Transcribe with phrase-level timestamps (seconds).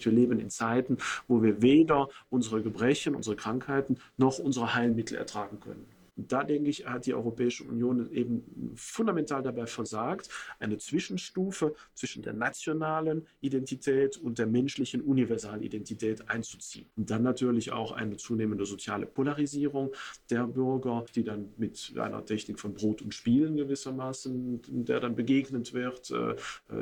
[0.00, 5.58] Wir leben in Zeiten, wo wir weder unsere Gebrechen, unsere Krankheiten noch unsere Heilmittel ertragen
[5.58, 5.86] können.
[6.18, 12.22] Und da denke ich, hat die Europäische Union eben fundamental dabei versagt, eine Zwischenstufe zwischen
[12.22, 16.86] der nationalen Identität und der menschlichen Universalidentität einzuziehen.
[16.96, 19.92] Und dann natürlich auch eine zunehmende soziale Polarisierung
[20.28, 25.72] der Bürger, die dann mit einer Technik von Brot und Spielen gewissermaßen, der dann begegnet
[25.72, 26.10] wird.
[26.10, 26.34] Äh,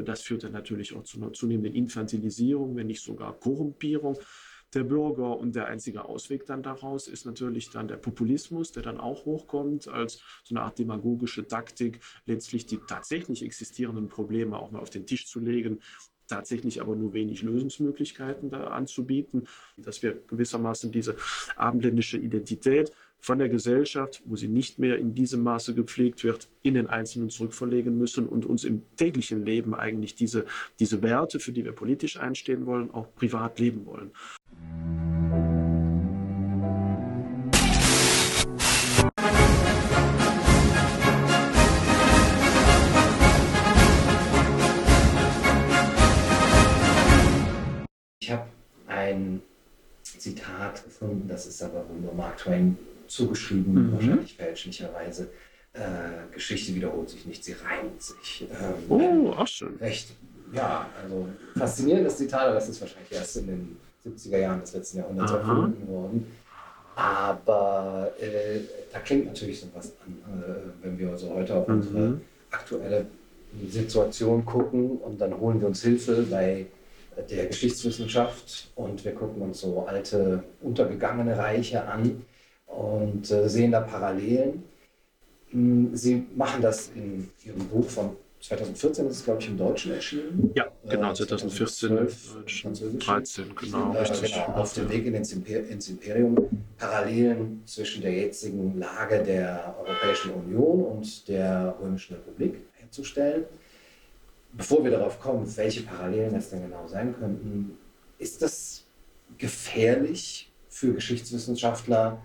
[0.02, 4.18] das führt dann natürlich auch zu einer zunehmenden Infantilisierung, wenn nicht sogar Korrumpierung
[4.76, 5.36] der Bürger.
[5.38, 9.88] Und der einzige Ausweg dann daraus ist natürlich dann der Populismus, der dann auch hochkommt
[9.88, 15.06] als so eine Art demagogische Taktik, letztlich die tatsächlich existierenden Probleme auch mal auf den
[15.06, 15.80] Tisch zu legen
[16.28, 21.16] tatsächlich aber nur wenig Lösungsmöglichkeiten da anzubieten, dass wir gewissermaßen diese
[21.56, 26.74] abendländische Identität von der Gesellschaft, wo sie nicht mehr in diesem Maße gepflegt wird, in
[26.74, 30.46] den Einzelnen zurückverlegen müssen und uns im täglichen Leben eigentlich diese,
[30.78, 34.12] diese Werte, für die wir politisch einstehen wollen, auch privat leben wollen.
[48.26, 48.46] Ich habe
[48.88, 49.40] ein
[50.02, 53.92] Zitat gefunden, das ist aber nur Mark Twain zugeschrieben, mhm.
[53.92, 55.30] wahrscheinlich fälschlicherweise.
[55.72, 58.48] Äh, Geschichte wiederholt sich nicht, sie reimt sich.
[58.50, 59.76] Ähm, oh, auch schön.
[59.76, 60.08] Recht,
[60.52, 63.76] ja, also faszinierendes Zitat, aber das ist wahrscheinlich erst in den
[64.06, 65.38] 70er Jahren des letzten Jahrhunderts Aha.
[65.38, 66.26] erfunden worden.
[66.94, 68.60] Aber äh,
[68.92, 71.74] da klingt natürlich so was an, äh, wenn wir also heute auf mhm.
[71.74, 73.06] unsere aktuelle
[73.68, 76.66] Situation gucken und dann holen wir uns Hilfe bei
[77.30, 82.22] der Geschichtswissenschaft und wir gucken uns so alte, untergegangene Reiche an
[82.66, 84.64] und äh, sehen da Parallelen.
[85.50, 89.92] Hm, Sie machen das in Ihrem Buch von 2014 ist es, glaube ich, im Deutschen
[89.92, 90.52] erschienen.
[90.54, 94.34] Ja, genau, 2014, 2012, 13, genau, äh, richtig.
[94.34, 96.36] Genau, auf dem Weg in ins, Imper ins Imperium
[96.78, 103.44] Parallelen zwischen der jetzigen Lage der Europäischen Union und der Römischen Republik herzustellen.
[104.52, 107.76] Bevor wir darauf kommen, welche Parallelen das denn genau sein könnten,
[108.18, 108.84] ist das
[109.38, 112.22] gefährlich für Geschichtswissenschaftler,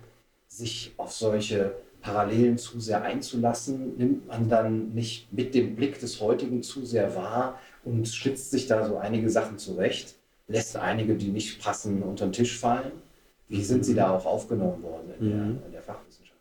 [0.48, 6.20] sich auf solche Parallelen zu sehr einzulassen, nimmt man dann nicht mit dem Blick des
[6.20, 10.16] heutigen zu sehr wahr und schlitzt sich da so einige Sachen zurecht,
[10.48, 12.92] lässt einige, die nicht passen, unter den Tisch fallen.
[13.48, 15.60] Wie sind sie da auch aufgenommen worden in, der, mhm.
[15.66, 16.40] in der Fachwissenschaft?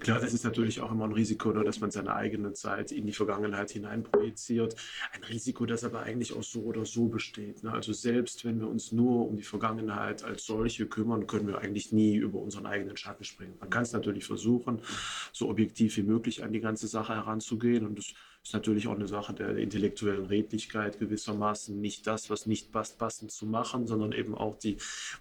[0.00, 3.06] Klar, das ist natürlich auch immer ein Risiko, nur dass man seine eigene Zeit in
[3.06, 4.76] die Vergangenheit hineinprojiziert.
[5.12, 7.62] Ein Risiko, das aber eigentlich auch so oder so besteht.
[7.62, 7.72] Ne?
[7.72, 11.92] Also selbst wenn wir uns nur um die Vergangenheit als solche kümmern, können wir eigentlich
[11.92, 13.54] nie über unseren eigenen Schatten springen.
[13.60, 14.80] Man kann es natürlich versuchen,
[15.32, 18.12] so objektiv wie möglich an die ganze Sache heranzugehen und das
[18.46, 23.32] ist natürlich auch eine Sache der intellektuellen Redlichkeit gewissermaßen, nicht das, was nicht passt, passend
[23.32, 24.76] zu machen, sondern eben auch die,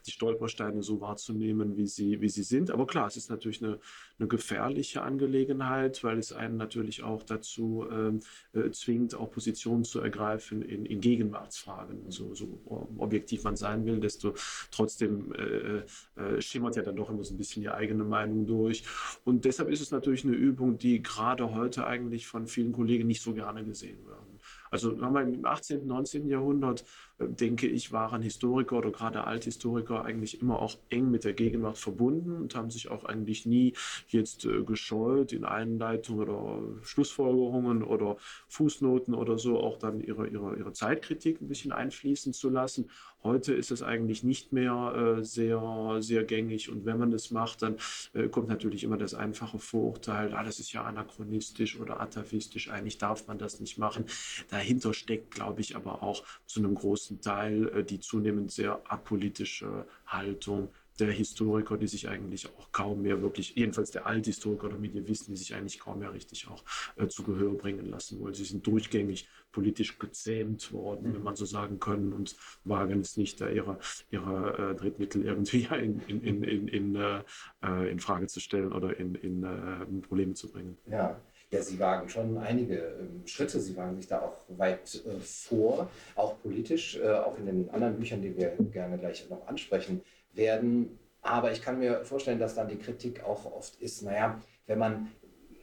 [0.05, 2.69] die Stolpersteine so wahrzunehmen, wie sie, wie sie sind.
[2.69, 3.79] Aber klar, es ist natürlich eine,
[4.19, 8.19] eine gefährliche Angelegenheit, weil es einen natürlich auch dazu ähm,
[8.53, 12.11] äh, zwingt, auch Positionen zu ergreifen in, in Gegenwartsfragen.
[12.11, 12.61] So, so
[12.97, 14.35] objektiv man sein will, desto
[14.69, 18.83] trotzdem äh, äh, schimmert ja dann doch immer so ein bisschen die eigene Meinung durch.
[19.23, 23.14] Und deshalb ist es natürlich eine Übung, die gerade heute eigentlich von vielen Kollegen nicht
[23.15, 24.39] nicht so gerne gesehen werden.
[24.69, 26.27] Also im 18., 19.
[26.27, 26.83] Jahrhundert,
[27.19, 32.35] denke ich, waren Historiker oder gerade Althistoriker eigentlich immer auch eng mit der Gegenwart verbunden
[32.41, 33.73] und haben sich auch eigentlich nie
[34.09, 38.17] jetzt äh, gescheut, in Einleitungen oder Schlussfolgerungen oder
[38.49, 42.89] Fußnoten oder so auch dann ihre, ihre, ihre Zeitkritik ein bisschen einfließen zu lassen.
[43.23, 47.61] Heute ist es eigentlich nicht mehr äh, sehr, sehr gängig und wenn man das macht,
[47.61, 47.77] dann
[48.13, 52.97] äh, kommt natürlich immer das einfache Vorurteil, ah, das ist ja anachronistisch oder atavistisch, eigentlich
[52.97, 54.05] darf man das nicht machen.
[54.49, 59.85] Dahinter steckt, glaube ich, aber auch zu einem großen Teil äh, die zunehmend sehr apolitische
[60.05, 65.33] Haltung der Historiker, die sich eigentlich auch kaum mehr wirklich, jedenfalls der Althistoriker oder Medievisten,
[65.33, 66.63] die sich eigentlich kaum mehr richtig auch
[66.95, 68.33] äh, zu Gehör bringen lassen wollen.
[68.33, 73.41] Sie sind durchgängig politisch gezähmt worden, wenn man so sagen kann, und wagen es nicht,
[73.41, 73.79] da ihre,
[74.09, 78.97] ihre äh, Drittmittel irgendwie in, in, in, in, in, äh, in Frage zu stellen oder
[78.97, 80.77] in, in äh, Probleme zu bringen.
[80.89, 81.19] Ja.
[81.51, 85.89] Ja, Sie wagen schon einige ähm, Schritte, Sie wagen sich da auch weit äh, vor,
[86.15, 90.01] auch politisch, äh, auch in den anderen Büchern, die wir gerne gleich noch ansprechen
[90.33, 90.99] werden.
[91.21, 95.11] Aber ich kann mir vorstellen, dass dann die Kritik auch oft ist, naja, wenn man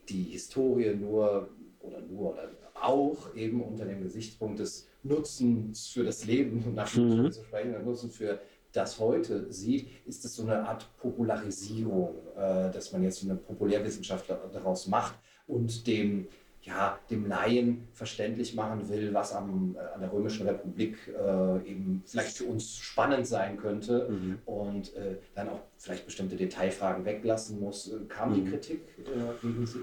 [0.08, 1.49] die Historie nur
[1.81, 7.31] oder nur oder auch eben unter dem Gesichtspunkt des Nutzens für das Leben, nach mhm.
[7.31, 8.40] zu sprechen, Nutzen für
[8.73, 14.31] das heute sieht, ist es so eine Art Popularisierung, äh, dass man jetzt eine Populärwissenschaft
[14.31, 15.14] daraus macht
[15.47, 16.27] und dem
[16.65, 22.03] ja, dem Laien verständlich machen will, was am, äh, an der Römischen Republik äh, eben
[22.06, 24.39] vielleicht für uns spannend sein könnte mhm.
[24.47, 27.93] und äh, dann auch vielleicht bestimmte Detailfragen weglassen muss.
[27.93, 28.35] Äh, kam mhm.
[28.35, 29.81] die Kritik äh, gegen Sie?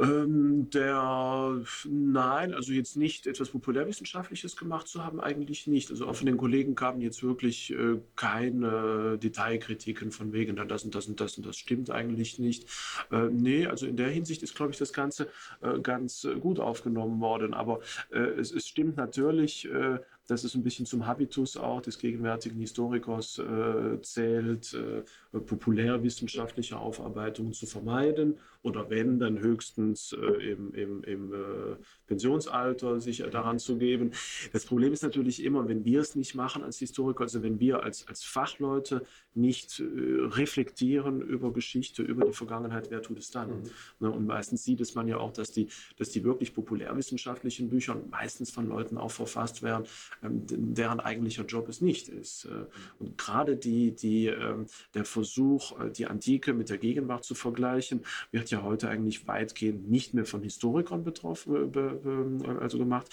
[0.00, 5.90] Ähm, der, nein, also jetzt nicht etwas Populärwissenschaftliches gemacht zu haben, eigentlich nicht.
[5.90, 10.94] Also auch von den Kollegen kamen jetzt wirklich äh, keine Detailkritiken von wegen, das und
[10.94, 12.66] das und das und das stimmt eigentlich nicht.
[13.10, 15.28] Äh, nee, also in der Hinsicht ist, glaube ich, das Ganze
[15.60, 17.52] äh, ganz gut aufgenommen worden.
[17.52, 17.80] Aber
[18.10, 19.98] äh, es, es, stimmt natürlich, äh,
[20.28, 25.02] dass es ein bisschen zum Habitus auch des gegenwärtigen Historikers äh, zählt, äh,
[25.32, 33.18] populärwissenschaftliche Aufarbeitungen zu vermeiden oder wenn, dann höchstens äh, im, im, im äh, Pensionsalter sich
[33.30, 34.10] daran zu geben.
[34.52, 37.82] Das Problem ist natürlich immer, wenn wir es nicht machen als Historiker, also wenn wir
[37.82, 39.02] als, als Fachleute
[39.34, 43.50] nicht äh, reflektieren über Geschichte, über die Vergangenheit, wer tut es dann?
[43.50, 43.70] Mhm.
[44.00, 47.96] Ne, und meistens sieht es man ja auch, dass die, dass die wirklich populärwissenschaftlichen Bücher
[48.10, 49.84] meistens von Leuten auch verfasst werden,
[50.22, 52.46] ähm, deren eigentlicher Job es nicht ist.
[52.46, 52.66] Äh,
[52.98, 58.02] und gerade die, die, ähm, der Versuch, äh, die Antike mit der Gegenwart zu vergleichen,
[58.30, 63.08] wird ja heute eigentlich weitgehend nicht mehr von Historikern betroffen, also gemacht,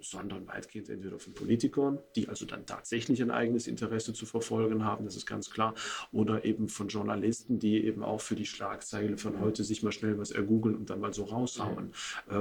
[0.00, 5.04] sondern weitgehend entweder von Politikern, die also dann tatsächlich ein eigenes Interesse zu verfolgen haben,
[5.04, 5.74] das ist ganz klar,
[6.12, 10.18] oder eben von Journalisten, die eben auch für die Schlagzeile von heute sich mal schnell
[10.18, 11.92] was ergoogeln und dann mal so raushauen.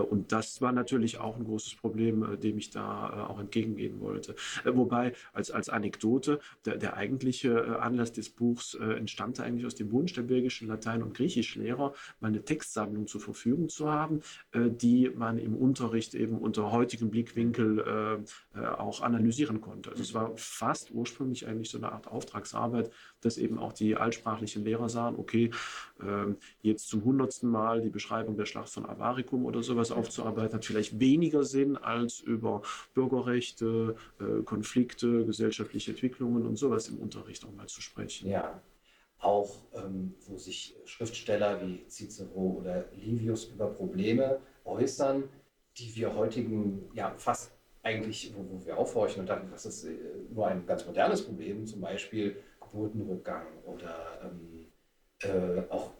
[0.10, 4.36] Und das war natürlich auch ein großes Problem, dem ich da auch entgegengehen wollte.
[4.66, 9.66] Äh, wobei, als, als Anekdote, der, der eigentliche äh, Anlass des Buchs äh, entstammte eigentlich
[9.66, 14.22] aus dem Wunsch der belgischen Latein- und Griechischlehrer, mal eine Textsammlung zur Verfügung zu haben,
[14.54, 18.26] die man im Unterricht eben unter heutigem Blickwinkel
[18.78, 19.92] auch analysieren konnte.
[19.92, 22.92] Also es war fast ursprünglich eigentlich so eine Art Auftragsarbeit,
[23.22, 25.52] dass eben auch die altsprachlichen Lehrer sahen, okay,
[26.02, 30.66] ähm, jetzt zum hundertsten Mal die Beschreibung der Schlacht von Avaricum oder sowas aufzuarbeiten, hat
[30.66, 32.62] vielleicht weniger Sinn, als über
[32.94, 38.30] Bürgerrechte, äh, Konflikte, gesellschaftliche Entwicklungen und sowas im Unterricht auch mal zu sprechen.
[38.30, 38.62] Ja,
[39.20, 45.24] auch ähm, wo sich Schriftsteller wie Cicero oder Livius über Probleme äußern,
[45.78, 47.52] die wir heutigen, ja fast
[47.84, 49.96] eigentlich, wo, wo wir aufhorchen und dachten, das ist äh,
[50.30, 54.68] nur ein ganz modernes Problem, zum Beispiel Geburtenrückgang oder ähm,
[55.22, 55.92] äh, auch,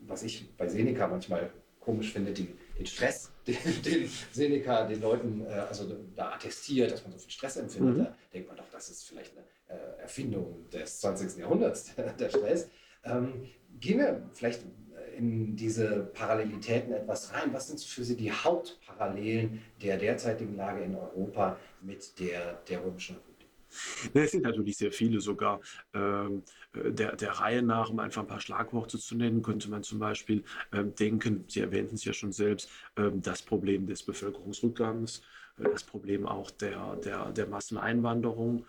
[0.00, 2.48] was ich bei Seneca manchmal komisch finde, die,
[2.78, 5.84] den Stress, den, den Seneca den Leuten äh, also
[6.14, 7.96] da attestiert, dass man so viel Stress empfindet.
[7.96, 8.04] Mhm.
[8.04, 9.46] Da denkt man doch, das ist vielleicht eine
[10.06, 11.38] Erfindung des 20.
[11.38, 12.70] Jahrhunderts, der Stress.
[13.04, 13.46] Ähm,
[13.80, 14.62] gehen wir vielleicht
[15.16, 17.52] in diese Parallelitäten etwas rein.
[17.52, 23.16] Was sind für Sie die Hauptparallelen der derzeitigen Lage in Europa mit der der römischen
[23.16, 23.36] Republik?
[24.14, 25.60] Es sind natürlich sehr viele sogar.
[25.94, 26.42] Ähm,
[26.72, 29.98] äh, der, der Reihe nach, um einfach ein paar Schlagworte zu nennen, könnte man zum
[29.98, 35.22] Beispiel ähm, denken, Sie erwähnten es ja schon selbst, ähm, das Problem des Bevölkerungsrückgangs,
[35.58, 38.64] äh, das Problem auch der, der, der Masseneinwanderung, äh,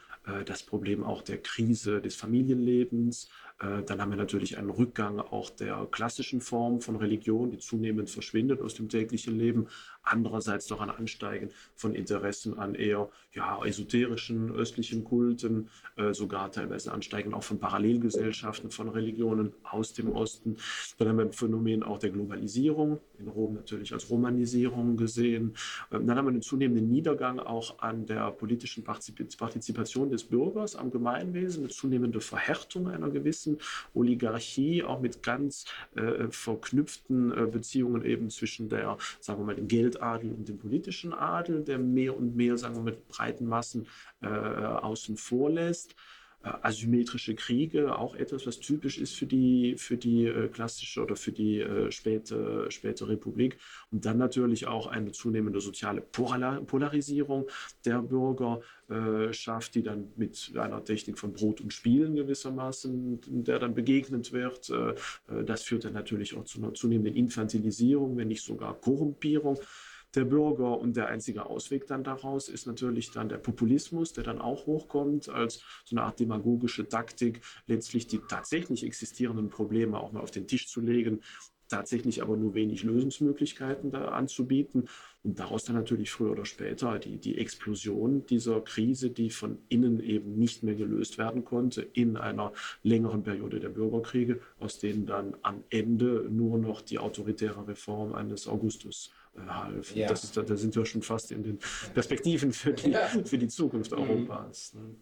[0.46, 3.28] das Problem auch der Krise des Familienlebens, äh,
[3.60, 8.62] dann haben wir natürlich einen Rückgang auch der klassischen Form von Religion, die zunehmend verschwindet
[8.62, 9.68] aus dem täglichen Leben.
[10.04, 16.92] Andererseits doch ein Ansteigen von Interessen an eher ja, esoterischen östlichen Kulten, äh, sogar teilweise
[16.92, 20.58] Ansteigen auch von Parallelgesellschaften von Religionen aus dem Osten.
[20.98, 25.56] Dann haben wir ein Phänomen auch der Globalisierung, in Rom natürlich als Romanisierung gesehen.
[25.92, 30.90] Ähm, dann haben wir einen zunehmenden Niedergang auch an der politischen Partizipation des Bürgers am
[30.90, 33.60] Gemeinwesen, eine zunehmende Verhärtung einer gewissen großen
[33.94, 39.68] Oligarchie, auch mit ganz äh, verknüpften äh, Beziehungen eben zwischen der, sagen wir mal, dem
[39.68, 43.88] Geldadel und dem politischen Adel, der mehr und mehr, sagen wir mal, mit breiten Massen
[44.22, 45.96] äh, außen vor lässt.
[46.44, 51.16] Äh, asymmetrische Kriege, auch etwas, was typisch ist für die, für die äh, klassische oder
[51.16, 53.58] für die äh, späte, späte Republik.
[53.92, 57.48] Und dann natürlich auch eine zunehmende soziale Polarisierung
[57.86, 64.32] der Bürgerschaft, die dann mit einer Technik von Brot und Spielen gewissermaßen, der dann begegnet
[64.32, 64.72] wird.
[65.46, 69.60] Das führt dann natürlich auch zu einer zunehmenden Infantilisierung, wenn nicht sogar Korrumpierung
[70.16, 70.80] der Bürger.
[70.80, 75.30] Und der einzige Ausweg dann daraus ist natürlich dann der Populismus, der dann auch hochkommt
[75.30, 80.48] als so eine Art demagogische Taktik, letztlich die tatsächlich existierenden Probleme auch mal auf den
[80.48, 81.22] Tisch zu legen,
[81.68, 84.88] tatsächlich aber nur wenig Lösungsmöglichkeiten da anzubieten
[85.24, 90.00] und daraus dann natürlich früher oder später die, die Explosion dieser Krise, die von innen
[90.00, 95.36] eben nicht mehr gelöst werden konnte, in einer längeren Periode der Bürgerkriege, aus denen dann
[95.42, 99.12] am Ende nur noch die autoritäre Reform eines Augustus.
[99.94, 100.08] Ja.
[100.08, 101.60] Das ist, da, sind wir schon fast in den
[101.94, 103.08] Perspektiven für die, ja.
[103.08, 104.00] für die Zukunft mhm.
[104.00, 104.74] Europas.
[104.74, 104.96] Ne?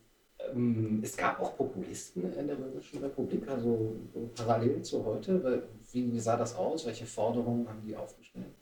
[0.53, 5.67] Ähm, es gab auch Populisten in der Römischen Republik, also so parallel zu heute.
[5.91, 6.85] Wie sah das aus?
[6.85, 8.53] Welche Forderungen haben die aufgestellt?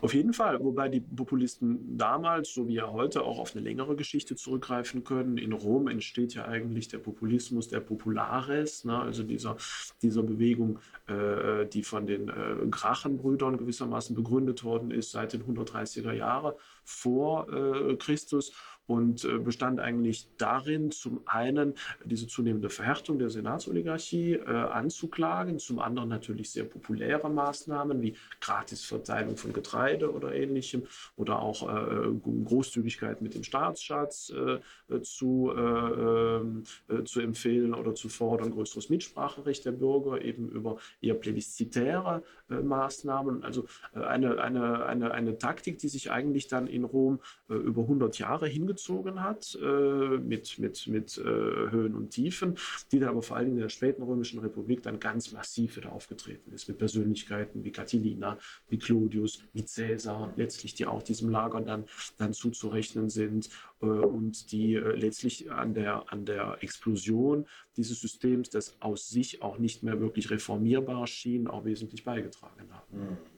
[0.00, 3.96] Auf jeden Fall, wobei die Populisten damals, so wie ja heute, auch auf eine längere
[3.96, 5.38] Geschichte zurückgreifen können.
[5.38, 8.98] In Rom entsteht ja eigentlich der Populismus der Populares, ne?
[8.98, 9.56] also dieser,
[10.02, 16.12] dieser Bewegung, äh, die von den äh, Grachenbrüdern gewissermaßen begründet worden ist seit den 130er
[16.12, 18.52] Jahren vor äh, Christus
[18.86, 21.74] und äh, bestand eigentlich darin, zum einen
[22.04, 29.36] diese zunehmende Verhärtung der Senatsoligarchie äh, anzuklagen, zum anderen natürlich sehr populäre Maßnahmen wie Gratisverteilung
[29.36, 30.84] von Getreide oder ähnlichem
[31.16, 32.08] oder auch äh,
[32.44, 38.88] Großzügigkeit mit dem Staatsschatz äh, zu, äh, ähm, äh, zu empfehlen oder zu fordern, größeres
[38.88, 43.42] Mitspracherecht der Bürger eben über eher plebiszitäre Maßnahmen.
[43.42, 48.46] Also eine, eine, eine, eine Taktik, die sich eigentlich dann in Rom über 100 Jahre
[48.46, 52.56] hingezogen gezogen hat, äh, mit, mit, mit äh, Höhen und Tiefen,
[52.92, 56.52] die dann aber vor allem in der späten Römischen Republik dann ganz massiv wieder aufgetreten
[56.52, 61.84] ist, mit Persönlichkeiten wie Catilina, wie Clodius, wie Caesar, letztlich die auch diesem Lager dann,
[62.18, 63.48] dann zuzurechnen sind
[63.80, 69.42] äh, und die äh, letztlich an der, an der Explosion dieses Systems, das aus sich
[69.42, 72.98] auch nicht mehr wirklich reformierbar schien, auch wesentlich beigetragen haben.
[72.98, 73.35] Mhm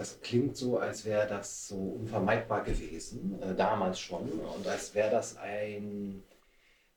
[0.00, 5.10] das klingt so, als wäre das so unvermeidbar gewesen, äh, damals schon, und als wäre
[5.10, 6.22] das ein,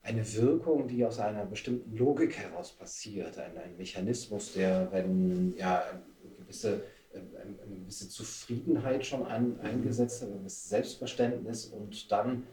[0.00, 5.82] eine Wirkung, die aus einer bestimmten Logik heraus passiert, ein, ein Mechanismus, der, wenn ja,
[5.82, 6.80] eine gewisse,
[7.12, 12.46] äh, eine gewisse Zufriedenheit schon ein, eingesetzt hat, ein gewisses Selbstverständnis und dann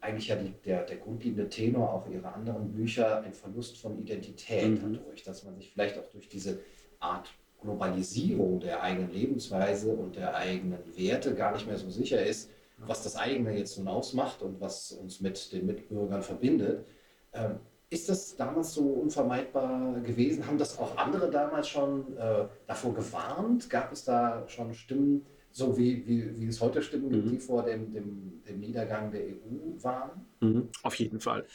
[0.00, 4.82] eigentlich ja die, der, der grundlegende Tenor auch ihrer anderen Bücher, ein Verlust von Identität
[4.82, 4.94] mhm.
[4.94, 6.60] dadurch, dass man sich vielleicht auch durch diese
[6.98, 7.28] Art
[7.62, 13.02] Globalisierung der eigenen Lebensweise und der eigenen Werte gar nicht mehr so sicher ist, was
[13.02, 16.84] das eigene jetzt nun ausmacht und was uns mit den Mitbürgern verbindet.
[17.32, 17.56] Ähm,
[17.90, 20.46] ist das damals so unvermeidbar gewesen?
[20.46, 23.70] Haben das auch andere damals schon äh, davor gewarnt?
[23.70, 27.30] Gab es da schon Stimmen, so wie, wie, wie es heute Stimmen gibt, mhm.
[27.30, 30.26] die vor dem, dem, dem Niedergang der EU waren?
[30.40, 30.68] Mhm.
[30.82, 31.46] Auf jeden Fall.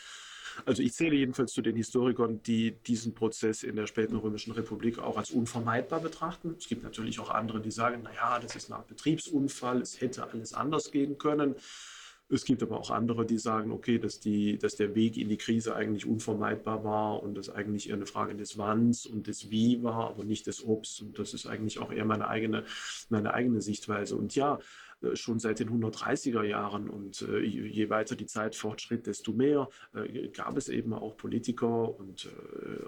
[0.66, 5.00] Also ich zähle jedenfalls zu den Historikern, die diesen Prozess in der späten Römischen Republik
[5.00, 6.56] auch als unvermeidbar betrachten.
[6.58, 10.30] Es gibt natürlich auch andere, die sagen, naja, das ist eine Art Betriebsunfall, es hätte
[10.30, 11.56] alles anders gehen können.
[12.30, 15.38] Es gibt aber auch andere, die sagen, okay, dass, die, dass der Weg in die
[15.38, 19.84] Krise eigentlich unvermeidbar war und das eigentlich eher eine Frage des Wanns und des Wie
[19.84, 21.02] war, aber nicht des Obst.
[21.02, 22.64] Und das ist eigentlich auch eher meine eigene,
[23.10, 24.16] meine eigene Sichtweise.
[24.16, 24.58] Und ja,
[25.16, 26.90] schon seit den 130er Jahren.
[26.90, 31.98] Und äh, je weiter die Zeit fortschritt, desto mehr äh, gab es eben auch Politiker
[32.00, 32.30] und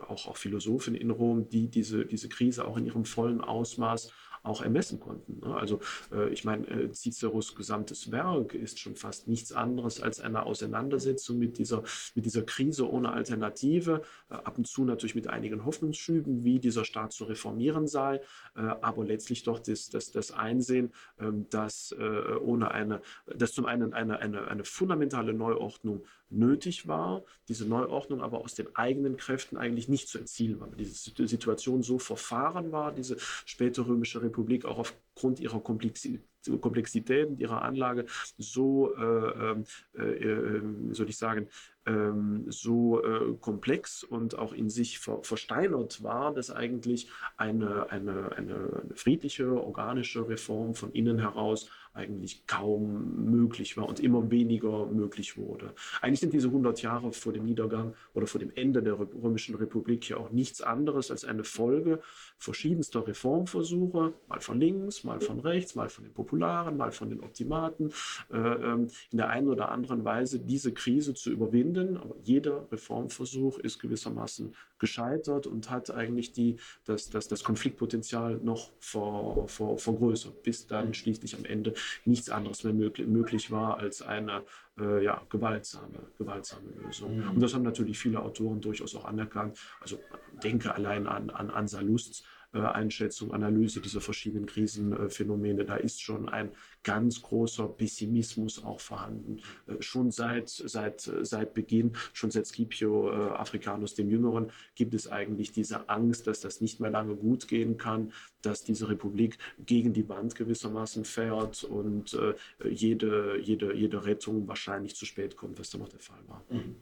[0.08, 4.12] auch, auch Philosophen in Rom, die diese, diese Krise auch in ihrem vollen Ausmaß
[4.46, 5.40] auch ermessen konnten.
[5.46, 5.56] Ne?
[5.56, 5.80] Also
[6.12, 11.38] äh, ich meine, äh, Ciceros gesamtes Werk ist schon fast nichts anderes als eine Auseinandersetzung
[11.38, 11.84] mit dieser,
[12.14, 16.86] mit dieser Krise ohne Alternative, äh, ab und zu natürlich mit einigen Hoffnungsschüben, wie dieser
[16.86, 18.22] Staat zu reformieren sei,
[18.54, 21.94] aber letztlich doch das, das, das Einsehen, ähm, dass
[22.42, 28.40] ohne eine, dass zum einen eine, eine, eine fundamentale Neuordnung nötig war, diese Neuordnung aber
[28.40, 30.70] aus den eigenen Kräften eigentlich nicht zu erzielen war.
[30.70, 37.62] Diese Situation so verfahren war, diese späte römische Republik auch aufgrund ihrer Komplexität und ihrer
[37.62, 38.06] Anlage
[38.38, 39.64] so, äh, ähm,
[39.94, 41.48] äh, äh, soll ich sagen,
[41.86, 48.32] ähm, so äh, komplex und auch in sich ver versteinert war, dass eigentlich eine, eine,
[48.32, 54.86] eine, eine friedliche, organische Reform von innen heraus eigentlich kaum möglich war und immer weniger
[54.88, 55.74] möglich wurde.
[56.02, 60.10] Eigentlich sind diese 100 Jahre vor dem Niedergang oder vor dem Ende der Römischen Republik
[60.10, 62.02] ja auch nichts anderes als eine Folge
[62.38, 67.22] verschiedenster Reformversuche, mal von links, mal von rechts, mal von den Popularen, mal von den
[67.22, 67.92] Optimaten,
[68.32, 71.98] äh, ähm, in der einen oder anderen Weise diese Krise zu überwinden.
[71.98, 78.72] Aber jeder Reformversuch ist gewissermaßen gescheitert und hat eigentlich die, das, das, das Konfliktpotenzial noch
[78.80, 81.74] ver, ver, vergrößert, bis dann schließlich am Ende
[82.06, 84.44] nichts anderes mehr möglich, möglich war als eine
[84.80, 87.18] äh, ja, gewaltsame, gewaltsame Lösung.
[87.18, 87.30] Mhm.
[87.32, 89.58] Und das haben natürlich viele Autoren durchaus auch anerkannt.
[89.80, 90.00] Also
[90.44, 95.66] denke allein an, an, an Salusts äh, Einschätzung, Analyse dieser verschiedenen Krisenphänomene.
[95.66, 96.52] Da ist schon ein
[96.84, 99.42] ganz großer Pessimismus auch vorhanden.
[99.68, 105.12] Äh, schon seit, seit, seit Beginn, schon seit Scipio äh, Africanus dem Jüngeren, gibt es
[105.12, 109.94] eigentlich diese Angst, dass das nicht mehr lange gut gehen kann, dass diese Republik gegen
[109.94, 112.16] die Wand gewissermaßen fährt und
[112.64, 116.44] jede, jede, jede Rettung wahrscheinlich zu spät kommt, was da noch der Fall war.
[116.50, 116.76] Mhm.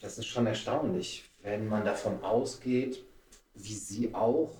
[0.00, 3.04] Das ist schon erstaunlich, wenn man davon ausgeht,
[3.54, 4.50] wie Sie auch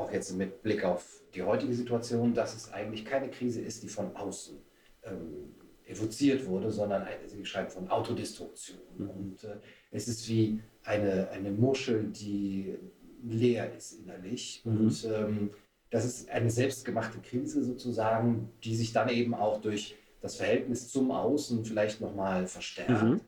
[0.00, 3.88] auch jetzt mit Blick auf die heutige Situation, dass es eigentlich keine Krise ist, die
[3.88, 4.58] von außen
[5.04, 5.54] ähm,
[5.86, 8.78] evoziert wurde, sondern eine, Sie schreiben von Autodestruktion.
[8.96, 9.10] Mhm.
[9.10, 9.56] Und äh,
[9.90, 12.76] es ist wie eine, eine Muschel, die
[13.22, 14.62] leer ist innerlich.
[14.64, 14.78] Mhm.
[14.78, 15.50] Und ähm,
[15.90, 21.10] das ist eine selbstgemachte Krise sozusagen, die sich dann eben auch durch das Verhältnis zum
[21.10, 23.02] Außen vielleicht nochmal verstärkt.
[23.02, 23.20] Mhm.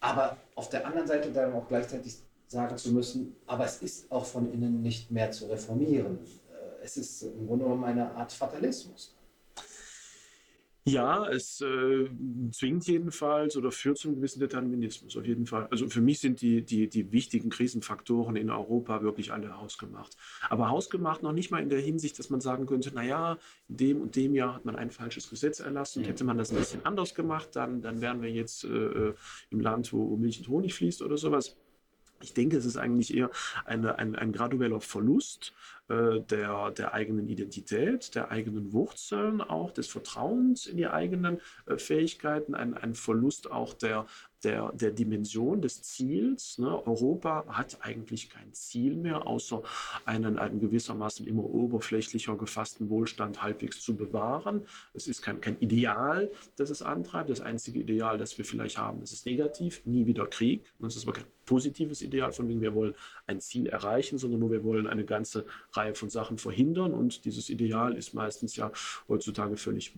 [0.00, 2.16] Aber auf der anderen Seite dann auch gleichzeitig
[2.50, 6.18] sagen zu müssen, aber es ist auch von innen nicht mehr zu reformieren.
[6.18, 9.14] Äh, es ist im Grunde genommen eine Art Fatalismus.
[10.84, 12.08] Ja, es äh,
[12.52, 15.68] zwingt jedenfalls oder führt zu einem gewissen Determinismus, auf jeden Fall.
[15.70, 20.16] Also für mich sind die, die, die wichtigen Krisenfaktoren in Europa wirklich alle hausgemacht.
[20.48, 23.38] Aber hausgemacht noch nicht mal in der Hinsicht, dass man sagen könnte, naja,
[23.68, 26.08] in dem und dem Jahr hat man ein falsches Gesetz erlassen und mhm.
[26.08, 29.14] hätte man das ein bisschen anders gemacht, dann, dann wären wir jetzt äh, äh
[29.50, 31.56] im Land, wo Milch und Honig fließt oder sowas.
[32.22, 33.30] Ich denke, es ist eigentlich eher
[33.64, 35.52] eine, ein, ein gradueller Verlust
[35.90, 41.78] äh, der, der eigenen Identität, der eigenen Wurzeln, auch des Vertrauens in die eigenen äh,
[41.78, 44.06] Fähigkeiten, ein, ein Verlust auch der,
[44.44, 46.58] der, der Dimension des Ziels.
[46.58, 46.86] Ne?
[46.86, 49.62] Europa hat eigentlich kein Ziel mehr, außer
[50.04, 54.66] einen, einen gewissermaßen immer oberflächlicher gefassten Wohlstand halbwegs zu bewahren.
[54.94, 57.30] Es ist kein, kein Ideal, das es antreibt.
[57.30, 60.64] Das einzige Ideal, das wir vielleicht haben, das ist negativ, nie wieder Krieg.
[60.78, 62.94] Das ist aber kein positives Ideal, von dem wir wollen
[63.26, 66.94] ein Ziel erreichen, sondern nur wir wollen eine ganze Reihe von Sachen verhindern.
[66.94, 68.70] Und dieses Ideal ist meistens ja
[69.08, 69.92] heutzutage völlig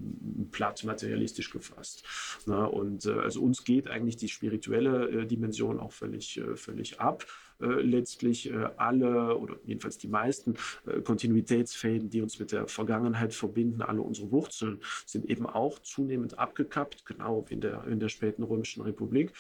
[0.51, 2.05] platt materialistisch gefasst.
[2.47, 7.01] Na, und äh, also uns geht eigentlich die spirituelle äh, Dimension auch völlig, äh, völlig
[7.01, 7.27] ab.
[7.63, 10.55] Äh, letztlich äh, alle oder jedenfalls die meisten
[10.87, 16.39] äh, Kontinuitätsfäden, die uns mit der Vergangenheit verbinden, alle unsere Wurzeln sind eben auch zunehmend
[16.39, 19.33] abgekappt, genau wie in der, in der späten Römischen Republik.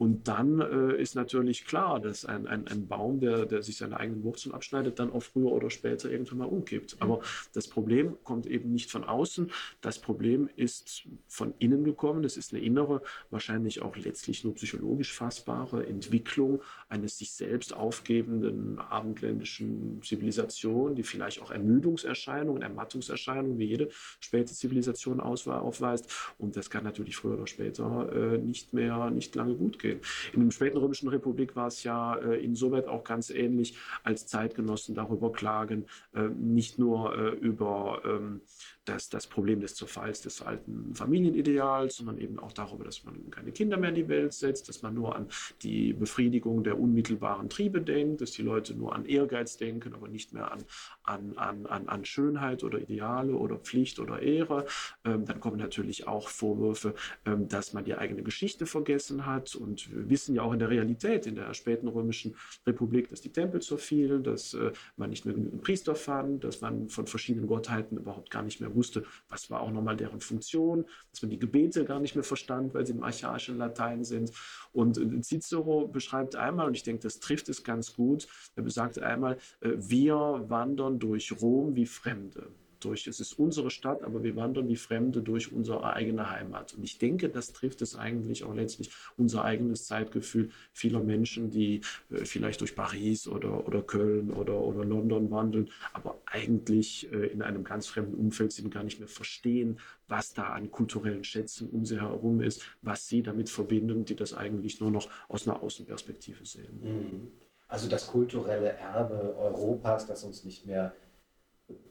[0.00, 4.00] Und dann äh, ist natürlich klar, dass ein, ein, ein Baum, der, der sich seine
[4.00, 6.96] eigenen Wurzeln abschneidet, dann auch früher oder später irgendwann mal umkippt.
[7.00, 7.20] Aber
[7.52, 9.50] das Problem kommt eben nicht von außen.
[9.82, 12.22] Das Problem ist von innen gekommen.
[12.22, 18.78] Das ist eine innere, wahrscheinlich auch letztlich nur psychologisch fassbare Entwicklung eines sich selbst aufgebenden
[18.78, 26.10] abendländischen Zivilisation, die vielleicht auch Ermüdungserscheinungen, Ermattungserscheinungen wie jede späte Zivilisation aufweist.
[26.38, 30.00] Und das kann natürlich früher oder später äh, nicht mehr, nicht lange gut gehen gehen.
[30.32, 34.94] In der späten Römischen Republik war es ja äh, insoweit auch ganz ähnlich, als Zeitgenossen
[34.94, 38.40] darüber klagen, äh, nicht nur äh, über ähm,
[38.84, 43.52] das, das Problem des Zerfalls des alten Familienideals, sondern eben auch darüber, dass man keine
[43.52, 45.28] Kinder mehr in die Welt setzt, dass man nur an
[45.62, 50.32] die Befriedigung der unmittelbaren Triebe denkt, dass die Leute nur an Ehrgeiz denken, aber nicht
[50.32, 50.64] mehr an,
[51.04, 54.66] an, an, an, an Schönheit oder Ideale oder Pflicht oder Ehre.
[55.04, 56.94] Ähm, dann kommen natürlich auch Vorwürfe,
[57.26, 59.54] ähm, dass man die eigene Geschichte vergessen hat.
[59.54, 63.32] Und wir wissen ja auch in der Realität, in der späten römischen Republik, dass die
[63.32, 67.98] Tempel zerfielen, dass äh, man nicht mehr genügend Priester fand, dass man von verschiedenen Gottheiten
[67.98, 71.84] überhaupt gar nicht mehr wusste, was war auch nochmal deren Funktion, dass man die Gebete
[71.84, 74.32] gar nicht mehr verstand, weil sie im archaischen Latein sind.
[74.72, 78.98] Und äh, Cicero beschreibt einmal, und ich denke, das trifft es ganz gut, er besagt
[78.98, 82.48] einmal, äh, wir wandern durch Rom wie Fremde
[82.84, 86.74] durch, es ist unsere Stadt, aber wir wandern wie Fremde durch unsere eigene Heimat.
[86.74, 91.80] Und ich denke, das trifft es eigentlich auch letztlich unser eigenes Zeitgefühl vieler Menschen, die
[92.10, 97.42] äh, vielleicht durch Paris oder, oder Köln oder, oder London wandeln, aber eigentlich äh, in
[97.42, 101.84] einem ganz fremden Umfeld sind, gar nicht mehr verstehen, was da an kulturellen Schätzen um
[101.84, 106.44] sie herum ist, was sie damit verbinden, die das eigentlich nur noch aus einer Außenperspektive
[106.44, 106.80] sehen.
[106.82, 107.30] Mhm.
[107.68, 110.92] Also das kulturelle Erbe Europas, das uns nicht mehr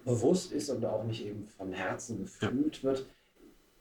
[0.05, 3.05] bewusst ist und auch nicht eben von Herzen gefühlt wird.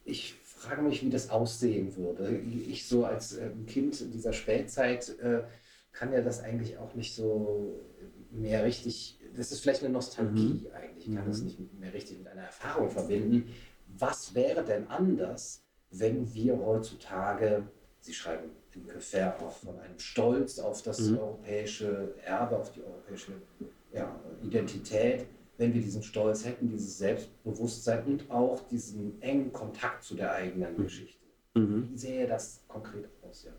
[0.04, 2.38] Ich frage mich, wie das aussehen würde.
[2.38, 5.42] Ich so als ähm, Kind dieser Spätzeit äh,
[5.92, 7.80] kann ja das eigentlich auch nicht so
[8.30, 10.74] mehr richtig, das ist vielleicht eine Nostalgie mhm.
[10.74, 11.30] eigentlich, ich kann mhm.
[11.30, 13.52] das nicht mehr richtig mit einer Erfahrung verbinden.
[13.98, 17.64] Was wäre denn anders, wenn wir heutzutage,
[18.00, 21.18] Sie schreiben in Köfer auch von einem Stolz auf das mhm.
[21.18, 23.32] europäische Erbe, auf die europäische
[23.92, 25.26] ja, Identität,
[25.58, 30.78] wenn wir diesen Stolz hätten, dieses Selbstbewusstsein und auch diesen engen Kontakt zu der eigenen
[30.78, 30.84] mhm.
[30.84, 31.26] Geschichte.
[31.54, 31.90] Mhm.
[31.90, 33.44] Wie sähe das konkret aus?
[33.44, 33.52] Ja?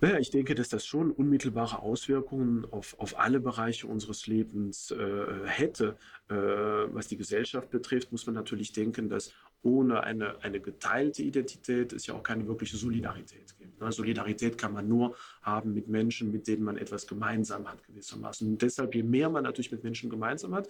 [0.00, 5.46] Naja, ich denke, dass das schon unmittelbare Auswirkungen auf, auf alle Bereiche unseres Lebens äh,
[5.46, 5.96] hätte.
[6.28, 11.92] Äh, was die Gesellschaft betrifft, muss man natürlich denken, dass ohne eine, eine geteilte Identität
[11.92, 13.80] es ja auch keine wirkliche Solidarität gibt.
[13.80, 13.90] Ne?
[13.90, 15.16] Solidarität kann man nur
[15.48, 18.48] haben mit Menschen, mit denen man etwas gemeinsam hat, gewissermaßen.
[18.48, 20.68] Und deshalb, je mehr man natürlich mit Menschen gemeinsam hat,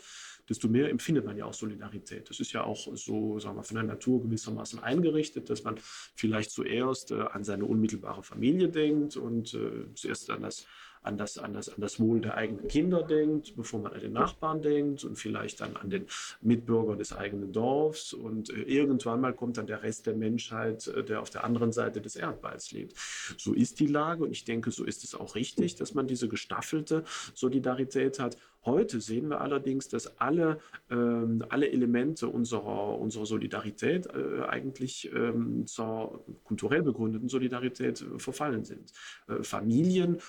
[0.48, 2.28] desto mehr empfindet man ja auch Solidarität.
[2.30, 5.76] Das ist ja auch so, sagen wir, von der Natur gewissermaßen eingerichtet, dass man
[6.14, 10.66] vielleicht zuerst äh, an seine unmittelbare Familie denkt und äh, zuerst an das
[11.02, 14.12] an das, an, das, an das Wohl der eigenen Kinder denkt, bevor man an den
[14.12, 16.06] Nachbarn denkt und vielleicht dann an den
[16.40, 18.12] Mitbürger des eigenen Dorfs.
[18.12, 21.72] Und äh, irgendwann mal kommt dann der Rest der Menschheit, äh, der auf der anderen
[21.72, 22.94] Seite des Erdballs lebt.
[23.36, 26.28] So ist die Lage und ich denke, so ist es auch richtig, dass man diese
[26.28, 27.04] gestaffelte
[27.34, 28.36] Solidarität hat.
[28.68, 30.58] Heute sehen wir allerdings, dass alle,
[30.90, 38.66] ähm, alle Elemente unserer, unserer Solidarität äh, eigentlich ähm, zur kulturell begründeten Solidarität äh, verfallen
[38.66, 38.92] sind.
[39.26, 40.20] Äh, Familienbande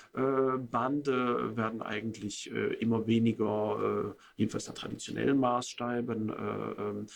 [1.51, 7.07] äh, werden eigentlich äh, immer weniger, äh, jedenfalls nach traditionellen Maßstäben, ähm,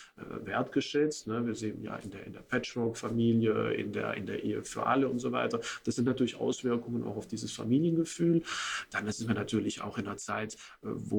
[0.44, 1.26] wertgeschätzt.
[1.26, 1.46] Ne?
[1.46, 5.08] Wir sehen ja in der, in der Patchwork-Familie, in der, in der Ehe für alle
[5.08, 5.58] und so weiter.
[5.84, 8.42] Das sind natürlich Auswirkungen auch auf dieses Familiengefühl.
[8.90, 11.13] Dann sind wir natürlich auch in einer Zeit, wo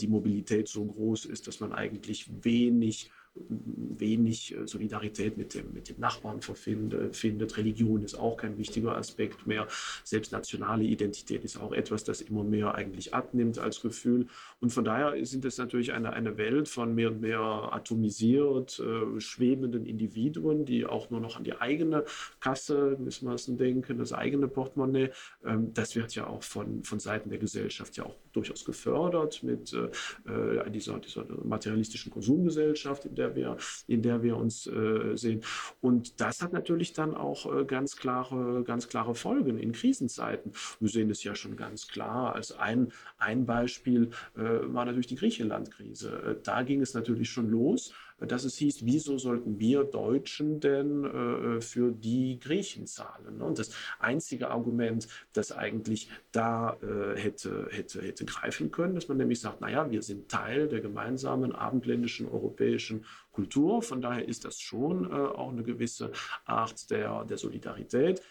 [0.00, 5.88] die Mobilität so groß ist, dass man eigentlich wenig wenig äh, Solidarität mit dem, mit
[5.88, 7.56] dem Nachbarn findet.
[7.56, 9.66] Religion ist auch kein wichtiger Aspekt mehr.
[10.04, 14.26] Selbst nationale Identität ist auch etwas, das immer mehr eigentlich abnimmt als Gefühl.
[14.60, 19.20] Und von daher sind es natürlich eine, eine Welt von mehr und mehr atomisiert, äh,
[19.20, 22.04] schwebenden Individuen, die auch nur noch an die eigene
[22.40, 25.10] Kasse gewissermaßen denken, das eigene Portemonnaie.
[25.44, 29.72] Ähm, das wird ja auch von, von Seiten der Gesellschaft ja auch durchaus gefördert mit
[29.72, 33.56] äh, dieser, dieser materialistischen Konsumgesellschaft, in der wir,
[33.86, 35.42] in der wir uns äh, sehen.
[35.80, 40.52] Und das hat natürlich dann auch äh, ganz klare, ganz klare Folgen in Krisenzeiten.
[40.80, 42.34] Wir sehen es ja schon ganz klar.
[42.34, 44.40] Als ein, ein Beispiel äh,
[44.74, 46.10] war natürlich die Griechenland-Krise.
[46.10, 51.04] Äh, da ging es natürlich schon los dass es hieß, wieso sollten wir Deutschen denn
[51.04, 53.38] äh, für die Griechen zahlen?
[53.38, 53.44] Ne?
[53.44, 59.16] Und das einzige Argument, das eigentlich da äh, hätte, hätte, hätte greifen können, dass man
[59.16, 64.60] nämlich sagt, naja, wir sind Teil der gemeinsamen abendländischen europäischen Kultur, von daher ist das
[64.60, 66.12] schon äh, auch eine gewisse
[66.44, 68.22] Art der, der Solidarität.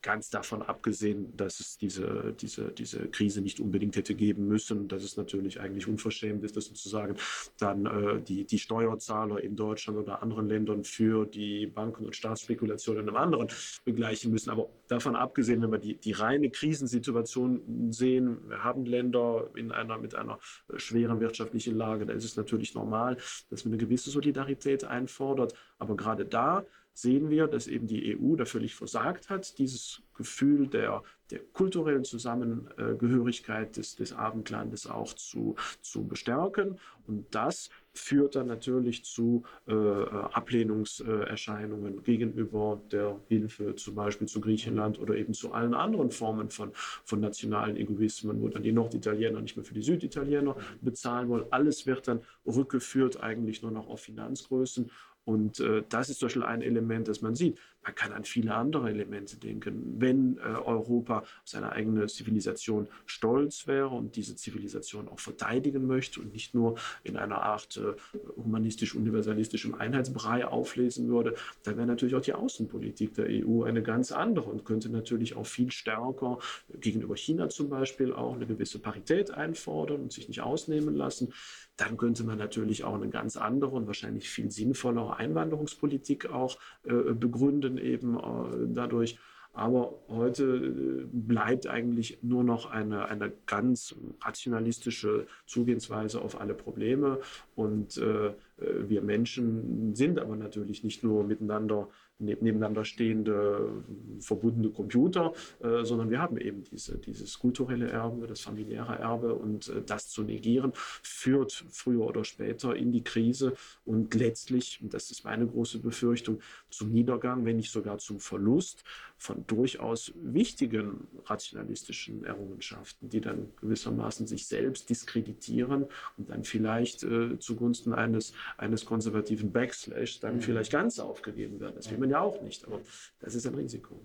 [0.00, 5.02] Ganz davon abgesehen, dass es diese, diese, diese Krise nicht unbedingt hätte geben müssen, dass
[5.02, 7.16] es natürlich eigentlich unverschämt ist, dass sozusagen
[7.58, 13.02] dann äh, die, die Steuerzahler in Deutschland oder anderen Ländern für die Banken- und Staatsspekulationen
[13.02, 13.48] in einem anderen
[13.84, 14.50] begleichen müssen.
[14.50, 19.98] Aber davon abgesehen, wenn wir die, die reine Krisensituation sehen, wir haben Länder in einer,
[19.98, 20.38] mit einer
[20.76, 23.16] schweren wirtschaftlichen Lage, da ist es natürlich normal,
[23.50, 25.54] dass man eine gewisse Solidarität einfordert.
[25.78, 26.64] Aber gerade da
[27.00, 32.02] sehen wir, dass eben die EU da völlig versagt hat, dieses Gefühl der, der kulturellen
[32.04, 36.76] Zusammengehörigkeit des, des Abendlandes auch zu, zu bestärken.
[37.06, 44.98] Und das führt dann natürlich zu äh, Ablehnungserscheinungen gegenüber der Hilfe, zum Beispiel zu Griechenland
[44.98, 46.72] oder eben zu allen anderen Formen von,
[47.04, 51.44] von nationalen Egoismen, wo dann die Norditaliener nicht mehr für die Süditaliener bezahlen wollen.
[51.50, 54.90] Alles wird dann rückgeführt eigentlich nur noch auf Finanzgrößen.
[55.28, 57.60] Und äh, das ist zum Beispiel ein Element, das man sieht.
[57.82, 59.96] Man kann an viele andere Elemente denken.
[59.98, 66.32] Wenn äh, Europa seine eigene Zivilisation stolz wäre und diese Zivilisation auch verteidigen möchte und
[66.32, 67.94] nicht nur in einer Art äh,
[68.36, 74.50] humanistisch-universalistischem Einheitsbrei auflesen würde, dann wäre natürlich auch die Außenpolitik der EU eine ganz andere
[74.50, 76.38] und könnte natürlich auch viel stärker
[76.80, 81.32] gegenüber China zum Beispiel auch eine gewisse Parität einfordern und sich nicht ausnehmen lassen
[81.78, 87.14] dann könnte man natürlich auch eine ganz andere und wahrscheinlich viel sinnvollere Einwanderungspolitik auch äh,
[87.14, 88.22] begründen, eben äh,
[88.68, 89.18] dadurch.
[89.52, 97.18] Aber heute äh, bleibt eigentlich nur noch eine, eine ganz rationalistische Zugehensweise auf alle Probleme.
[97.56, 103.82] Und äh, äh, wir Menschen sind aber natürlich nicht nur miteinander nebeneinander stehende
[104.20, 109.68] verbundene Computer, äh, sondern wir haben eben diese, dieses kulturelle Erbe, das familiäre Erbe und
[109.68, 113.54] äh, das zu negieren führt früher oder später in die Krise
[113.84, 118.84] und letztlich, und das ist meine große Befürchtung, zum Niedergang, wenn nicht sogar zum Verlust
[119.18, 127.38] von durchaus wichtigen rationalistischen Errungenschaften, die dann gewissermaßen sich selbst diskreditieren und dann vielleicht äh,
[127.38, 130.42] zugunsten eines eines konservativen Backslash dann mhm.
[130.42, 131.74] vielleicht ganz aufgegeben werden.
[131.74, 132.80] Das will man ja auch nicht, aber
[133.20, 134.00] das ist ein Risiko.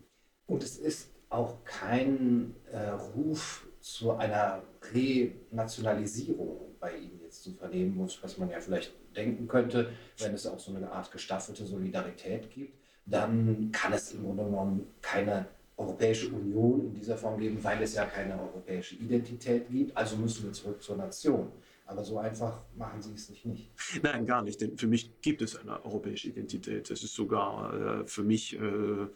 [0.47, 7.97] Und es ist auch kein äh, Ruf zu einer Renationalisierung bei Ihnen jetzt zu vernehmen,
[7.99, 12.82] was man ja vielleicht denken könnte, wenn es auch so eine Art gestaffelte Solidarität gibt,
[13.05, 17.95] dann kann es im Grunde genommen keine Europäische Union in dieser Form geben, weil es
[17.95, 19.95] ja keine europäische Identität gibt.
[19.97, 21.51] Also müssen wir zurück zur Nation.
[21.93, 23.69] Aber so einfach machen sie es sich nicht.
[24.01, 24.59] Nein, gar nicht.
[24.59, 26.89] Denn für mich gibt es eine europäische Identität.
[26.89, 29.07] Es ist sogar äh, für mich äh, äh,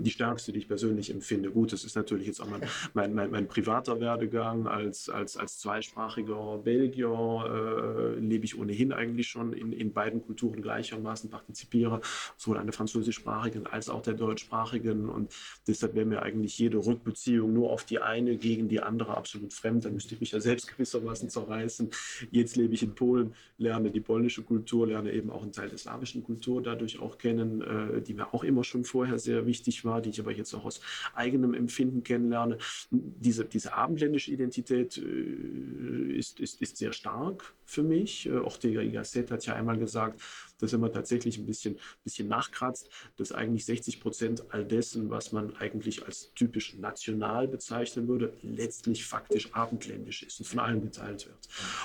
[0.00, 1.52] die stärkste, die ich persönlich empfinde.
[1.52, 2.62] Gut, das ist natürlich jetzt auch mein,
[2.94, 4.66] mein, mein, mein privater Werdegang.
[4.66, 10.60] Als, als, als zweisprachiger Belgier äh, lebe ich ohnehin eigentlich schon in, in beiden Kulturen
[10.60, 12.00] gleichermaßen, partizipiere
[12.36, 15.08] sowohl an der französischsprachigen als auch der deutschsprachigen.
[15.08, 15.32] Und
[15.68, 19.84] deshalb wäre mir eigentlich jede Rückbeziehung nur auf die eine gegen die andere absolut fremd.
[19.84, 21.91] Da müsste ich mich ja selbst gewissermaßen zerreißen.
[22.30, 25.78] Jetzt lebe ich in Polen, lerne die polnische Kultur, lerne eben auch einen Teil der
[25.78, 30.00] slawischen Kultur dadurch auch kennen, äh, die mir auch immer schon vorher sehr wichtig war,
[30.00, 30.80] die ich aber jetzt auch aus
[31.14, 32.58] eigenem Empfinden kennenlerne.
[32.90, 38.26] Diese, diese abendländische Identität äh, ist, ist, ist sehr stark für mich.
[38.26, 40.20] Äh, der Gasset hat ja einmal gesagt,
[40.62, 45.54] dass man tatsächlich ein bisschen, bisschen nachkratzt, dass eigentlich 60 Prozent all dessen, was man
[45.56, 51.38] eigentlich als typisch national bezeichnen würde, letztlich faktisch abendländisch ist und von allen geteilt wird.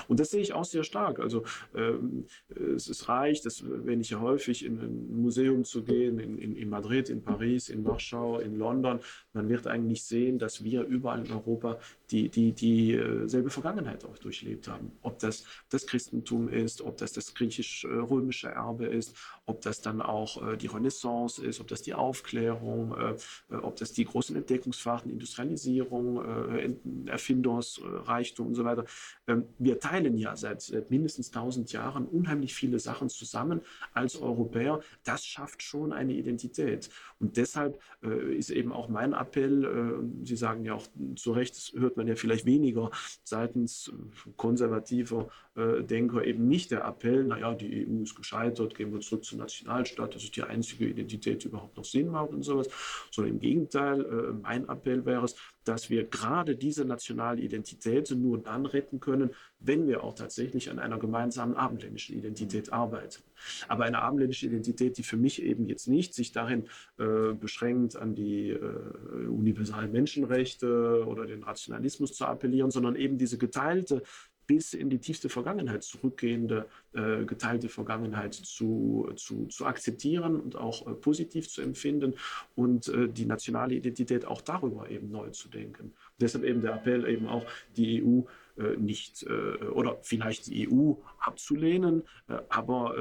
[0.08, 1.18] Und das sehe ich auch sehr stark.
[1.18, 6.18] Also ähm, es, es reicht, dass, wenn ich ja häufig in ein Museum zu gehen,
[6.18, 9.00] in, in, in Madrid, in Paris, in Warschau, in London,
[9.32, 11.78] man wird eigentlich sehen, dass wir überall in Europa
[12.10, 14.92] die, die, dieselbe Vergangenheit auch durchlebt haben.
[15.02, 19.16] Ob das das Christentum ist, ob das das griechisch-römische Erbe ist,
[19.48, 23.92] ob das dann auch äh, die Renaissance ist, ob das die Aufklärung, äh, ob das
[23.92, 28.84] die großen Entdeckungsfahrten, Industrialisierung, äh, Erfindungsreichtum und so weiter.
[29.26, 33.62] Ähm, wir teilen ja seit, seit mindestens 1000 Jahren unheimlich viele Sachen zusammen
[33.94, 34.80] als Europäer.
[35.04, 36.90] Das schafft schon eine Identität.
[37.18, 41.56] Und deshalb äh, ist eben auch mein Appell, äh, Sie sagen ja auch zu Recht,
[41.56, 42.90] das hört man ja vielleicht weniger
[43.24, 43.90] seitens
[44.36, 49.24] konservativer äh, Denker eben nicht der Appell, naja, die EU ist gescheitert, gehen wir zurück
[49.24, 52.68] zur Nationalstaat, das ist die einzige Identität, die überhaupt noch Sinn macht und sowas,
[53.10, 58.38] sondern im Gegenteil, äh, mein Appell wäre es, dass wir gerade diese nationale Identität nur
[58.38, 63.22] dann retten können, wenn wir auch tatsächlich an einer gemeinsamen abendländischen Identität arbeiten.
[63.68, 68.14] Aber eine abendländische Identität, die für mich eben jetzt nicht sich darin äh, beschränkt, an
[68.14, 74.02] die äh, universalen Menschenrechte oder den Rationalismus zu appellieren, sondern eben diese geteilte
[74.48, 80.88] bis in die tiefste Vergangenheit zurückgehende, äh, geteilte Vergangenheit zu, zu, zu akzeptieren und auch
[80.88, 82.14] äh, positiv zu empfinden
[82.56, 85.92] und äh, die nationale Identität auch darüber eben neu zu denken.
[86.18, 87.44] Deshalb eben der Appell eben auch,
[87.76, 88.22] die EU
[88.76, 92.94] nicht äh, oder vielleicht die EU abzulehnen, äh, aber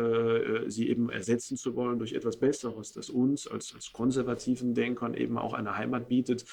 [0.67, 5.38] sie eben ersetzen zu wollen durch etwas Besseres, das uns als, als konservativen Denkern eben
[5.38, 6.46] auch eine Heimat bietet,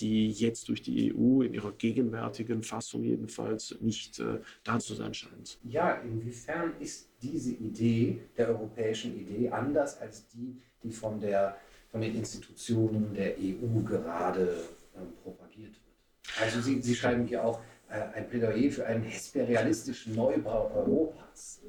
[0.00, 4.22] die jetzt durch die EU in ihrer gegenwärtigen Fassung jedenfalls nicht
[4.64, 5.58] da zu sein scheint.
[5.64, 11.56] Ja, inwiefern ist diese Idee der europäischen Idee anders als die, die von, der,
[11.90, 14.64] von den Institutionen der EU gerade
[14.96, 16.40] ähm, propagiert wird?
[16.40, 21.60] Also Sie, Sie schreiben hier auch, äh, ein Plädoyer für einen hesperialistischen Neubau Europas.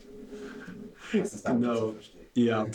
[1.13, 1.95] Was ist genau.
[2.33, 2.67] Ja.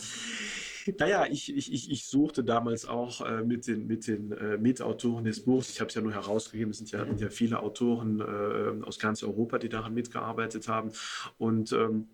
[0.99, 5.43] Naja, ich, ich, ich suchte damals auch äh, mit den, mit den äh, Mitautoren des
[5.43, 8.85] Buchs, ich habe es ja nur herausgegeben, es sind ja, sind ja viele Autoren äh,
[8.85, 10.91] aus ganz Europa, die daran mitgearbeitet haben.
[11.37, 12.07] Und ähm,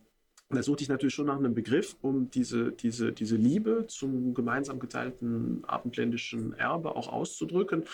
[0.50, 4.80] da suchte ich natürlich schon nach einem Begriff, um diese, diese, diese Liebe zum gemeinsam
[4.80, 7.86] geteilten abendländischen Erbe auch auszudrücken.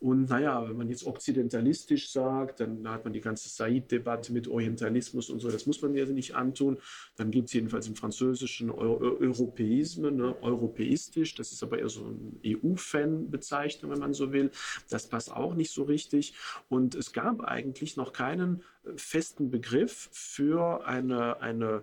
[0.00, 5.30] Und naja, wenn man jetzt okzidentalistisch sagt, dann hat man die ganze Said-Debatte mit Orientalismus
[5.30, 6.78] und so, das muss man ja nicht antun.
[7.16, 10.36] Dann gibt es jedenfalls im Französischen Euro Europäismen, ne?
[10.42, 14.50] europäistisch, das ist aber eher so eine EU-Fan-Bezeichnung, wenn man so will.
[14.88, 16.34] Das passt auch nicht so richtig.
[16.68, 18.62] Und es gab eigentlich noch keinen
[18.96, 21.82] festen Begriff für eine, eine äh,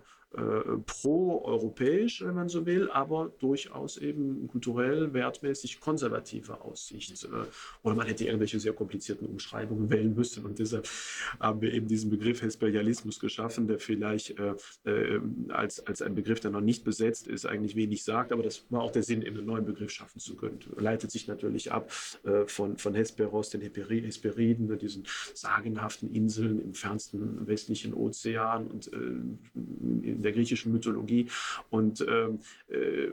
[0.86, 7.24] pro-europäisch, wenn man so will, aber durchaus eben kulturell, wertmäßig konservative Aussicht.
[7.24, 7.28] Äh,
[7.82, 10.44] oder man hätte irgendwelche sehr komplizierten Umschreibungen wählen müssen.
[10.44, 10.88] Und deshalb
[11.40, 16.40] haben wir eben diesen Begriff Hesperialismus geschaffen, der vielleicht äh, äh, als, als ein Begriff,
[16.40, 18.32] der noch nicht besetzt ist, eigentlich wenig sagt.
[18.32, 20.58] Aber das war auch der Sinn, eben einen neuen Begriff schaffen zu können.
[20.76, 21.90] Leitet sich natürlich ab
[22.24, 28.92] äh, von, von Hesperos, den Hesperiden, ne, diesen sagenhaften Inseln im fernsten westlichen Ozean und
[28.92, 31.26] äh, in der griechischen Mythologie.
[31.70, 33.12] Und ähm, äh,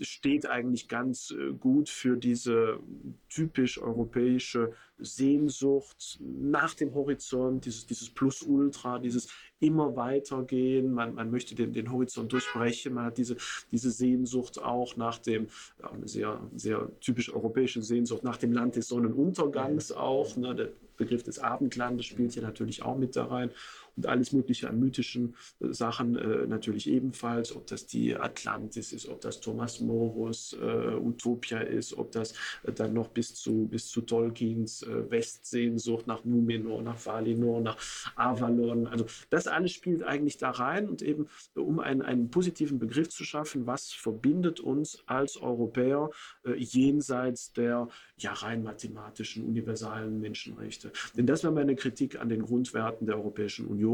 [0.00, 2.80] steht eigentlich ganz äh, gut für diese
[3.28, 9.28] typisch europäische Sehnsucht nach dem Horizont, dieses, dieses Plus-Ultra, dieses
[9.60, 13.36] immer weitergehen, man, man möchte den, den Horizont durchbrechen, man hat diese,
[13.70, 15.48] diese Sehnsucht auch nach dem,
[15.80, 20.70] ja, eine sehr, sehr typisch europäische Sehnsucht nach dem Land des Sonnenuntergangs auch, ne, der
[20.96, 23.50] Begriff des Abendlandes spielt hier natürlich auch mit da rein
[23.96, 29.08] und alles Mögliche an mythischen äh, Sachen äh, natürlich ebenfalls, ob das die Atlantis ist,
[29.08, 32.32] ob das Thomas Morus äh, Utopia ist, ob das
[32.64, 37.76] äh, dann noch bis zu, bis zu Tolkiens äh, Westsehnsucht nach Numenor, nach Valinor, nach
[38.16, 38.86] Avalon.
[38.86, 43.24] Also das alles spielt eigentlich da rein und eben um einen, einen positiven Begriff zu
[43.24, 46.10] schaffen, was verbindet uns als Europäer
[46.44, 50.92] äh, jenseits der ja rein mathematischen universalen Menschenrechte.
[51.16, 53.85] Denn das wäre meine Kritik an den Grundwerten der Europäischen Union.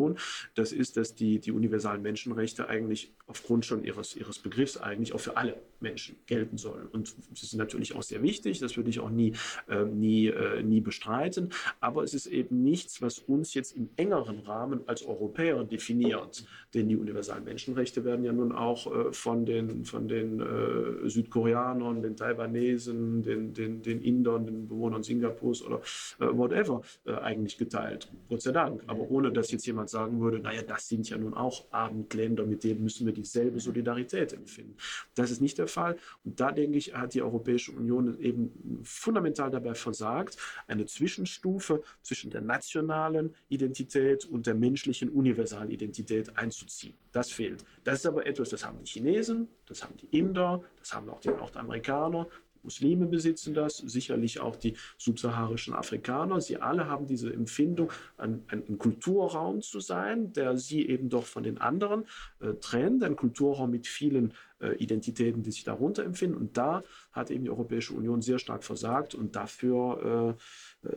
[0.55, 5.21] Das ist, dass die, die universalen Menschenrechte eigentlich aufgrund schon ihres, ihres Begriffs eigentlich auch
[5.21, 6.87] für alle Menschen gelten sollen.
[6.87, 9.33] Und sie sind natürlich auch sehr wichtig, das würde ich auch nie,
[9.69, 11.51] äh, nie, äh, nie bestreiten.
[11.81, 16.45] Aber es ist eben nichts, was uns jetzt im engeren Rahmen als Europäer definiert.
[16.75, 22.03] Denn die universalen Menschenrechte werden ja nun auch äh, von den, von den äh, Südkoreanern,
[22.03, 25.81] den Taiwanesen, den, den, den Indern, den Bewohnern Singapurs oder
[26.21, 28.11] äh, whatever äh, eigentlich geteilt.
[28.29, 28.83] Gott sei Dank.
[28.87, 32.64] Aber ohne dass jetzt jemand sagen würde, naja, das sind ja nun auch Abendländer, mit
[32.64, 34.77] denen müssen wir dieselbe Solidarität empfinden.
[35.14, 35.97] Das ist nicht der Fall.
[36.25, 42.31] Und da denke ich, hat die Europäische Union eben fundamental dabei versagt, eine Zwischenstufe zwischen
[42.31, 46.95] der nationalen Identität und der menschlichen Universalidentität einzuziehen.
[47.12, 47.64] Das fehlt.
[47.85, 51.21] Das ist aber etwas, das haben die Chinesen, das haben die Inder, das haben auch
[51.21, 52.27] die Nordamerikaner,
[52.62, 56.40] Muslime besitzen das, sicherlich auch die subsaharischen Afrikaner.
[56.40, 61.42] Sie alle haben diese Empfindung, ein, ein Kulturraum zu sein, der sie eben doch von
[61.42, 62.05] den anderen
[62.40, 66.37] äh, trennt, ein Kulturraum mit vielen äh, Identitäten, die sich darunter empfinden.
[66.37, 69.14] Und da hat eben die Europäische Union sehr stark versagt.
[69.14, 70.42] Und dafür äh,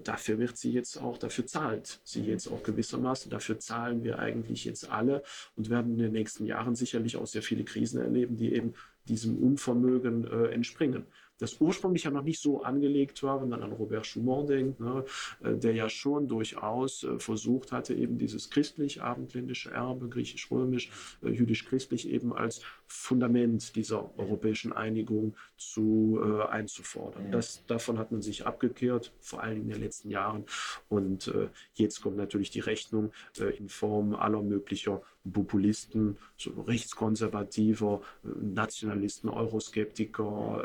[0.03, 4.65] dafür wird sie jetzt auch, dafür zahlt sie jetzt auch gewissermaßen, dafür zahlen wir eigentlich
[4.65, 5.23] jetzt alle
[5.55, 8.73] und werden in den nächsten Jahren sicherlich auch sehr viele Krisen erleben, die eben
[9.07, 11.05] diesem Unvermögen äh, entspringen
[11.39, 15.03] das ursprünglich ja noch nicht so angelegt war, wenn man an Robert Schumann denkt, ne,
[15.43, 20.91] äh, der ja schon durchaus äh, versucht hatte, eben dieses christlich-abendländische Erbe, griechisch-römisch,
[21.23, 27.31] äh, jüdisch-christlich eben als Fundament dieser europäischen Einigung zu, äh, einzufordern.
[27.31, 30.45] Das, davon hat man sich abgekehrt, vor allem in den letzten Jahren.
[30.89, 38.01] Und äh, jetzt kommt natürlich die Rechnung äh, in Form aller möglicher Populisten, so rechtskonservativer,
[38.23, 40.63] Nationalisten, Euroskeptiker,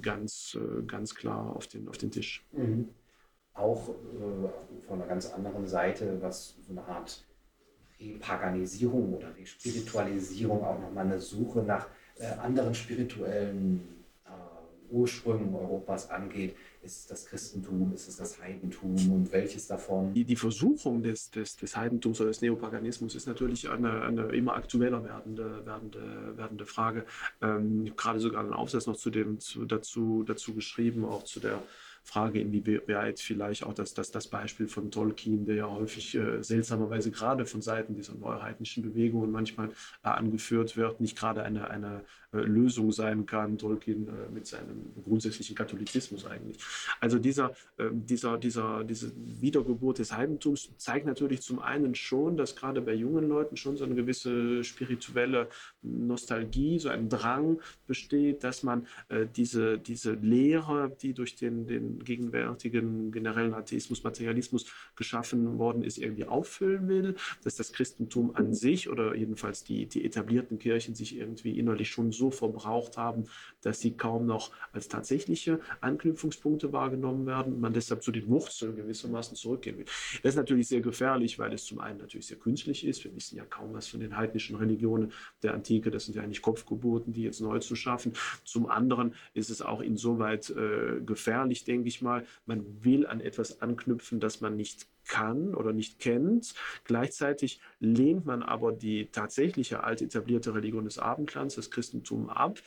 [0.00, 2.44] ganz, äh, ganz klar auf den, auf den Tisch.
[2.52, 2.88] Mhm.
[3.54, 7.24] Auch äh, von einer ganz anderen Seite, was so eine Art
[8.10, 11.86] Repaganisierung oder Respiritualisierung, auch nochmal eine Suche nach
[12.18, 13.80] äh, anderen spirituellen
[14.24, 16.56] äh, Ursprüngen Europas angeht.
[16.82, 20.12] Ist es das Christentum, ist es das Heidentum und welches davon?
[20.14, 24.54] Die, die Versuchung des, des, des Heidentums oder des Neopaganismus ist natürlich eine, eine immer
[24.54, 27.04] aktueller werdende, werdende, werdende Frage.
[27.40, 31.22] Ähm, ich habe gerade sogar einen Aufsatz noch zu dem, zu, dazu, dazu geschrieben, auch
[31.22, 31.62] zu der
[32.04, 37.10] Frage, inwieweit vielleicht auch das, das, das Beispiel von Tolkien, der ja häufig äh, seltsamerweise
[37.10, 39.68] gerade von Seiten dieser neuheitlichen Bewegungen manchmal
[40.02, 44.92] äh, angeführt wird, nicht gerade eine, eine äh, Lösung sein kann, Tolkien äh, mit seinem
[45.04, 46.58] grundsätzlichen Katholizismus eigentlich.
[46.98, 52.56] Also dieser, ähm, dieser, dieser, diese Wiedergeburt des Heidentums zeigt natürlich zum einen schon, dass
[52.56, 55.48] gerade bei jungen Leuten schon so eine gewisse spirituelle
[55.82, 61.91] Nostalgie, so ein Drang besteht, dass man äh, diese, diese Lehre, die durch den, den
[62.00, 68.88] gegenwärtigen generellen Atheismus, Materialismus geschaffen worden ist, irgendwie auffüllen will, dass das Christentum an sich
[68.88, 73.24] oder jedenfalls die, die etablierten Kirchen sich irgendwie innerlich schon so verbraucht haben,
[73.60, 78.76] dass sie kaum noch als tatsächliche Anknüpfungspunkte wahrgenommen werden und man deshalb zu den Wurzeln
[78.76, 79.86] gewissermaßen zurückgehen will.
[80.22, 83.04] Das ist natürlich sehr gefährlich, weil es zum einen natürlich sehr künstlich ist.
[83.04, 85.90] Wir wissen ja kaum was von den heidnischen Religionen der Antike.
[85.90, 88.12] Das sind ja eigentlich Kopfgeburten, die jetzt neu zu schaffen.
[88.44, 93.20] Zum anderen ist es auch insoweit äh, gefährlich, denke denke ich mal, man will an
[93.20, 96.54] etwas anknüpfen, das man nicht kann oder nicht kennt.
[96.84, 102.60] Gleichzeitig lehnt man aber die tatsächliche alt etablierte Religion des Abendlands, das Christentum, ab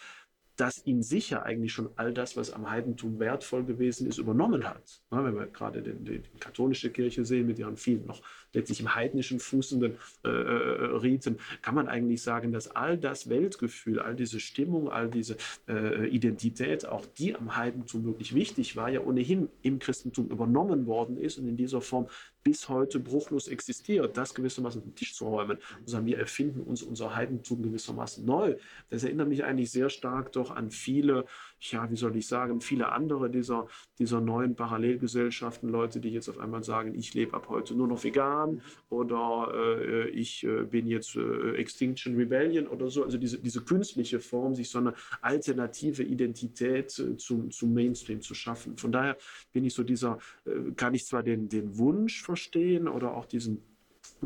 [0.55, 4.67] das in sich ja eigentlich schon all das, was am Heidentum wertvoll gewesen ist, übernommen
[4.67, 5.01] hat.
[5.09, 8.21] wenn wir gerade die, die, die katholische Kirche sehen mit ihren vielen noch
[8.53, 13.99] letztlich im heidnischen fußenden äh, äh, Riten, kann man eigentlich sagen, dass all das Weltgefühl,
[13.99, 15.35] all diese Stimmung, all diese
[15.67, 21.17] äh, Identität, auch die am Heidentum wirklich wichtig war, ja ohnehin im Christentum übernommen worden
[21.17, 22.07] ist und in dieser Form
[22.45, 26.61] bis heute bruchlos existiert, das gewissermaßen auf den Tisch zu räumen und sagen, wir erfinden
[26.61, 28.55] uns unser Heidentum gewissermaßen neu.
[28.91, 31.25] Das erinnert mich eigentlich sehr stark doch an viele,
[31.71, 33.67] ja, wie soll ich sagen, viele andere dieser,
[33.99, 38.03] dieser neuen Parallelgesellschaften, Leute, die jetzt auf einmal sagen, ich lebe ab heute nur noch
[38.03, 43.03] vegan oder äh, ich äh, bin jetzt äh, Extinction Rebellion oder so.
[43.03, 48.33] Also diese, diese künstliche Form, sich so eine alternative Identität äh, zum, zum Mainstream zu
[48.33, 48.77] schaffen.
[48.77, 49.17] Von daher
[49.51, 53.74] bin ich so dieser, äh, kann ich zwar den, den Wunsch verstehen oder auch diesen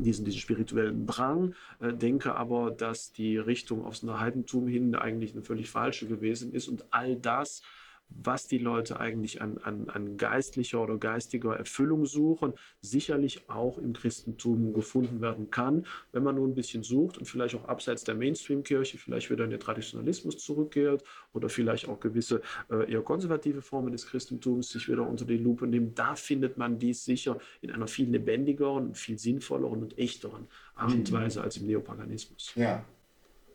[0.04, 5.42] diesen, diesen spirituellen Drang, äh, denke aber, dass die Richtung aufs Heidentum hin eigentlich eine
[5.42, 7.62] völlig falsche gewesen ist und all das,
[8.10, 13.94] was die Leute eigentlich an, an, an geistlicher oder geistiger Erfüllung suchen, sicherlich auch im
[13.94, 18.16] Christentum gefunden werden kann, wenn man nur ein bisschen sucht und vielleicht auch abseits der
[18.16, 21.04] Mainstream-Kirche vielleicht wieder in den Traditionalismus zurückkehrt
[21.34, 25.68] oder vielleicht auch gewisse äh, eher konservative Formen des Christentums sich wieder unter die Lupe
[25.68, 25.98] nimmt.
[25.98, 31.12] Da findet man dies sicher in einer viel lebendigeren, viel sinnvolleren und echteren Art und
[31.12, 31.16] mhm.
[31.16, 32.54] Weise als im Neopaganismus.
[32.56, 32.84] Ja.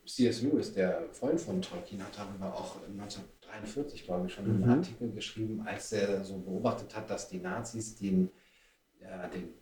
[0.06, 0.42] C.S.
[0.42, 2.76] Lewis, der Freund von Tolkien, hat darüber auch
[3.56, 4.70] 1943, glaube ich, schon einen mhm.
[4.70, 8.30] Artikel geschrieben, als er so beobachtet hat, dass die Nazis den,
[9.00, 9.54] ja, den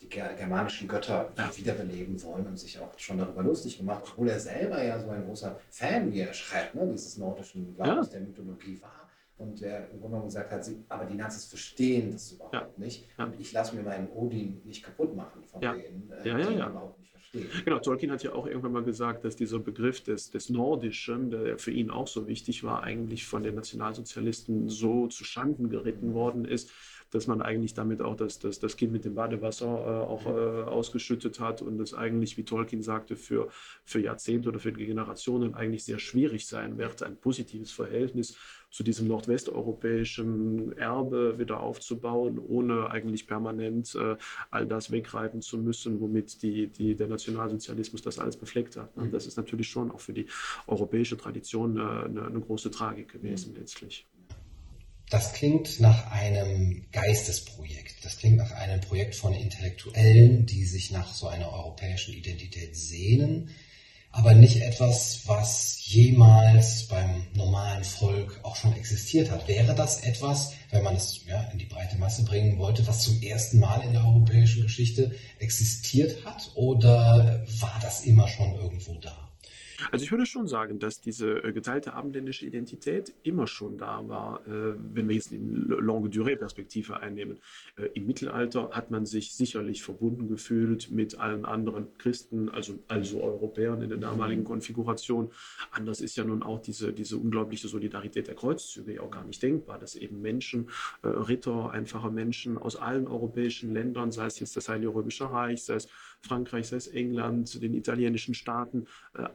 [0.00, 1.56] die germanischen Götter ja.
[1.56, 5.26] wiederbeleben wollen und sich auch schon darüber lustig gemacht, obwohl er selber ja so ein
[5.26, 8.18] großer Fan, wie er schreibt, ne, dieses nordischen Glaubens ja.
[8.18, 12.12] der Mythologie war und der im Grunde genommen gesagt hat, sie, aber die Nazis verstehen
[12.12, 12.68] das überhaupt ja.
[12.76, 13.08] nicht.
[13.18, 16.68] Und ich lasse mir meinen Odin nicht kaputt machen von denen, äh, ja, ja, ja.
[16.68, 17.09] überhaupt nicht.
[17.64, 21.58] Genau, Tolkien hat ja auch irgendwann mal gesagt, dass dieser Begriff des, des Nordischen, der
[21.58, 26.44] für ihn auch so wichtig war, eigentlich von den Nationalsozialisten so zu Schanden geritten worden
[26.44, 26.70] ist,
[27.10, 30.62] dass man eigentlich damit auch das, das, das Kind mit dem Badewasser äh, auch äh,
[30.68, 33.48] ausgeschüttet hat und es eigentlich, wie Tolkien sagte, für,
[33.84, 38.36] für Jahrzehnte oder für Generationen eigentlich sehr schwierig sein wird, ein positives Verhältnis
[38.70, 44.16] zu diesem nordwesteuropäischen Erbe wieder aufzubauen, ohne eigentlich permanent äh,
[44.50, 48.96] all das wegreiben zu müssen, womit die, die, der Nationalsozialismus das alles befleckt hat.
[48.96, 49.10] Mhm.
[49.10, 50.26] Das ist natürlich schon auch für die
[50.66, 54.06] europäische Tradition äh, eine, eine große Tragik gewesen letztlich.
[55.10, 58.04] Das klingt nach einem Geistesprojekt.
[58.04, 63.50] Das klingt nach einem Projekt von Intellektuellen, die sich nach so einer europäischen Identität sehnen,
[64.12, 69.46] aber nicht etwas, was jemals beim normalen Volk auch schon existiert hat.
[69.48, 73.20] Wäre das etwas, wenn man es ja, in die breite Masse bringen wollte, was zum
[73.22, 76.50] ersten Mal in der europäischen Geschichte existiert hat?
[76.54, 79.29] Oder war das immer schon irgendwo da?
[79.90, 84.46] Also ich würde schon sagen, dass diese äh, geteilte abendländische Identität immer schon da war,
[84.46, 87.38] äh, wenn wir jetzt die Longue Durée-Perspektive einnehmen.
[87.76, 93.22] Äh, Im Mittelalter hat man sich sicherlich verbunden gefühlt mit allen anderen Christen, also, also
[93.22, 95.30] Europäern in der damaligen Konfiguration.
[95.70, 99.42] Anders ist ja nun auch diese, diese unglaubliche Solidarität der Kreuzzüge ja auch gar nicht
[99.42, 100.68] denkbar, dass eben Menschen,
[101.02, 105.74] Ritter, einfache Menschen aus allen europäischen Ländern, sei es jetzt das Heilige Römische Reich, sei
[105.74, 105.88] es
[106.22, 108.86] Frankreich, sei es England, den italienischen Staaten,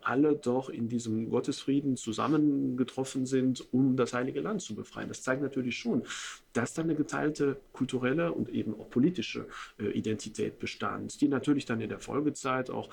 [0.01, 5.07] alle doch in diesem Gottesfrieden zusammengetroffen sind, um das Heilige Land zu befreien.
[5.07, 6.03] Das zeigt natürlich schon,
[6.55, 11.81] dass da eine geteilte kulturelle und eben auch politische äh, Identität bestand, die natürlich dann
[11.81, 12.89] in der Folgezeit auch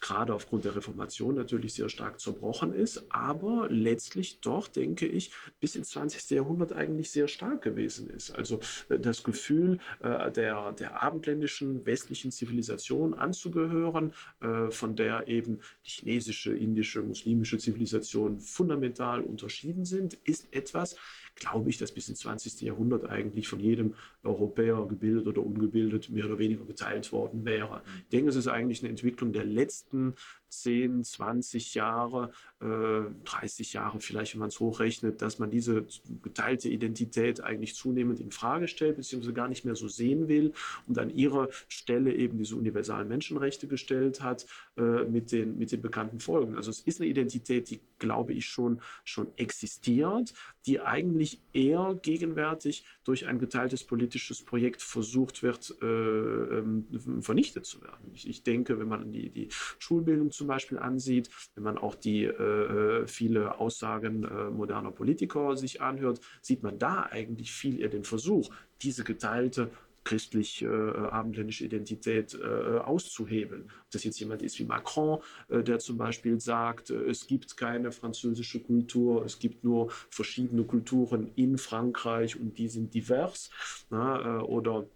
[0.00, 5.76] gerade aufgrund der Reformation natürlich sehr stark zerbrochen ist, aber letztlich doch, denke ich, bis
[5.76, 6.30] ins 20.
[6.30, 8.30] Jahrhundert eigentlich sehr stark gewesen ist.
[8.30, 15.60] Also äh, das Gefühl äh, der, der abendländischen westlichen Zivilisation anzugehören, äh, von der eben
[15.84, 20.96] die chinesische, indische, muslimische Zivilisation fundamental unterschieden sind, ist etwas,
[21.34, 22.60] glaube ich, dass bis ins 20.
[22.62, 27.82] Jahrhundert eigentlich von jedem Europäer, gebildet oder ungebildet, mehr oder weniger geteilt worden wäre.
[28.04, 30.14] Ich denke, es ist eigentlich eine Entwicklung der letzten
[30.62, 32.30] 10, 20 Jahre,
[32.60, 35.86] äh, 30 Jahre vielleicht, wenn man es hochrechnet, dass man diese
[36.22, 40.52] geteilte Identität eigentlich zunehmend in Frage stellt, beziehungsweise gar nicht mehr so sehen will
[40.86, 45.82] und an ihre Stelle eben diese universalen Menschenrechte gestellt hat äh, mit, den, mit den
[45.82, 46.56] bekannten Folgen.
[46.56, 50.32] Also es ist eine Identität, die, glaube ich, schon, schon existiert,
[50.66, 56.86] die eigentlich eher gegenwärtig durch ein geteiltes politisches Projekt versucht wird, äh, ähm,
[57.20, 58.10] vernichtet zu werden.
[58.14, 59.48] Ich, ich denke, wenn man die, die
[59.78, 65.82] Schulbildung zum Beispiel ansieht, wenn man auch die äh, viele Aussagen äh, moderner Politiker sich
[65.82, 68.50] anhört, sieht man da eigentlich viel eher den Versuch,
[68.82, 69.70] diese geteilte
[70.04, 73.64] christlich-abendländische äh, Identität äh, auszuhebeln.
[73.64, 77.56] Ob das jetzt jemand ist wie Macron, äh, der zum Beispiel sagt, äh, es gibt
[77.56, 83.50] keine französische Kultur, es gibt nur verschiedene Kulturen in Frankreich und die sind divers.
[83.90, 84.86] Na, äh, oder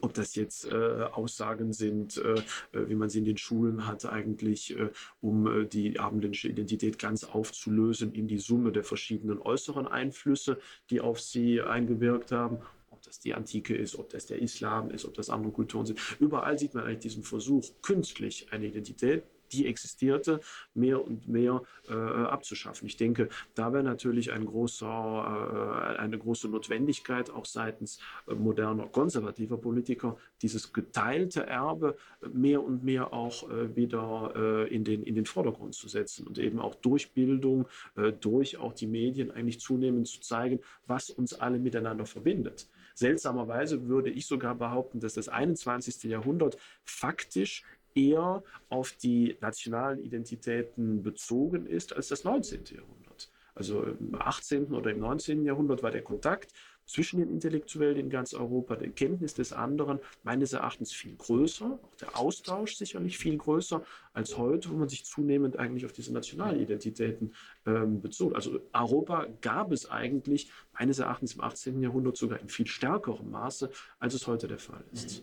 [0.00, 0.74] ob das jetzt äh,
[1.12, 2.42] Aussagen sind, äh,
[2.72, 4.90] wie man sie in den Schulen hat, eigentlich, äh,
[5.20, 10.58] um die abendländische Identität ganz aufzulösen in die Summe der verschiedenen äußeren Einflüsse,
[10.90, 12.58] die auf sie eingewirkt haben,
[12.98, 16.00] ob das die Antike ist, ob das der Islam ist, ob das andere Kulturen sind.
[16.18, 19.22] Überall sieht man eigentlich diesen Versuch, künstlich eine Identität
[19.52, 20.40] die existierte,
[20.74, 22.86] mehr und mehr äh, abzuschaffen.
[22.86, 28.86] Ich denke, da wäre natürlich ein großer, äh, eine große Notwendigkeit auch seitens äh, moderner
[28.86, 31.96] konservativer Politiker, dieses geteilte Erbe
[32.32, 36.38] mehr und mehr auch äh, wieder äh, in, den, in den Vordergrund zu setzen und
[36.38, 41.34] eben auch durch Bildung, äh, durch auch die Medien eigentlich zunehmend zu zeigen, was uns
[41.34, 42.68] alle miteinander verbindet.
[42.98, 46.02] Seltsamerweise würde ich sogar behaupten, dass das 21.
[46.10, 47.62] Jahrhundert faktisch
[47.94, 52.64] eher auf die nationalen Identitäten bezogen ist als das 19.
[52.74, 53.30] Jahrhundert.
[53.54, 54.72] Also im 18.
[54.72, 55.44] oder im 19.
[55.44, 56.52] Jahrhundert war der Kontakt
[56.88, 61.94] zwischen den Intellektuellen in ganz Europa, die Kenntnis des anderen meines Erachtens viel größer, auch
[61.96, 63.84] der Austausch sicherlich viel größer
[64.14, 67.34] als heute, wo man sich zunehmend eigentlich auf diese Nationalidentitäten
[67.66, 68.34] ähm, bezog.
[68.34, 71.80] Also Europa gab es eigentlich meines Erachtens im 18.
[71.82, 73.70] Jahrhundert sogar in viel stärkerem Maße,
[74.00, 75.22] als es heute der Fall ist.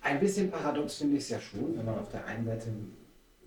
[0.00, 2.72] Ein bisschen paradox finde ich es ja schon, wenn man auf der einen Seite,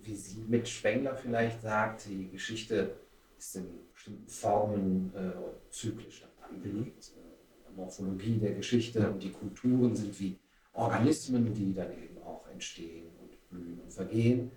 [0.04, 2.96] wie Sie mit Spengler vielleicht sagt, die Geschichte
[3.38, 5.32] ist in bestimmten Formen äh,
[5.70, 7.12] zyklisch angelegt.
[7.18, 9.10] Äh, Morphologie der Geschichte ja.
[9.10, 10.40] und die Kulturen sind wie
[10.74, 14.52] Organismen, die dann eben auch entstehen und blühen und vergehen.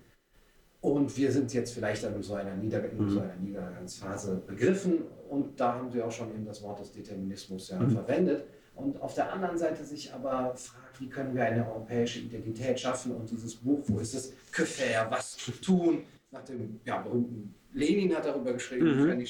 [0.80, 3.22] Und wir sind jetzt vielleicht in so einer, Nieder in so mhm.
[3.22, 7.80] einer Niedergangsphase begriffen und da haben Sie auch schon eben das Wort des Determinismus ja
[7.80, 7.90] mhm.
[7.90, 8.44] verwendet.
[8.74, 13.12] Und auf der anderen Seite sich aber fragt, wie können wir eine europäische Identität schaffen
[13.12, 18.24] und dieses Buch, wo ist es, faire, was tun, nach dem ja, berühmten Lenin hat
[18.24, 19.20] darüber geschrieben, mhm,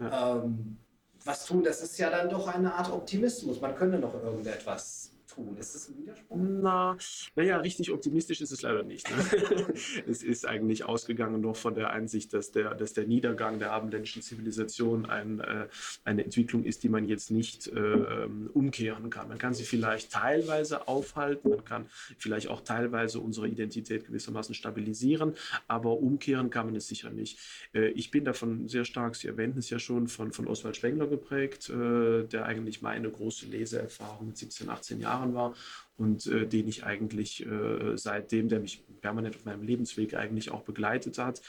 [0.00, 0.42] ja.
[0.42, 0.76] ähm,
[1.24, 3.60] was tun, das ist ja dann doch eine Art Optimismus.
[3.60, 5.56] Man könnte noch irgendetwas tun.
[5.58, 6.36] Ist das ein Widerspruch?
[6.38, 6.96] Na,
[7.36, 9.08] naja, richtig optimistisch ist es leider nicht.
[9.10, 9.74] Ne?
[10.08, 14.22] es ist eigentlich ausgegangen noch von der Einsicht, dass der, dass der Niedergang der abendländischen
[14.22, 15.68] Zivilisation ein, äh,
[16.04, 19.28] eine Entwicklung ist, die man jetzt nicht äh, umkehren kann.
[19.28, 21.86] Man kann sie vielleicht teilweise aufhalten, man kann
[22.18, 25.34] vielleicht auch teilweise unsere Identität gewissermaßen stabilisieren,
[25.68, 27.38] aber umkehren kann man es sicher nicht.
[27.74, 31.06] Äh, ich bin davon sehr stark, Sie erwähnten es ja schon, von, von Oswald Spengler
[31.06, 35.54] geprägt, äh, der eigentlich meine große Leseerfahrung mit 17, 18 Jahren Jahren war
[35.96, 40.62] und äh, den ich eigentlich äh, seitdem, der mich permanent auf meinem Lebensweg eigentlich auch
[40.62, 41.40] begleitet hat.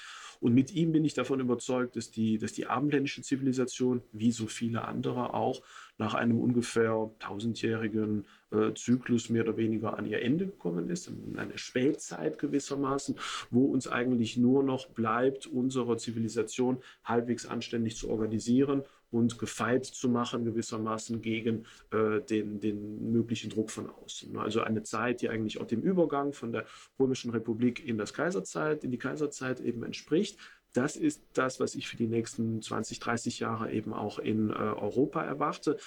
[0.42, 4.48] Und mit ihm bin ich davon überzeugt, dass die, dass die abendländische Zivilisation, wie so
[4.48, 5.62] viele andere auch,
[5.98, 11.40] nach einem ungefähr tausendjährigen äh, Zyklus mehr oder weniger an ihr Ende gekommen ist, in
[11.40, 13.16] eine Spätzeit gewissermaßen,
[13.50, 18.84] wo uns eigentlich nur noch bleibt, unsere Zivilisation halbwegs anständig zu organisieren
[19.16, 24.38] und gefeit zu machen gewissermaßen gegen äh, den, den möglichen Druck von außen.
[24.38, 26.66] Also eine Zeit, die eigentlich auch dem Übergang von der
[27.00, 30.38] Römischen Republik in das Kaiserzeit, in die Kaiserzeit eben entspricht.
[30.74, 34.54] Das ist das, was ich für die nächsten 20, 30 Jahre eben auch in äh,
[34.54, 35.78] Europa erwarte.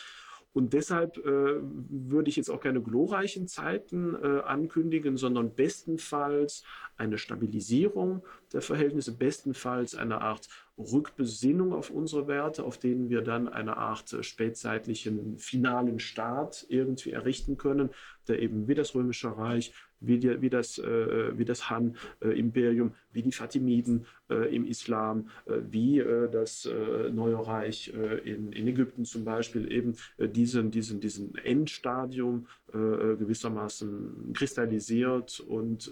[0.54, 6.64] Und deshalb äh, würde ich jetzt auch keine glorreichen Zeiten äh, ankündigen, sondern bestenfalls
[6.96, 8.24] eine Stabilisierung
[8.54, 10.48] der Verhältnisse, bestenfalls eine Art
[10.78, 17.10] Rückbesinnung auf unsere Werte, auf denen wir dann eine Art äh, spätzeitlichen finalen Staat irgendwie
[17.12, 17.90] errichten können,
[18.28, 23.22] der eben wie das Römische Reich wie, die, wie das, äh, wie das Han-Imperium, wie
[23.22, 28.68] die Fatimiden äh, im Islam, äh, wie äh, das äh, Neue Reich äh, in, in
[28.68, 35.90] Ägypten zum Beispiel eben diesen, diesen, diesen Endstadium gewissermaßen kristallisiert und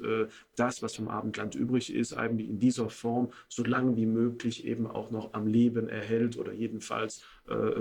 [0.57, 4.87] das, was vom Abendland übrig ist, eigentlich in dieser Form so lange wie möglich eben
[4.87, 7.23] auch noch am Leben erhält oder jedenfalls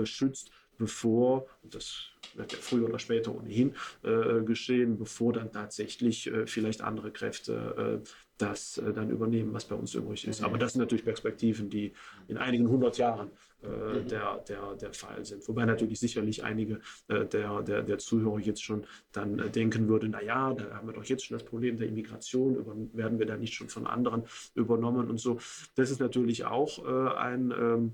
[0.04, 6.46] schützt bevor, das wird ja früher oder später ohnehin äh, geschehen, bevor dann tatsächlich äh,
[6.46, 8.08] vielleicht andere Kräfte äh,
[8.38, 10.42] das äh, dann übernehmen, was bei uns übrig ist.
[10.42, 11.92] Aber das sind natürlich Perspektiven, die
[12.28, 13.30] in einigen hundert Jahren
[13.62, 15.46] äh, der, der, der Fall sind.
[15.48, 20.22] Wobei natürlich sicherlich einige äh, der, der, der Zuhörer jetzt schon dann denken würden, na
[20.22, 23.36] ja, da haben wir doch jetzt schon das Problem der Immigration, über, werden wir da
[23.36, 24.24] nicht schon von anderen
[24.54, 25.38] übernommen und so.
[25.74, 27.92] Das ist natürlich auch ein ähm,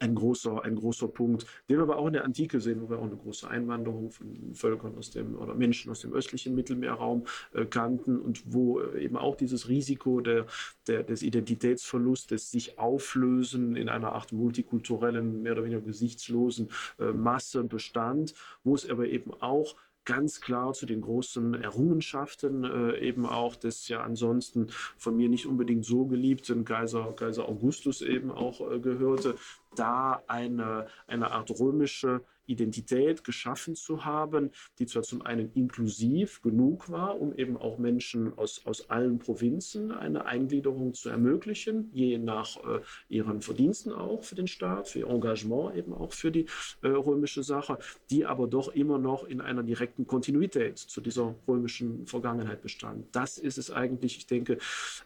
[0.00, 2.98] ein großer, ein großer Punkt, den wir aber auch in der Antike sehen, wo wir
[2.98, 7.64] auch eine große Einwanderung von Völkern aus dem oder Menschen aus dem östlichen Mittelmeerraum äh,
[7.64, 10.46] kannten und wo äh, eben auch dieses Risiko der,
[10.86, 16.68] der, des Identitätsverlustes sich auflösen in einer Art multikulturellen, mehr oder weniger gesichtslosen
[16.98, 22.98] äh, Masse bestand, wo es aber eben auch ganz klar zu den großen Errungenschaften äh,
[22.98, 28.30] eben auch des ja ansonsten von mir nicht unbedingt so geliebten Kaiser, Kaiser Augustus eben
[28.30, 29.36] auch äh, gehörte,
[29.76, 36.90] da eine, eine Art römische Identität geschaffen zu haben, die zwar zum einen inklusiv genug
[36.90, 42.56] war, um eben auch Menschen aus, aus allen Provinzen eine Eingliederung zu ermöglichen, je nach
[42.56, 46.46] äh, ihren Verdiensten auch für den Staat, für ihr Engagement eben auch für die
[46.82, 47.78] äh, römische Sache,
[48.10, 53.06] die aber doch immer noch in einer direkten Kontinuität zu dieser römischen Vergangenheit bestand.
[53.12, 54.58] Das ist es eigentlich, ich denke, äh,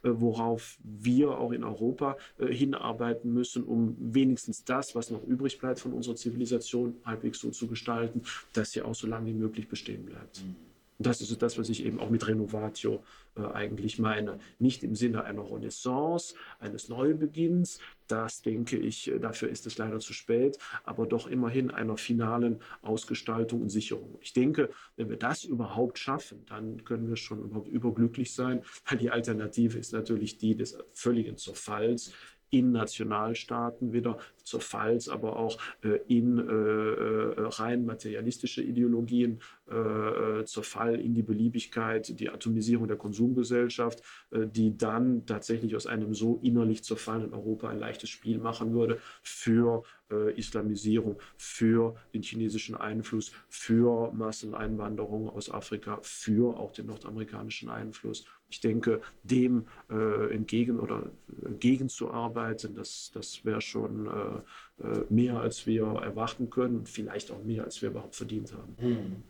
[0.03, 5.80] worauf wir auch in Europa äh, hinarbeiten müssen, um wenigstens das, was noch übrig bleibt
[5.80, 8.22] von unserer Zivilisation, halbwegs halbwegs so zu gestalten,
[8.52, 10.42] dass sie auch so lange wie möglich bestehen bleibt.
[10.42, 10.56] Mhm.
[10.98, 13.04] Und das ist das, was ich eben auch mit Renovatio
[13.36, 14.40] äh, eigentlich meine.
[14.58, 17.78] Nicht im Sinne einer Renaissance, eines Neubeginns.
[18.08, 22.58] Das denke ich, äh, dafür ist es leider zu spät, aber doch immerhin einer finalen
[22.82, 24.18] Ausgestaltung und Sicherung.
[24.22, 28.98] Ich denke, wenn wir das überhaupt schaffen, dann können wir schon überhaupt überglücklich sein, weil
[28.98, 32.12] die Alternative ist natürlich die des völligen Zerfalls
[32.51, 41.01] in Nationalstaaten wieder zerfalls, aber auch äh, in äh, äh, rein materialistische Ideologien, äh, Zerfall
[41.01, 46.82] in die Beliebigkeit, die Atomisierung der Konsumgesellschaft, äh, die dann tatsächlich aus einem so innerlich
[46.84, 54.11] zerfallenen Europa ein leichtes Spiel machen würde für äh, Islamisierung, für den chinesischen Einfluss, für
[54.12, 58.24] Masseneinwanderung aus Afrika, für auch den nordamerikanischen Einfluss.
[58.51, 61.11] Ich denke, dem äh, entgegen oder
[61.44, 67.42] entgegenzuarbeiten, das, das wäre schon äh, äh, mehr, als wir erwarten können und vielleicht auch
[67.44, 68.76] mehr, als wir überhaupt verdient haben.
[68.78, 69.22] Hm.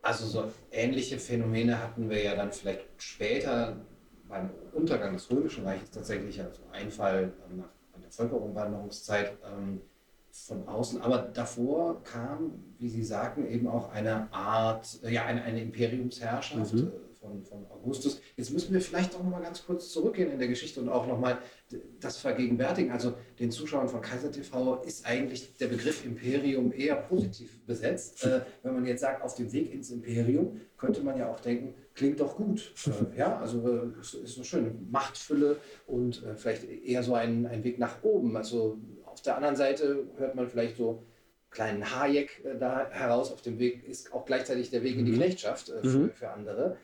[0.00, 3.76] Also so ähnliche Phänomene hatten wir ja dann vielleicht später
[4.28, 7.68] beim Untergang des Römischen Reiches tatsächlich, also Einfall nach
[8.00, 9.80] der Völkerumwanderungszeit ähm,
[10.30, 11.02] von außen.
[11.02, 16.74] Aber davor kam, wie Sie sagten, eben auch eine Art, ja, eine, eine Imperiumsherrschaft.
[16.74, 16.92] Mhm
[17.22, 18.20] von, von Augustus.
[18.36, 21.06] Jetzt müssen wir vielleicht auch noch mal ganz kurz zurückgehen in der Geschichte und auch
[21.06, 21.38] noch mal
[22.00, 22.90] das vergegenwärtigen.
[22.90, 28.24] Also den Zuschauern von Kaiser TV ist eigentlich der Begriff Imperium eher positiv besetzt.
[28.24, 31.74] Äh, wenn man jetzt sagt, auf dem Weg ins Imperium, könnte man ja auch denken,
[31.94, 32.74] klingt doch gut.
[32.86, 34.88] Äh, ja, also äh, ist, ist so schön.
[34.90, 38.36] Machtfülle und äh, vielleicht eher so ein, ein Weg nach oben.
[38.36, 41.04] Also auf der anderen Seite hört man vielleicht so,
[41.52, 45.12] kleinen Hayek äh, da heraus auf dem Weg ist auch gleichzeitig der Weg in die
[45.12, 45.16] mhm.
[45.16, 46.10] Knechtschaft äh, für, mhm.
[46.10, 46.76] für, andere.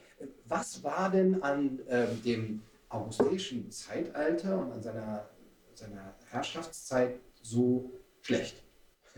[0.47, 5.29] Was war denn an ähm, dem augusteischen Zeitalter und an seiner,
[5.75, 7.91] seiner Herrschaftszeit so
[8.23, 8.63] schlecht?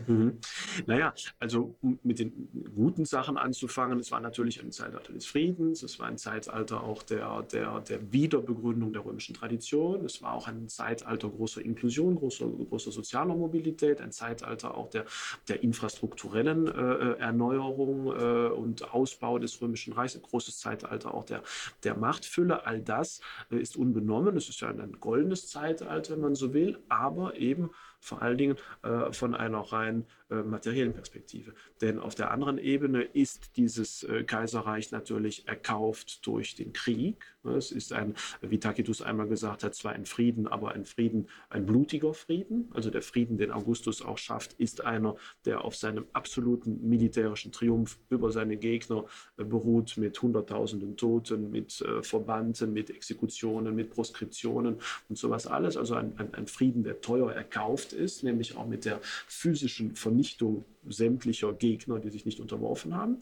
[0.07, 0.39] Mhm.
[0.85, 5.83] Naja, also um mit den guten Sachen anzufangen, es war natürlich ein Zeitalter des Friedens,
[5.83, 10.47] es war ein Zeitalter auch der, der, der Wiederbegründung der römischen Tradition, es war auch
[10.47, 15.05] ein Zeitalter großer Inklusion, großer, großer sozialer Mobilität, ein Zeitalter auch der,
[15.47, 21.23] der infrastrukturellen äh, äh Erneuerung äh, und Ausbau des römischen Reichs, ein großes Zeitalter auch
[21.23, 21.43] der,
[21.83, 22.65] der Machtfülle.
[22.65, 23.21] All das
[23.51, 27.35] äh, ist unbenommen, es ist ja ein, ein goldenes Zeitalter, wenn man so will, aber
[27.37, 27.69] eben
[28.01, 31.53] vor allen Dingen äh, von einer rein äh, materiellen Perspektive.
[31.81, 37.17] Denn auf der anderen Ebene ist dieses äh, Kaiserreich natürlich erkauft durch den Krieg.
[37.43, 41.65] Es ist ein, wie Tacitus einmal gesagt hat, zwar ein Frieden, aber ein Frieden, ein
[41.65, 42.69] blutiger Frieden.
[42.73, 47.97] Also der Frieden, den Augustus auch schafft, ist einer, der auf seinem absoluten militärischen Triumph
[48.09, 49.05] über seine Gegner
[49.37, 54.77] äh, beruht, mit Hunderttausenden Toten, mit äh, Verbannten, mit Exekutionen, mit Proskriptionen
[55.09, 55.75] und sowas alles.
[55.75, 60.20] Also ein, ein, ein Frieden, der teuer erkauft ist, nämlich auch mit der physischen Vernichtung
[60.21, 63.17] に人を sämtlicher Gegner, die sich nicht unterworfen haben.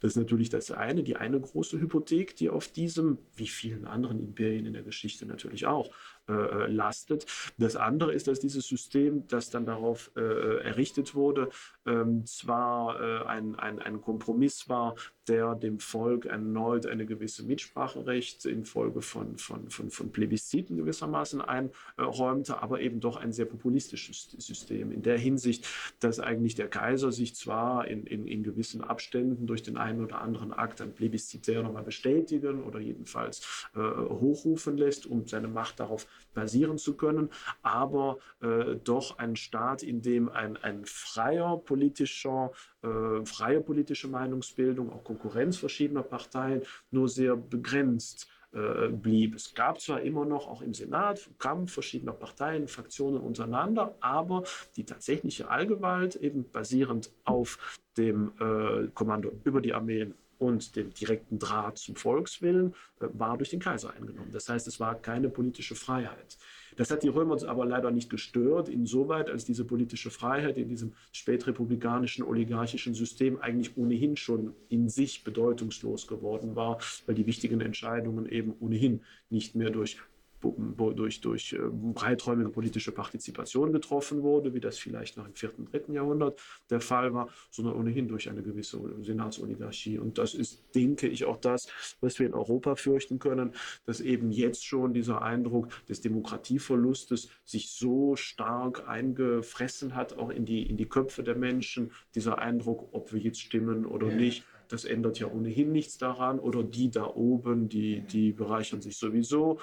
[0.00, 4.20] Das ist natürlich das eine, die eine große Hypothek, die auf diesem, wie vielen anderen
[4.20, 5.90] Imperien in der Geschichte natürlich auch,
[6.28, 7.26] äh, lastet.
[7.56, 11.48] Das andere ist, dass dieses System, das dann darauf äh, errichtet wurde,
[11.86, 14.94] ähm, zwar äh, ein, ein, ein Kompromiss war,
[15.26, 22.62] der dem Volk erneut eine gewisse Mitspracherecht infolge von, von, von, von Plebisziten gewissermaßen einräumte,
[22.62, 24.90] aber eben doch ein sehr populistisches System.
[24.92, 25.66] In der Hinsicht,
[26.00, 30.20] dass eigentlich der Kaiser sich zwar in, in, in gewissen Abständen durch den einen oder
[30.20, 36.06] anderen Akt ein Plebiszitär nochmal bestätigen oder jedenfalls äh, hochrufen lässt, um seine Macht darauf
[36.34, 37.30] basieren zu können,
[37.62, 44.92] aber äh, doch ein Staat, in dem ein, ein freier politischer, äh, freie politische Meinungsbildung,
[44.92, 49.34] auch Konkurrenz verschiedener Parteien nur sehr begrenzt äh, blieb.
[49.34, 54.44] Es gab zwar immer noch auch im Senat Kampf verschiedener Parteien, Fraktionen untereinander, aber
[54.76, 61.38] die tatsächliche Allgewalt, eben basierend auf dem äh, Kommando über die Armeen und dem direkten
[61.38, 64.30] Draht zum Volkswillen äh, war durch den Kaiser eingenommen.
[64.32, 66.38] Das heißt, es war keine politische Freiheit.
[66.78, 70.68] Das hat die Römer uns aber leider nicht gestört, insoweit als diese politische Freiheit in
[70.68, 77.60] diesem spätrepublikanischen, oligarchischen System eigentlich ohnehin schon in sich bedeutungslos geworden war, weil die wichtigen
[77.60, 79.98] Entscheidungen eben ohnehin nicht mehr durch
[80.40, 85.92] durch, durch äh, breiträumige politische Partizipation getroffen wurde, wie das vielleicht noch im vierten, dritten
[85.92, 89.98] Jahrhundert der Fall war, sondern ohnehin durch eine gewisse Senatsoligarchie.
[89.98, 91.68] Und das ist, denke ich, auch das,
[92.00, 93.52] was wir in Europa fürchten können,
[93.84, 100.44] dass eben jetzt schon dieser Eindruck des Demokratieverlustes sich so stark eingefressen hat, auch in
[100.44, 104.16] die, in die Köpfe der Menschen, dieser Eindruck, ob wir jetzt stimmen oder ja.
[104.16, 106.38] nicht das ändert ja ohnehin nichts daran.
[106.38, 109.58] Oder die da oben, die, die bereichern sich sowieso.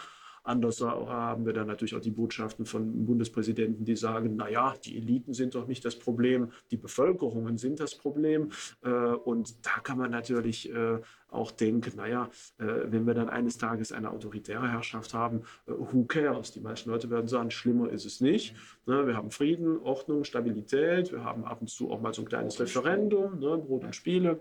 [0.45, 5.33] Anders haben wir dann natürlich auch die Botschaften von Bundespräsidenten, die sagen, naja, die Eliten
[5.33, 8.51] sind doch nicht das Problem, die Bevölkerungen sind das Problem.
[8.83, 12.29] Äh, und da kann man natürlich äh, auch denken, naja,
[12.59, 16.51] äh, wenn wir dann eines Tages eine autoritäre Herrschaft haben, who cares?
[16.51, 18.55] Die meisten Leute werden sagen, schlimmer ist es nicht.
[18.85, 22.27] Ne, wir haben Frieden, Ordnung, Stabilität, wir haben ab und zu auch mal so ein
[22.27, 24.39] kleines Referendum, ne, Brot und Spiele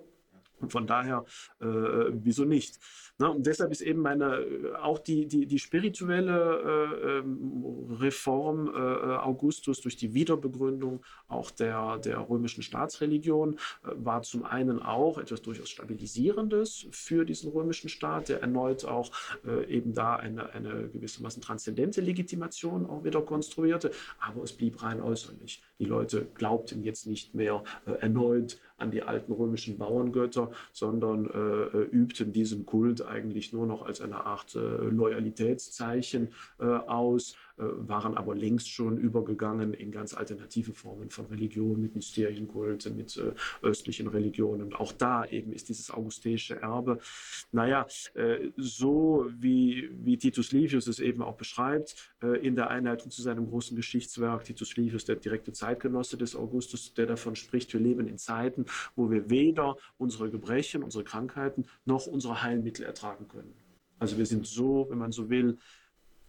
[0.64, 1.24] Und von daher,
[1.60, 2.78] äh, wieso nicht?
[3.18, 3.30] Ne?
[3.30, 4.44] Und deshalb ist eben meine,
[4.82, 11.98] auch die, die, die spirituelle äh, ähm, Reform äh, Augustus durch die Wiederbegründung auch der,
[11.98, 18.30] der römischen Staatsreligion äh, war zum einen auch etwas durchaus Stabilisierendes für diesen römischen Staat,
[18.30, 19.12] der erneut auch
[19.46, 25.00] äh, eben da eine, eine gewissermaßen transzendente Legitimation auch wieder konstruierte, aber es blieb rein
[25.00, 25.62] äußerlich.
[25.78, 31.78] Die Leute glaubten jetzt nicht mehr äh, erneut an die alten römischen Bauerngötter, sondern äh,
[31.84, 38.16] übten diesen Kult eigentlich nur noch als eine Art äh, Loyalitätszeichen äh, aus, äh, waren
[38.16, 43.32] aber längst schon übergegangen in ganz alternative Formen von Religion, mit Mysterienkult, mit äh,
[43.62, 44.74] östlichen Religionen.
[44.74, 46.98] Auch da eben ist dieses augusteische Erbe,
[47.52, 53.20] naja, äh, so wie, wie Titus Livius es eben auch beschreibt, in der Einleitung zu
[53.22, 58.08] seinem großen Geschichtswerk, Titus Livius, der direkte Zeitgenosse des Augustus, der davon spricht, wir leben
[58.08, 58.64] in Zeiten,
[58.96, 63.54] wo wir weder unsere Gebrechen, unsere Krankheiten noch unsere Heilmittel ertragen können.
[63.98, 65.58] Also wir sind so, wenn man so will,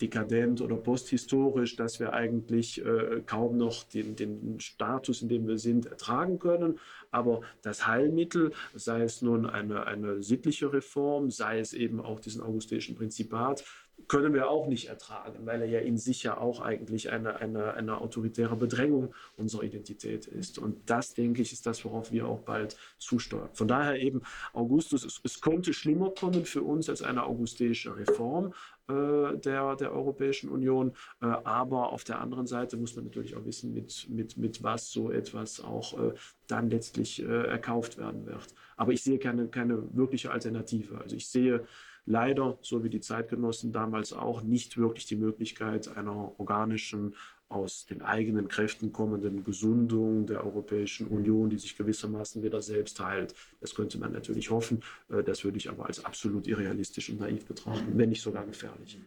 [0.02, 5.58] dekadent oder posthistorisch, dass wir eigentlich äh, kaum noch den, den Status, in dem wir
[5.58, 6.80] sind, ertragen können.
[7.12, 12.42] Aber das Heilmittel, sei es nun eine, eine sittliche Reform, sei es eben auch diesen
[12.42, 13.64] augustischen Prinzipat,
[14.08, 17.74] können wir auch nicht ertragen, weil er ja in sich ja auch eigentlich eine, eine,
[17.74, 20.60] eine autoritäre Bedrängung unserer Identität ist.
[20.60, 23.50] Und das, denke ich, ist das, worauf wir auch bald zusteuern.
[23.54, 24.22] Von daher eben
[24.54, 28.54] Augustus, es, es konnte schlimmer kommen für uns als eine augusteische Reform
[28.88, 30.94] äh, der, der Europäischen Union.
[31.22, 34.92] Äh, aber auf der anderen Seite muss man natürlich auch wissen, mit, mit, mit was
[34.92, 36.14] so etwas auch äh,
[36.48, 38.48] dann letztlich äh, erkauft werden wird.
[38.78, 41.00] Aber ich sehe keine, keine wirkliche Alternative.
[41.00, 41.66] Also ich sehe
[42.06, 47.16] leider, so wie die Zeitgenossen damals auch, nicht wirklich die Möglichkeit einer organischen,
[47.50, 53.36] aus den eigenen Kräften kommenden Gesundung der Europäischen Union, die sich gewissermaßen wieder selbst heilt.
[53.62, 57.46] Das könnte man natürlich hoffen, äh, das würde ich aber als absolut irrealistisch und naiv
[57.46, 59.00] betrachten, wenn nicht sogar gefährlich.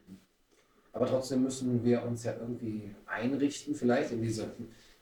[0.92, 4.52] Aber trotzdem müssen wir uns ja irgendwie einrichten, vielleicht in diese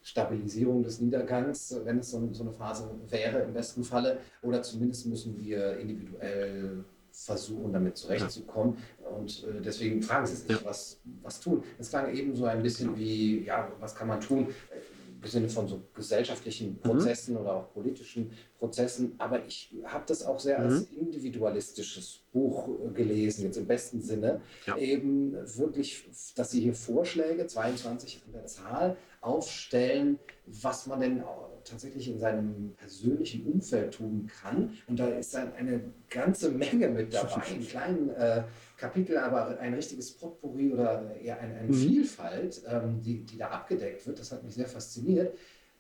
[0.03, 4.19] Stabilisierung des Niedergangs, wenn es so, eine Phase wäre im besten Falle.
[4.43, 6.85] Oder zumindest müssen wir individuell
[7.25, 8.77] versuchen, damit zurechtzukommen.
[9.17, 11.63] Und äh, deswegen fragen Sie sich, was, was tun.
[11.79, 14.49] Es klang eben so ein bisschen wie, ja, was kann man tun?
[15.23, 16.81] Im Sinne von so gesellschaftlichen mhm.
[16.81, 17.41] Prozessen mhm.
[17.41, 19.15] oder auch politischen Prozessen.
[19.17, 20.65] Aber ich habe das auch sehr mhm.
[20.67, 24.43] als individualistisches Buch äh, gelesen, jetzt im besten Sinne.
[24.67, 24.77] Ja.
[24.77, 31.23] Eben wirklich, dass Sie hier Vorschläge, 22 an der Zahl, aufstellen, was man denn
[31.67, 34.71] tatsächlich in seinem persönlichen Umfeld tun kann.
[34.87, 38.45] Und da ist dann eine ganze Menge mit dabei, in kleinen äh,
[38.77, 41.75] Kapitel, aber ein richtiges Potpourri oder eher eine, eine mhm.
[41.75, 44.19] Vielfalt, ähm, die, die da abgedeckt wird.
[44.19, 45.37] Das hat mich sehr fasziniert.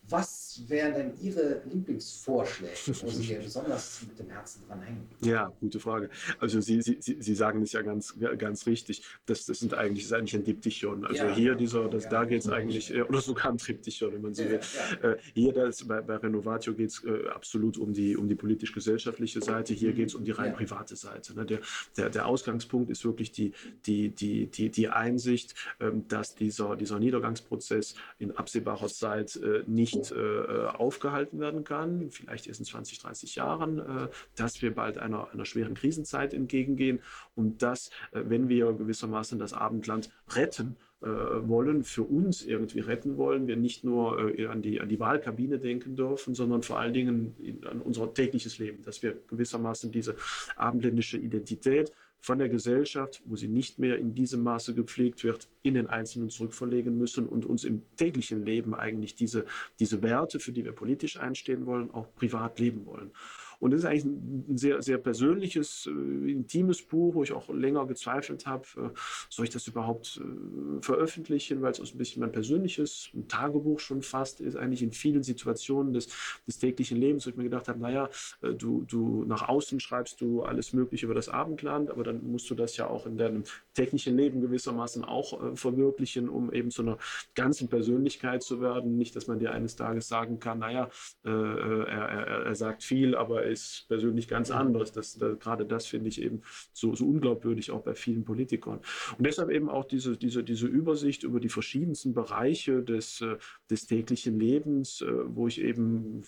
[0.08, 0.35] Was
[0.68, 5.08] wären denn Ihre Lieblingsvorschläge, wo Sie besonders mit dem Herzen dran hängen?
[5.22, 6.10] Ja, gute Frage.
[6.38, 9.02] Also Sie, Sie, Sie sagen es ja ganz, ganz richtig.
[9.26, 11.06] Das, das sind eigentlich, das ist eigentlich ein Diptychon.
[11.06, 14.12] Also ja, hier dieser, das, ja, da geht es eigentlich, äh, oder sogar ein Triptychon,
[14.12, 14.60] wenn man so will.
[15.02, 18.34] Ja, äh, hier das, bei, bei Renovatio geht es äh, absolut um die, um die
[18.34, 19.74] politisch-gesellschaftliche Seite.
[19.74, 21.34] Hier geht es um die rein private Seite.
[21.34, 21.46] Ne?
[21.46, 21.60] Der,
[21.96, 23.52] der, der Ausgangspunkt ist wirklich die,
[23.86, 29.86] die, die, die, die Einsicht, ähm, dass dieser, dieser Niedergangsprozess in absehbarer Zeit äh, nicht
[29.86, 30.12] nicht
[30.46, 35.30] äh, aufgehalten werden kann, vielleicht erst in 20, 30 Jahren, äh, dass wir bald einer,
[35.32, 37.00] einer schweren Krisenzeit entgegengehen
[37.34, 43.18] und dass, äh, wenn wir gewissermaßen das Abendland retten, äh, wollen, für uns irgendwie retten
[43.18, 46.94] wollen, wir nicht nur äh, an, die, an die Wahlkabine denken dürfen, sondern vor allen
[46.94, 50.16] Dingen an unser tägliches Leben, dass wir gewissermaßen diese
[50.56, 51.92] abendländische Identität
[52.26, 56.28] von der Gesellschaft, wo sie nicht mehr in diesem Maße gepflegt wird, in den Einzelnen
[56.28, 59.46] zurückverlegen müssen und uns im täglichen Leben eigentlich diese,
[59.78, 63.12] diese Werte, für die wir politisch einstehen wollen, auch privat leben wollen.
[63.58, 67.86] Und das ist eigentlich ein sehr, sehr persönliches, äh, intimes Buch, wo ich auch länger
[67.86, 68.98] gezweifelt habe, äh,
[69.28, 73.80] soll ich das überhaupt äh, veröffentlichen, weil es auch ein bisschen mein persönliches ein Tagebuch
[73.80, 76.08] schon fast ist, eigentlich in vielen Situationen des,
[76.46, 78.08] des täglichen Lebens, wo ich mir gedacht habe, naja,
[78.42, 82.48] äh, du, du nach außen schreibst du alles Mögliche über das Abendland, aber dann musst
[82.50, 83.44] du das ja auch in deinem
[83.74, 86.98] täglichen Leben gewissermaßen auch äh, verwirklichen, um eben zu einer
[87.34, 88.96] ganzen Persönlichkeit zu werden.
[88.96, 90.88] Nicht, dass man dir eines Tages sagen kann, naja,
[91.24, 94.92] äh, er, er, er sagt viel, aber ist persönlich ganz anderes.
[94.92, 96.42] Das, das, gerade das finde ich eben
[96.72, 98.80] so, so unglaubwürdig auch bei vielen Politikern.
[99.16, 103.36] Und deshalb eben auch diese, diese, diese Übersicht über die verschiedensten Bereiche des, äh,
[103.70, 106.22] des täglichen Lebens, äh, wo ich eben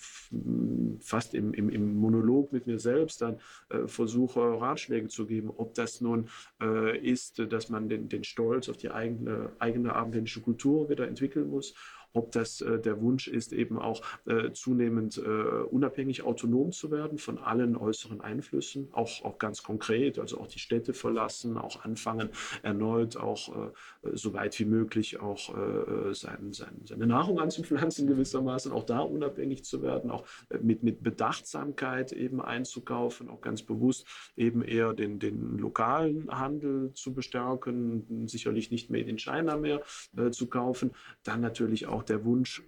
[1.00, 5.74] fast im, im, im Monolog mit mir selbst dann äh, versuche, Ratschläge zu geben, ob
[5.74, 6.28] das nun
[6.60, 11.48] äh, ist, dass man den, den Stolz auf die eigene, eigene abendländische Kultur wieder entwickeln
[11.48, 11.74] muss,
[12.12, 17.18] ob das äh, der Wunsch ist, eben auch äh, zunehmend äh, unabhängig autonom zu werden
[17.18, 22.30] von allen äußeren Einflüssen, auch, auch ganz konkret, also auch die Städte verlassen, auch anfangen,
[22.62, 23.70] erneut auch äh,
[24.12, 29.64] so weit wie möglich auch äh, sein, sein, seine Nahrung anzupflanzen gewissermaßen, auch da unabhängig
[29.64, 30.24] zu werden, auch
[30.61, 34.06] mit, mit Bedachtsamkeit eben einzukaufen, auch ganz bewusst
[34.36, 39.82] eben eher den, den lokalen Handel zu bestärken, sicherlich nicht mehr in China mehr
[40.30, 40.92] zu kaufen.
[41.22, 42.62] Dann natürlich auch der Wunsch,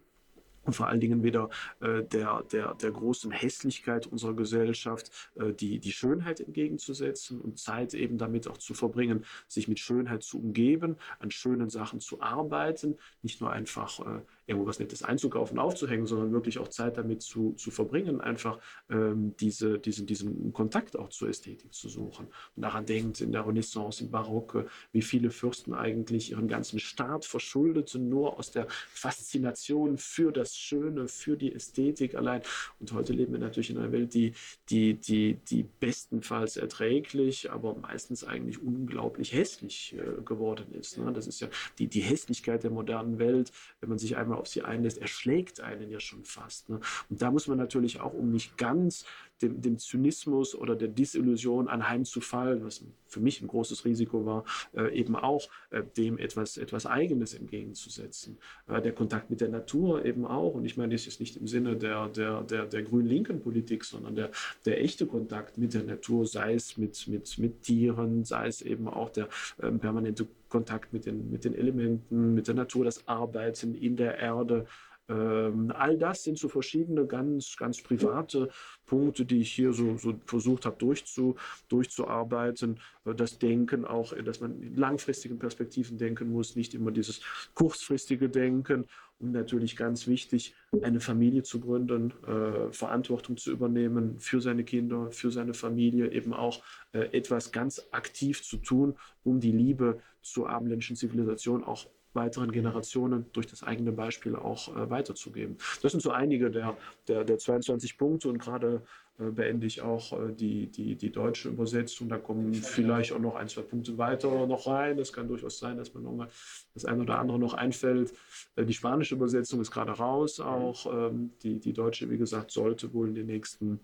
[0.62, 1.48] und vor allen Dingen wieder
[1.80, 7.94] äh, der, der, der großen Hässlichkeit unserer Gesellschaft äh, die, die Schönheit entgegenzusetzen und Zeit
[7.94, 12.98] eben damit auch zu verbringen, sich mit Schönheit zu umgeben, an schönen Sachen zu arbeiten,
[13.22, 14.20] nicht nur einfach äh,
[14.50, 18.58] irgendwo was Nettes einzukaufen, aufzuhängen, sondern wirklich auch Zeit damit zu, zu verbringen, einfach
[18.90, 22.26] ähm, diese, diesen, diesen Kontakt auch zur Ästhetik zu suchen.
[22.56, 27.24] Und daran denkt in der Renaissance, im Barock, wie viele Fürsten eigentlich ihren ganzen Staat
[27.24, 32.42] verschuldeten, nur aus der Faszination für das Schöne, für die Ästhetik allein.
[32.80, 34.32] Und heute leben wir natürlich in einer Welt, die,
[34.68, 40.98] die, die, die bestenfalls erträglich, aber meistens eigentlich unglaublich hässlich äh, geworden ist.
[40.98, 41.12] Ne?
[41.12, 41.48] Das ist ja
[41.78, 45.90] die, die Hässlichkeit der modernen Welt, wenn man sich einmal auf sie einlässt, erschlägt einen
[45.90, 46.68] ja schon fast.
[46.68, 46.80] Ne?
[47.08, 49.04] Und da muss man natürlich auch, um nicht ganz
[49.42, 54.94] dem, dem Zynismus oder der Disillusion anheimzufallen, was für mich ein großes Risiko war, äh,
[54.94, 58.38] eben auch äh, dem etwas, etwas Eigenes entgegenzusetzen.
[58.68, 60.54] Äh, der Kontakt mit der Natur eben auch.
[60.54, 64.14] Und ich meine, das ist nicht im Sinne der, der, der, der grün-linken Politik, sondern
[64.14, 64.30] der,
[64.64, 68.88] der echte Kontakt mit der Natur, sei es mit, mit, mit Tieren, sei es eben
[68.88, 69.28] auch der
[69.62, 74.18] ähm, permanente Kontakt mit den, mit den Elementen, mit der Natur, das Arbeiten in der
[74.18, 74.66] Erde.
[75.10, 78.48] Ähm, all das sind so verschiedene ganz, ganz private
[78.86, 81.36] Punkte, die ich hier so, so versucht habe durchzu,
[81.68, 82.78] durchzuarbeiten.
[83.04, 87.20] Äh, das Denken auch, äh, dass man in langfristigen Perspektiven denken muss, nicht immer dieses
[87.54, 88.86] kurzfristige Denken.
[89.18, 95.10] Und natürlich ganz wichtig, eine Familie zu gründen, äh, Verantwortung zu übernehmen für seine Kinder,
[95.10, 100.48] für seine Familie, eben auch äh, etwas ganz aktiv zu tun, um die Liebe zur
[100.48, 105.56] abendländischen Zivilisation auch weiteren Generationen durch das eigene Beispiel auch äh, weiterzugeben.
[105.82, 106.76] Das sind so einige der,
[107.08, 108.82] der, der 22 Punkte und gerade
[109.20, 112.08] äh, beende ich auch äh, die, die, die deutsche Übersetzung.
[112.08, 114.98] Da kommen vielleicht auch noch ein, zwei Punkte weiter noch rein.
[114.98, 116.28] Es kann durchaus sein, dass mir nochmal
[116.74, 118.12] das eine oder andere noch einfällt.
[118.56, 120.86] Äh, die spanische Übersetzung ist gerade raus auch.
[120.92, 123.80] Ähm, die, die deutsche, wie gesagt, sollte wohl in den nächsten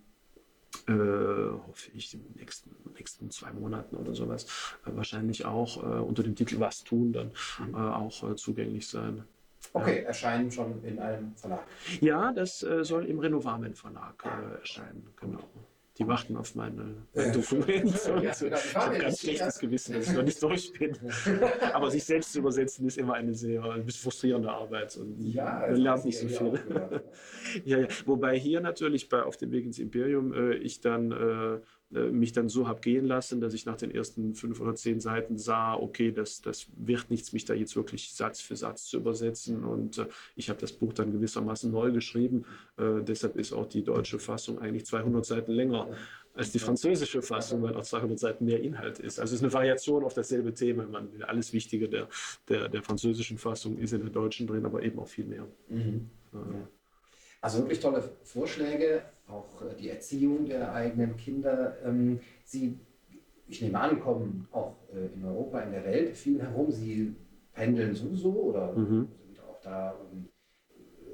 [0.89, 4.47] äh, hoffe ich, in den nächsten, nächsten zwei Monaten oder sowas,
[4.87, 7.75] äh, wahrscheinlich auch äh, unter dem Titel Was tun dann mhm.
[7.75, 9.25] Äh, auch äh, zugänglich sein.
[9.73, 10.09] Okay, ja.
[10.09, 11.65] erscheinen schon in einem Verlag.
[12.01, 14.25] Ja, das äh, soll im Renovamen Verlag
[14.61, 15.41] erscheinen, genau.
[15.99, 17.95] Die warten auf meine, mein Dokument.
[18.23, 20.97] Ja, ich habe ganz schlechtes Gewissen, dass ich noch nicht durch bin.
[21.73, 25.77] Aber sich selbst zu übersetzen ist immer eine sehr ein frustrierende Arbeit und ja, man
[25.77, 26.61] lernt nicht so viel.
[27.65, 27.89] ja, ja.
[28.05, 31.61] Wobei hier natürlich bei Auf dem Weg ins Imperium äh, ich dann äh, äh,
[31.91, 35.39] mich dann so habe gehen lassen, dass ich nach den ersten fünf oder zehn Seiten
[35.39, 39.65] sah, okay, das, das wird nichts, mich da jetzt wirklich Satz für Satz zu übersetzen.
[39.65, 42.45] Und äh, ich habe das Buch dann gewissermaßen neu geschrieben.
[42.77, 45.89] Äh, deshalb ist auch die deutsche Fassung eigentlich 200 Seiten länger
[46.35, 49.19] als die französische Fassung, weil auch 200 Seiten mehr Inhalt ist.
[49.19, 50.87] Also es ist eine Variation auf dasselbe Thema.
[50.87, 52.09] Man, alles Wichtige der,
[52.49, 55.47] der, der französischen Fassung ist in der deutschen drin, aber eben auch viel mehr.
[55.69, 56.11] Mhm.
[56.35, 56.69] Ja.
[57.41, 61.77] Also wirklich tolle Vorschläge, auch äh, die Erziehung der eigenen Kinder.
[61.85, 62.79] Ähm, Sie,
[63.47, 66.71] ich nehme an, kommen auch äh, in Europa, in der Welt viel herum.
[66.71, 67.15] Sie
[67.53, 69.09] pendeln sowieso oder mhm.
[69.25, 70.29] sind auch da ähm,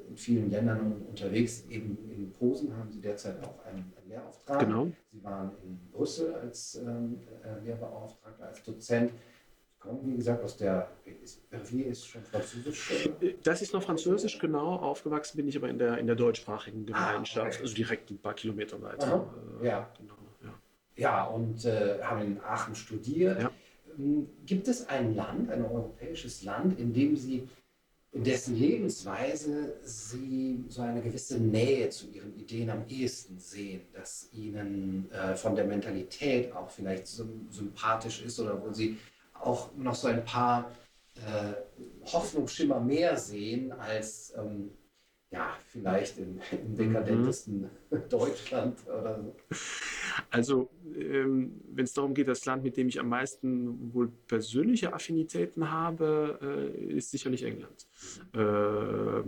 [0.09, 1.65] in vielen Ländern unterwegs.
[1.69, 4.59] Eben in Posen haben Sie derzeit auch einen, Lehrauftrag.
[4.59, 4.87] Genau.
[5.11, 9.11] Sie waren in Brüssel als ähm, äh, Lehrbeauftragter, als Dozent
[9.83, 10.89] kommen, wie gesagt, aus der,
[11.49, 12.91] Verviers ist schon Französisch?
[13.43, 14.75] Das ist noch Französisch, genau.
[14.77, 17.61] Aufgewachsen bin ich aber in der, in der deutschsprachigen Gemeinschaft, ah, okay.
[17.61, 19.27] also direkt ein paar Kilometer weiter.
[19.61, 19.89] Äh, ja.
[19.97, 20.53] Genau, ja.
[20.95, 23.41] ja, und äh, haben in Aachen studiert.
[23.41, 23.51] Ja.
[23.97, 27.47] Ähm, gibt es ein Land, ein europäisches Land, in dem Sie,
[28.13, 34.29] in dessen Lebensweise Sie so eine gewisse Nähe zu Ihren Ideen am ehesten sehen, dass
[34.31, 38.97] Ihnen äh, von der Mentalität auch vielleicht sympathisch ist oder wo Sie
[39.45, 40.71] auch noch so ein paar
[41.15, 41.53] äh,
[42.11, 44.71] Hoffnungsschimmer mehr sehen als ähm,
[45.31, 47.69] ja, vielleicht im, im dekadentesten mhm.
[48.09, 49.35] Deutschland oder so.
[50.29, 54.93] Also, ähm, wenn es darum geht, das Land, mit dem ich am meisten wohl persönliche
[54.93, 57.87] Affinitäten habe, äh, ist sicherlich England.
[58.35, 59.21] Äh,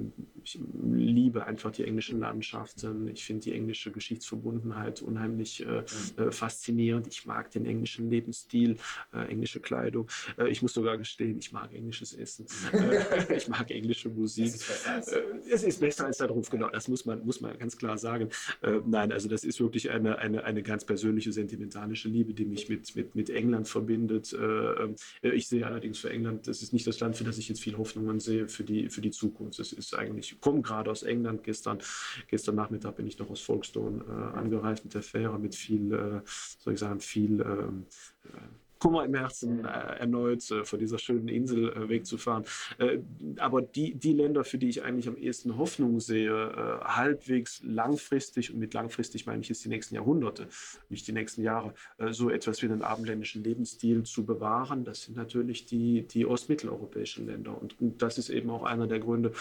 [0.44, 3.08] ich liebe einfach die englischen Landschaften.
[3.08, 5.84] Ich finde die englische Geschichtsverbundenheit unheimlich äh,
[6.18, 7.08] äh, faszinierend.
[7.08, 8.78] Ich mag den englischen Lebensstil,
[9.14, 10.08] äh, englische Kleidung.
[10.38, 12.46] Äh, ich muss sogar gestehen, ich mag englisches Essen.
[13.36, 14.46] Ich mag englische Musik.
[14.46, 15.16] Es ist, als,
[15.52, 16.70] es ist besser als der Ruf, genau.
[16.70, 18.30] Das muss man, muss man ganz klar sagen.
[18.86, 22.96] Nein, also das ist wirklich eine, eine, eine ganz persönliche, sentimentalische Liebe, die mich mit,
[22.96, 24.36] mit, mit England verbindet.
[25.22, 27.78] ich sehe allerdings für England, das ist nicht das Land, für das ich jetzt viel
[27.78, 29.60] Hoffnungen sehe für die, für die Zukunft.
[29.60, 31.44] Das ist eigentlich, ich komme gerade aus England.
[31.44, 31.80] Gestern,
[32.28, 36.22] gestern Nachmittag bin ich noch aus Folkestone äh, angereist mit der Fähre, mit viel, äh,
[36.60, 37.86] soll ich sagen, viel ähm,
[38.26, 42.44] äh, Kummer im Herzen äh, erneut äh, von dieser schönen Insel äh, wegzufahren.
[42.78, 43.00] Äh,
[43.38, 48.54] aber die, die Länder, für die ich eigentlich am ehesten Hoffnung sehe, äh, halbwegs langfristig,
[48.54, 50.50] und mit langfristig meine ich jetzt die nächsten Jahrhunderte,
[50.90, 55.18] nicht die nächsten Jahre, äh, so etwas wie den abendländischen Lebensstil zu bewahren, das sind
[55.18, 57.60] natürlich die, die ostmitteleuropäischen Länder.
[57.60, 59.32] Und, und das ist eben auch einer der Gründe,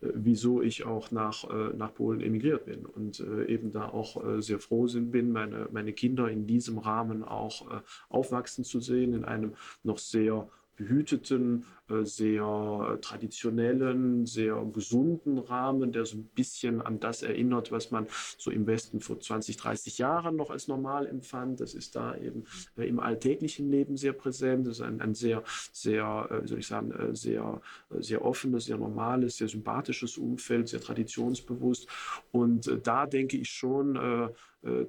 [0.00, 1.44] wieso ich auch nach,
[1.74, 6.46] nach Polen emigriert bin und eben da auch sehr froh bin, meine, meine Kinder in
[6.46, 14.64] diesem Rahmen auch aufwachsen zu sehen, in einem noch sehr behüteten, äh, sehr traditionellen, sehr
[14.72, 18.06] gesunden Rahmen, der so ein bisschen an das erinnert, was man
[18.38, 21.60] so im Westen vor 20, 30 Jahren noch als normal empfand.
[21.60, 22.44] Das ist da eben
[22.76, 24.66] äh, im alltäglichen Leben sehr präsent.
[24.66, 28.78] Das ist ein, ein sehr, sehr, äh, wie soll ich sagen, sehr, sehr offenes, sehr
[28.78, 31.86] normales, sehr sympathisches Umfeld, sehr traditionsbewusst.
[32.30, 33.98] Und da denke ich schon,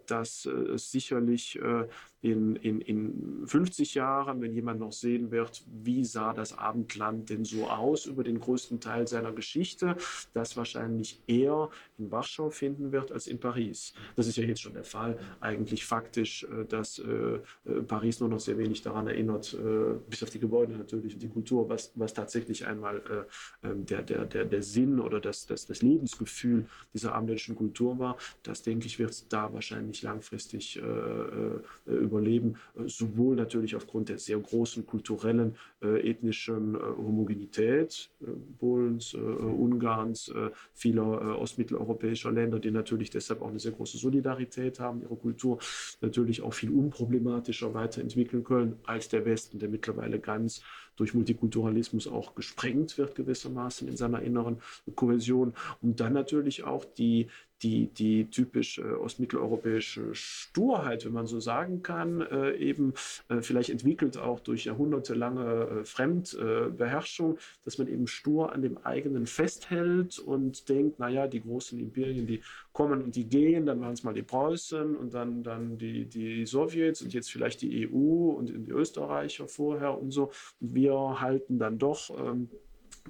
[0.05, 1.59] dass es sicherlich
[2.23, 7.43] in, in, in 50 Jahren, wenn jemand noch sehen wird, wie sah das Abendland denn
[7.43, 9.97] so aus über den größten Teil seiner Geschichte,
[10.33, 11.69] das wahrscheinlich eher
[12.03, 13.93] in Warschau finden wird als in Paris.
[14.15, 15.17] Das ist ja jetzt schon der Fall.
[15.39, 19.57] Eigentlich faktisch, äh, dass äh, äh, Paris nur noch sehr wenig daran erinnert,
[20.09, 23.01] bis auf die Gebäude natürlich und die Kultur, was, was tatsächlich einmal
[23.63, 28.17] ähm, der, der, der, der Sinn oder das, das, das Lebensgefühl dieser abendländischen Kultur war.
[28.43, 30.81] Das, denke ich, wird da wahrscheinlich langfristig
[31.85, 38.09] überleben, sowohl natürlich aufgrund der sehr großen kulturellen ethnischen Homogenität
[38.59, 40.33] Polens, Ungarns,
[40.73, 41.92] vieler ostmitteleuropäischer
[42.31, 45.59] Länder, die natürlich deshalb auch eine sehr große Solidarität haben, ihre Kultur
[46.01, 50.61] natürlich auch viel unproblematischer weiterentwickeln können als der Westen, der mittlerweile ganz
[50.95, 54.57] durch Multikulturalismus auch gesprengt wird gewissermaßen in seiner inneren
[54.95, 55.53] Kohäsion.
[55.81, 57.27] Und dann natürlich auch die,
[57.63, 62.93] die, die typisch äh, ostmitteleuropäische Sturheit, wenn man so sagen kann, äh, eben
[63.29, 69.25] äh, vielleicht entwickelt auch durch jahrhundertelange äh, Fremdbeherrschung, dass man eben stur an dem eigenen
[69.25, 72.41] festhält und denkt, naja, die großen Imperien, die
[72.73, 76.45] kommen und die gehen, dann waren es mal die Preußen und dann, dann die, die
[76.45, 80.31] Sowjets und jetzt vielleicht die EU und die Österreicher vorher und so.
[80.59, 82.49] Und wir halten dann doch ähm,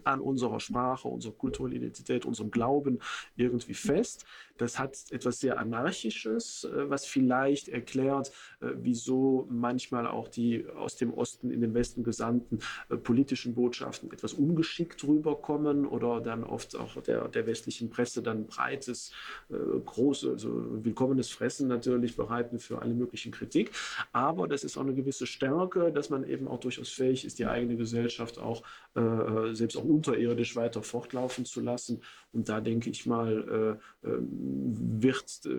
[0.04, 3.00] an unserer Sprache, unserer kulturellen Identität, unserem Glauben
[3.36, 4.26] irgendwie fest.
[4.58, 8.32] Das hat etwas sehr Anarchisches, äh, was vielleicht erklärt,
[8.62, 14.12] äh, wieso manchmal auch die aus dem Osten in den Westen gesandten äh, politischen Botschaften
[14.12, 19.12] etwas ungeschickt rüberkommen oder dann oft auch der, der westlichen Presse dann breites,
[19.50, 23.72] großes, also willkommenes Fressen natürlich bereiten für alle möglichen Kritik.
[24.12, 27.46] Aber das ist auch eine gewisse Stärke, dass man eben auch durchaus fähig ist, die
[27.46, 28.64] eigene Gesellschaft auch
[29.54, 32.02] selbst auch unterirdisch weiter fortlaufen zu lassen.
[32.34, 35.50] Und da denke ich mal, wird, äh,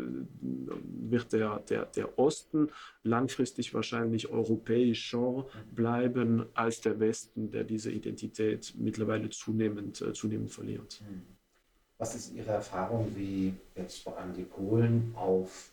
[0.40, 2.68] wird der, der, der Osten
[3.04, 11.00] langfristig wahrscheinlich europäischer bleiben als der Westen, der diese Identität mittlerweile zunehmend, äh, zunehmend verliert.
[11.06, 11.22] Hm.
[11.98, 15.72] Was ist Ihre Erfahrung, wie jetzt vor allem die Polen auf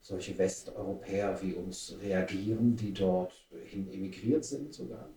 [0.00, 3.32] solche Westeuropäer wie uns reagieren, die dort
[3.64, 5.10] hin emigriert sind sogar?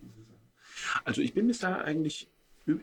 [1.06, 2.31] Also ich bin bisher eigentlich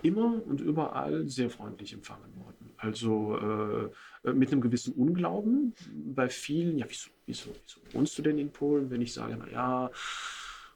[0.02, 2.72] immer und überall sehr freundlich empfangen worden.
[2.76, 3.92] Also
[4.24, 5.74] äh, mit einem gewissen Unglauben
[6.14, 9.90] bei vielen, ja, wieso, wieso, wieso wohnst du denn in Polen, wenn ich sage, naja,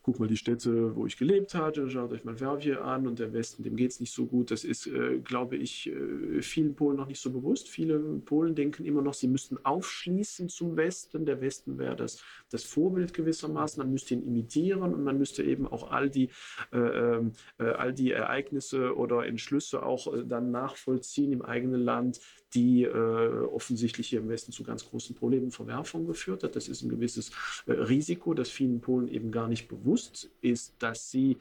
[0.03, 3.33] guck mal die Städte, wo ich gelebt hatte, schaut euch mal Verviers an und der
[3.33, 4.51] Westen, dem geht es nicht so gut.
[4.51, 7.69] Das ist, äh, glaube ich, äh, vielen Polen noch nicht so bewusst.
[7.69, 11.25] Viele Polen denken immer noch, sie müssten aufschließen zum Westen.
[11.25, 13.83] Der Westen wäre das, das Vorbild gewissermaßen.
[13.83, 16.31] Man müsste ihn imitieren und man müsste eben auch all die,
[16.73, 22.21] äh, ähm, äh all die Ereignisse oder Entschlüsse auch äh, dann nachvollziehen im eigenen Land,
[22.55, 26.55] die äh, offensichtlich hier im Westen zu ganz großen Problemen Verwerfungen geführt hat.
[26.55, 27.31] Das ist ein gewisses
[27.67, 31.39] äh, Risiko, das vielen Polen eben gar nicht bewusst ist, dass sie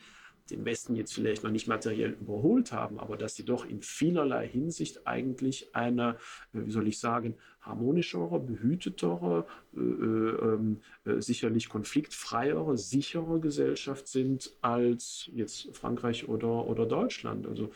[0.49, 4.47] den Westen jetzt vielleicht noch nicht materiell überholt haben, aber dass sie doch in vielerlei
[4.47, 6.17] Hinsicht eigentlich eine,
[6.53, 9.45] äh, wie soll ich sagen, harmonischere, behütetere,
[9.75, 17.47] äh, äh, äh, sicherlich konfliktfreiere, sichere Gesellschaft sind als jetzt Frankreich oder, oder Deutschland.
[17.47, 17.71] Also Ähm,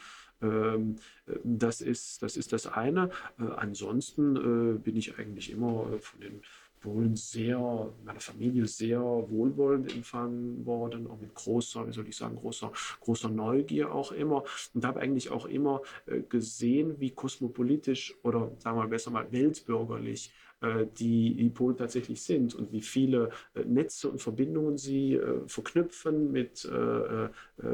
[1.43, 3.09] das, ist, das ist das eine.
[3.39, 6.41] Äh, ansonsten äh, bin ich eigentlich immer äh, von den
[6.81, 12.35] Polen sehr, meine Familie sehr wohlwollend empfangen worden, auch mit großer, wie soll ich sagen,
[12.35, 14.43] großer, großer Neugier auch immer
[14.75, 15.81] und habe eigentlich auch immer
[16.29, 20.31] gesehen, wie kosmopolitisch oder sagen wir besser mal weltbürgerlich
[20.61, 26.31] die, die Polen tatsächlich sind und wie viele äh, Netze und Verbindungen sie äh, verknüpfen
[26.31, 26.67] mit,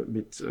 [0.08, 0.44] mit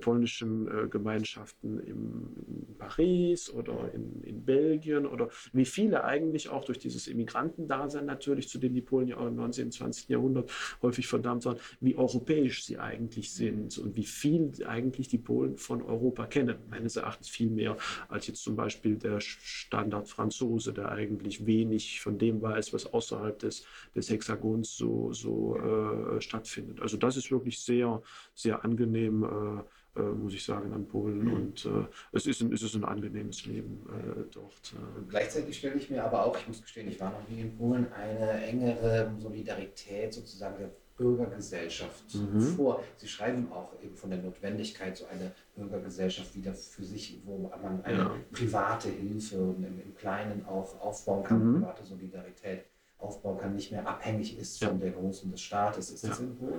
[0.00, 7.06] polnischen Gemeinschaften in Paris oder in, in Belgien oder wie viele eigentlich auch durch dieses
[7.06, 9.66] Immigrantendasein natürlich, zu dem die Polen ja auch im 19.
[9.66, 10.08] und 20.
[10.08, 10.50] Jahrhundert
[10.82, 15.82] häufig verdammt waren, wie europäisch sie eigentlich sind und wie viel eigentlich die Polen von
[15.82, 16.56] Europa kennen.
[16.70, 17.76] Meines Erachtens viel mehr
[18.08, 23.64] als jetzt zum Beispiel der Standardfranzose, der eigentlich wenig von dem weiß, was außerhalb des,
[23.94, 26.80] des Hexagons so, so äh, stattfindet.
[26.80, 28.02] Also das ist wirklich sehr,
[28.34, 29.24] sehr angenehm.
[29.24, 29.62] Äh,
[29.94, 31.22] äh, muss ich sagen, an Polen.
[31.22, 31.32] Mhm.
[31.34, 34.74] Und äh, es, ist ein, es ist ein angenehmes Leben äh, dort.
[34.74, 35.10] Äh.
[35.10, 37.92] Gleichzeitig stelle ich mir aber auch, ich muss gestehen, ich war noch nie in Polen,
[37.92, 42.40] eine engere Solidarität sozusagen der Bürgergesellschaft mhm.
[42.40, 42.82] vor.
[42.96, 47.82] Sie schreiben auch eben von der Notwendigkeit, so eine Bürgergesellschaft wieder für sich, wo man
[47.84, 48.16] eine ja.
[48.32, 51.60] private Hilfe im, im, Kleinen auch aufbauen kann, mhm.
[51.60, 52.64] private Solidarität
[53.02, 54.84] aufbauen kann, nicht mehr abhängig ist von ja.
[54.84, 55.90] der Größe des Staates.
[55.90, 56.16] Ist das ja.
[56.16, 56.52] schon so?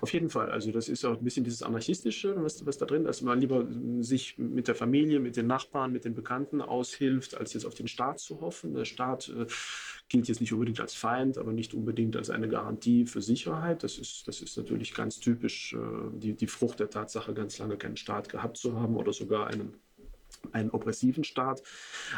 [0.00, 0.50] Auf jeden Fall.
[0.50, 3.40] Also das ist auch ein bisschen dieses Anarchistische, was, was da drin ist, dass man
[3.40, 3.66] lieber
[4.00, 7.88] sich mit der Familie, mit den Nachbarn, mit den Bekannten aushilft, als jetzt auf den
[7.88, 8.74] Staat zu hoffen.
[8.74, 9.46] Der Staat äh,
[10.12, 13.82] gilt jetzt nicht unbedingt als Feind, aber nicht unbedingt als eine Garantie für Sicherheit.
[13.82, 15.78] Das ist, das ist natürlich ganz typisch äh,
[16.12, 19.74] die, die Frucht der Tatsache, ganz lange keinen Staat gehabt zu haben oder sogar einen
[20.50, 21.62] einen oppressiven Staat.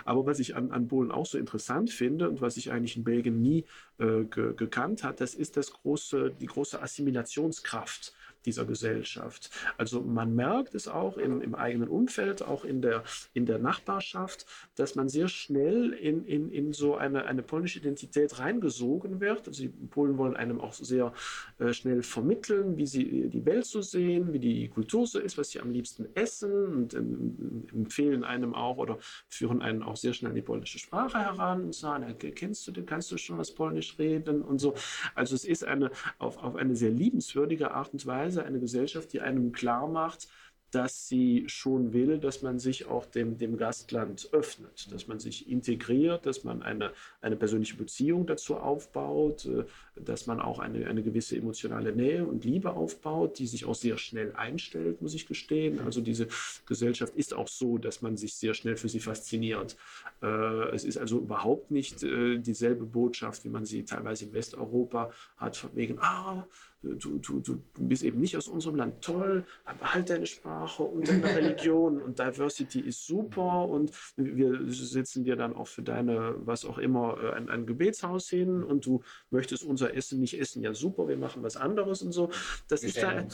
[0.04, 3.04] Aber was ich an, an Polen auch so interessant finde und was ich eigentlich in
[3.04, 3.64] Belgien nie
[3.98, 8.14] äh, ge, gekannt hat, das ist das große, die große Assimilationskraft
[8.46, 9.50] dieser Gesellschaft.
[9.78, 14.46] Also man merkt es auch im, im eigenen Umfeld, auch in der, in der Nachbarschaft,
[14.74, 19.48] dass man sehr schnell in, in, in so eine, eine polnische Identität reingesogen wird.
[19.48, 21.12] Also die Polen wollen einem auch sehr
[21.58, 25.50] äh, schnell vermitteln, wie sie die Welt so sehen, wie die Kultur so ist, was
[25.50, 30.32] sie am liebsten essen und ähm, empfehlen einem auch oder führen einen auch sehr schnell
[30.32, 34.42] die polnische Sprache heran und sagen, kennst du den, kannst du schon was Polnisch reden
[34.42, 34.74] und so.
[35.14, 39.12] Also es ist eine auf, auf eine sehr liebenswürdige Art und Weise Weise eine Gesellschaft,
[39.12, 40.28] die einem klar macht,
[40.70, 45.48] dass sie schon will, dass man sich auch dem, dem Gastland öffnet, dass man sich
[45.48, 49.64] integriert, dass man eine, eine persönliche Beziehung dazu aufbaut, äh,
[49.96, 53.96] dass man auch eine, eine gewisse emotionale Nähe und Liebe aufbaut, die sich auch sehr
[53.96, 55.80] schnell einstellt, muss ich gestehen.
[55.80, 56.28] Also diese
[56.66, 59.76] Gesellschaft ist auch so, dass man sich sehr schnell für sie fasziniert.
[60.22, 65.10] Äh, es ist also überhaupt nicht äh, dieselbe Botschaft, wie man sie teilweise in Westeuropa
[65.36, 66.46] hat, von wegen, ah,
[66.84, 71.08] du, du, du bist eben nicht aus unserem Land toll, aber halt deine Sprache und
[71.08, 76.64] deine Religion und Diversity ist super und wir setzen dir dann auch für deine, was
[76.64, 80.74] auch immer, äh, ein, ein Gebetshaus hin und du möchtest unser Essen nicht essen, ja
[80.74, 82.30] super, wir machen was anderes und so.
[82.68, 83.28] Das, ist dann,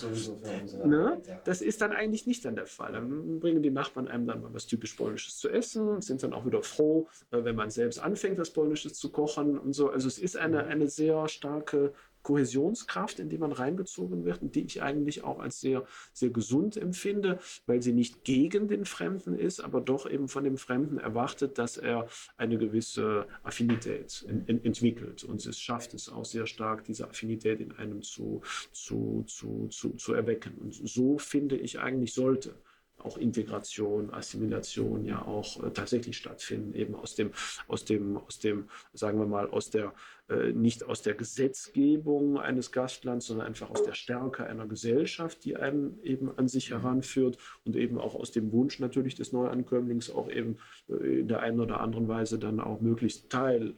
[0.84, 1.20] ne?
[1.44, 2.92] das ist dann eigentlich nicht dann der Fall.
[2.92, 6.46] Dann bringen die Nachbarn einem dann mal was typisch Polnisches zu essen, sind dann auch
[6.46, 9.90] wieder froh, äh, wenn man selbst anfängt, was Polnisches zu kochen und so.
[9.90, 11.92] Also es ist eine, eine sehr starke
[12.22, 16.76] Kohäsionskraft, in die man reingezogen wird und die ich eigentlich auch als sehr, sehr gesund
[16.76, 21.58] empfinde, weil sie nicht gegen den Fremden ist, aber doch eben von dem Fremden erwartet,
[21.58, 22.06] dass er
[22.36, 25.24] eine gewisse Affinität in, in, entwickelt.
[25.24, 28.42] Und es schafft es auch sehr stark, diese Affinität in einem zu,
[28.72, 30.54] zu, zu, zu, zu erwecken.
[30.58, 32.54] Und so finde ich eigentlich sollte
[33.00, 37.32] auch Integration, Assimilation ja auch äh, tatsächlich stattfinden, eben aus dem,
[37.68, 39.92] aus dem, aus dem, sagen wir mal, aus der,
[40.28, 45.56] äh, nicht aus der Gesetzgebung eines Gastlands, sondern einfach aus der Stärke einer Gesellschaft, die
[45.56, 50.30] einen eben an sich heranführt und eben auch aus dem Wunsch natürlich des Neuankömmlings auch
[50.30, 53.74] eben äh, in der einen oder anderen Weise dann auch möglichst Teil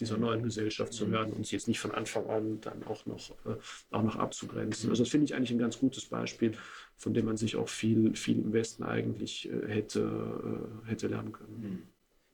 [0.00, 3.30] dieser neuen Gesellschaft zu werden und sie jetzt nicht von Anfang an dann auch noch,
[3.46, 3.56] äh,
[3.90, 4.90] auch noch abzugrenzen.
[4.90, 6.52] Also das finde ich eigentlich ein ganz gutes Beispiel,
[6.98, 11.32] von dem man sich auch viel, viel im Westen eigentlich äh, hätte, äh, hätte lernen
[11.32, 11.62] können.
[11.62, 11.82] Hm.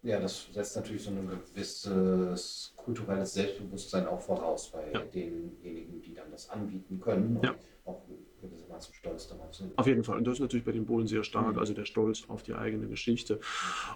[0.02, 5.00] Ja, das setzt natürlich so ein gewisses kulturelles Selbstbewusstsein auch voraus bei ja.
[5.00, 7.54] denjenigen, die dann das anbieten können ja.
[7.86, 8.02] auch
[8.42, 9.76] gewissermaßen stolz darauf sind.
[9.78, 10.18] Auf jeden Fall.
[10.18, 11.58] Und das ist natürlich bei den Polen sehr stark, mhm.
[11.58, 13.40] also der Stolz auf die eigene Geschichte.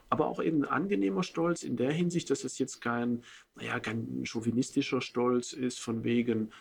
[0.09, 3.23] Aber auch eben ein angenehmer Stolz in der Hinsicht, dass es jetzt kein,
[3.55, 6.53] naja, kein chauvinistischer Stolz ist, von wegen,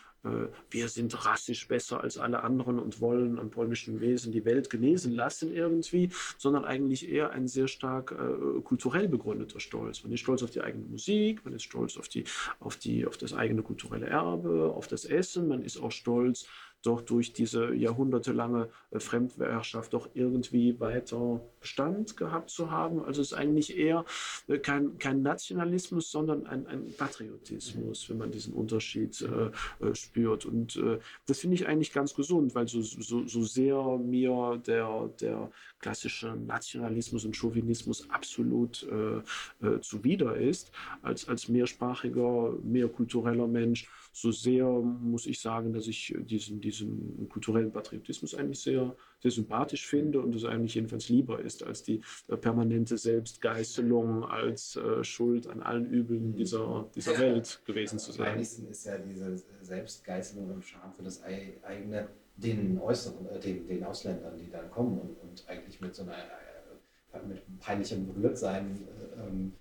[0.70, 5.14] wir sind rassisch besser als alle anderen und wollen am polnischen Wesen die Welt genesen
[5.14, 10.02] lassen irgendwie, sondern eigentlich eher ein sehr stark äh, kulturell begründeter Stolz.
[10.02, 12.24] Man ist stolz auf die eigene Musik, man ist stolz auf, die,
[12.60, 16.46] auf, die, auf das eigene kulturelle Erbe, auf das Essen, man ist auch stolz
[16.82, 23.02] doch durch diese jahrhundertelange äh, Fremdherrschaft doch irgendwie weiter Bestand gehabt zu haben.
[23.04, 24.04] Also es ist eigentlich eher
[24.46, 30.46] äh, kein, kein Nationalismus, sondern ein, ein Patriotismus, wenn man diesen Unterschied äh, äh, spürt.
[30.46, 35.10] Und äh, das finde ich eigentlich ganz gesund, weil so, so, so sehr mir der,
[35.20, 35.50] der
[35.80, 40.72] klassische Nationalismus und Chauvinismus absolut äh, zuwider ist,
[41.02, 43.88] als, als mehrsprachiger, mehrkultureller Mensch,
[44.20, 49.86] so sehr muss ich sagen, dass ich diesen, diesen kulturellen Patriotismus eigentlich sehr, sehr sympathisch
[49.86, 55.46] finde und es eigentlich jedenfalls lieber ist als die äh, permanente Selbstgeißelung als äh, Schuld
[55.46, 57.18] an allen Übeln dieser, dieser.
[57.18, 58.28] Welt gewesen zu sein.
[58.28, 63.66] Am wenigsten ist ja diese Selbstgeißelung und Scham für das eigene den äußeren, äh, den,
[63.66, 68.86] den Ausländern, die dann kommen und, und eigentlich mit so einer äh, mit peinlichem Berührtsein
[69.16, 69.52] äh, ähm,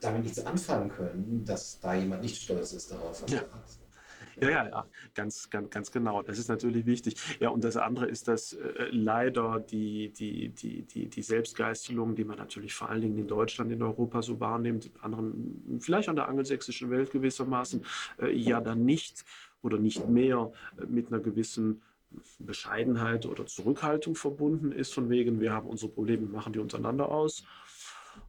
[0.00, 3.38] damit nichts anfangen können, dass da jemand nicht stolz ist darauf, was ja.
[3.38, 3.86] er hat.
[4.38, 6.22] Ja, ja, ja, ganz, ganz, ganz genau.
[6.22, 7.16] Das ist natürlich wichtig.
[7.40, 12.24] Ja, und das andere ist, dass äh, leider die, die, die, die, die Selbstgeißelung, die
[12.24, 16.16] man natürlich vor allen Dingen in Deutschland, in Europa so wahrnimmt, in anderen, vielleicht an
[16.16, 17.84] der angelsächsischen Welt gewissermaßen,
[18.20, 19.24] äh, ja dann nicht
[19.62, 21.80] oder nicht mehr äh, mit einer gewissen
[22.38, 27.44] Bescheidenheit oder Zurückhaltung verbunden ist, von wegen, wir haben unsere Probleme, machen die untereinander aus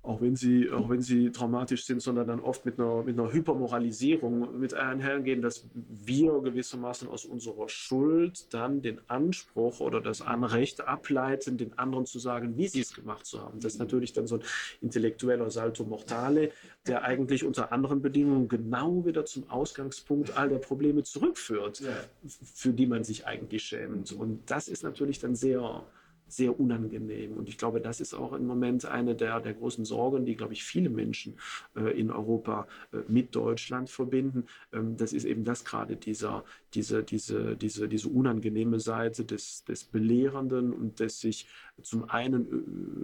[0.07, 3.31] auch wenn sie, auch wenn sie traumatisch sind, sondern dann oft mit einer, mit einer
[3.31, 10.87] Hypermoralisierung mit einhergehen, dass wir gewissermaßen aus unserer Schuld dann den Anspruch oder das Anrecht
[10.87, 13.59] ableiten, den anderen zu sagen, wie sie es gemacht zu haben.
[13.59, 14.43] Das ist natürlich dann so ein
[14.81, 16.51] intellektueller Salto Mortale,
[16.87, 21.83] der eigentlich unter anderen Bedingungen genau wieder zum Ausgangspunkt all der Probleme zurückführt,
[22.25, 24.13] für die man sich eigentlich schämt.
[24.13, 25.83] Und das ist natürlich dann sehr,
[26.27, 27.33] sehr unangenehm.
[27.33, 30.53] Und ich glaube, das ist auch im Moment eine der, der großen Sorgen, die, glaube
[30.53, 31.37] ich, viele Menschen
[31.75, 34.45] äh, in Europa äh, mit Deutschland verbinden.
[34.73, 36.43] Ähm, das ist eben das gerade, dieser,
[36.73, 41.47] diese, diese, diese, diese unangenehme Seite des, des Belehrenden und des sich
[41.81, 42.47] zum einen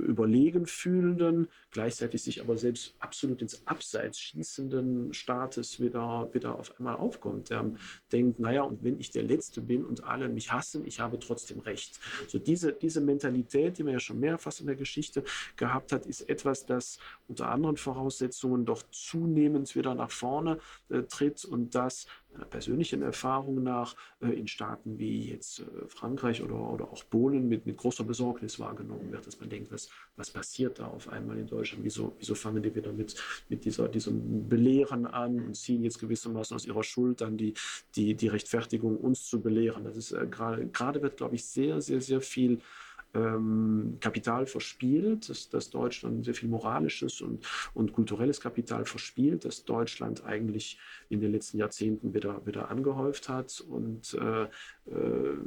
[0.08, 6.96] überlegen fühlenden, gleichzeitig sich aber selbst absolut ins Abseits schießenden Staates wieder, wieder auf einmal
[6.96, 7.52] aufkommt.
[7.52, 7.72] Der
[8.12, 11.60] denkt, naja, und wenn ich der Letzte bin und alle mich hassen, ich habe trotzdem
[11.60, 12.00] recht.
[12.28, 15.24] So diese, diese Mentalität, die man ja schon mehrfach in der Geschichte
[15.56, 20.60] gehabt hat, ist etwas, das unter anderen Voraussetzungen doch zunehmend wieder nach vorne
[20.90, 26.42] äh, tritt und das meiner persönlichen Erfahrung nach äh, in Staaten wie jetzt äh, Frankreich
[26.42, 30.32] oder, oder auch Polen mit, mit großer Besorgnis wahrgenommen wird, dass man denkt, was, was
[30.32, 31.84] passiert da auf einmal in Deutschland?
[31.84, 33.16] Wieso, wieso fangen die wieder mit,
[33.50, 37.54] mit dieser, diesem Belehren an und ziehen jetzt gewissermaßen aus ihrer Schuld dann die,
[37.96, 39.84] die, die Rechtfertigung, uns zu belehren?
[39.84, 42.60] Das ist äh, gerade, gerade wird, glaube ich, sehr, sehr, sehr viel
[43.14, 49.66] ähm, Kapital verspielt, dass, dass Deutschland sehr viel moralisches und, und kulturelles Kapital verspielt, dass
[49.66, 50.80] Deutschland eigentlich
[51.10, 55.38] in den letzten Jahrzehnten wieder, wieder angehäuft hat und äh, äh,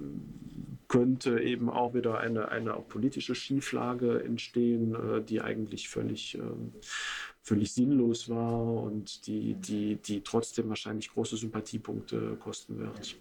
[0.88, 6.72] könnte eben auch wieder eine, eine auch politische Schieflage entstehen, äh, die eigentlich völlig, ähm,
[7.42, 13.16] völlig sinnlos war und die, die, die trotzdem wahrscheinlich große Sympathiepunkte kosten wird.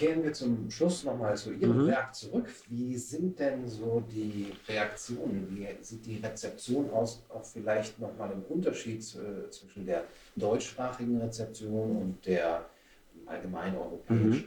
[0.00, 1.88] Kehren wir zum Schluss nochmal zu Ihrem mhm.
[1.88, 2.48] Werk zurück.
[2.70, 5.48] Wie sind denn so die Reaktionen?
[5.50, 7.22] Wie sieht die Rezeption aus?
[7.28, 10.04] Auch vielleicht nochmal im Unterschied äh, zwischen der
[10.36, 12.64] deutschsprachigen Rezeption und der
[13.26, 14.46] allgemein europäischen?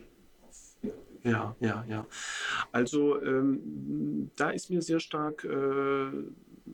[0.81, 0.91] Mhm.
[1.23, 2.05] Ja, ja, ja.
[2.71, 6.07] Also ähm, da ist mir sehr stark äh,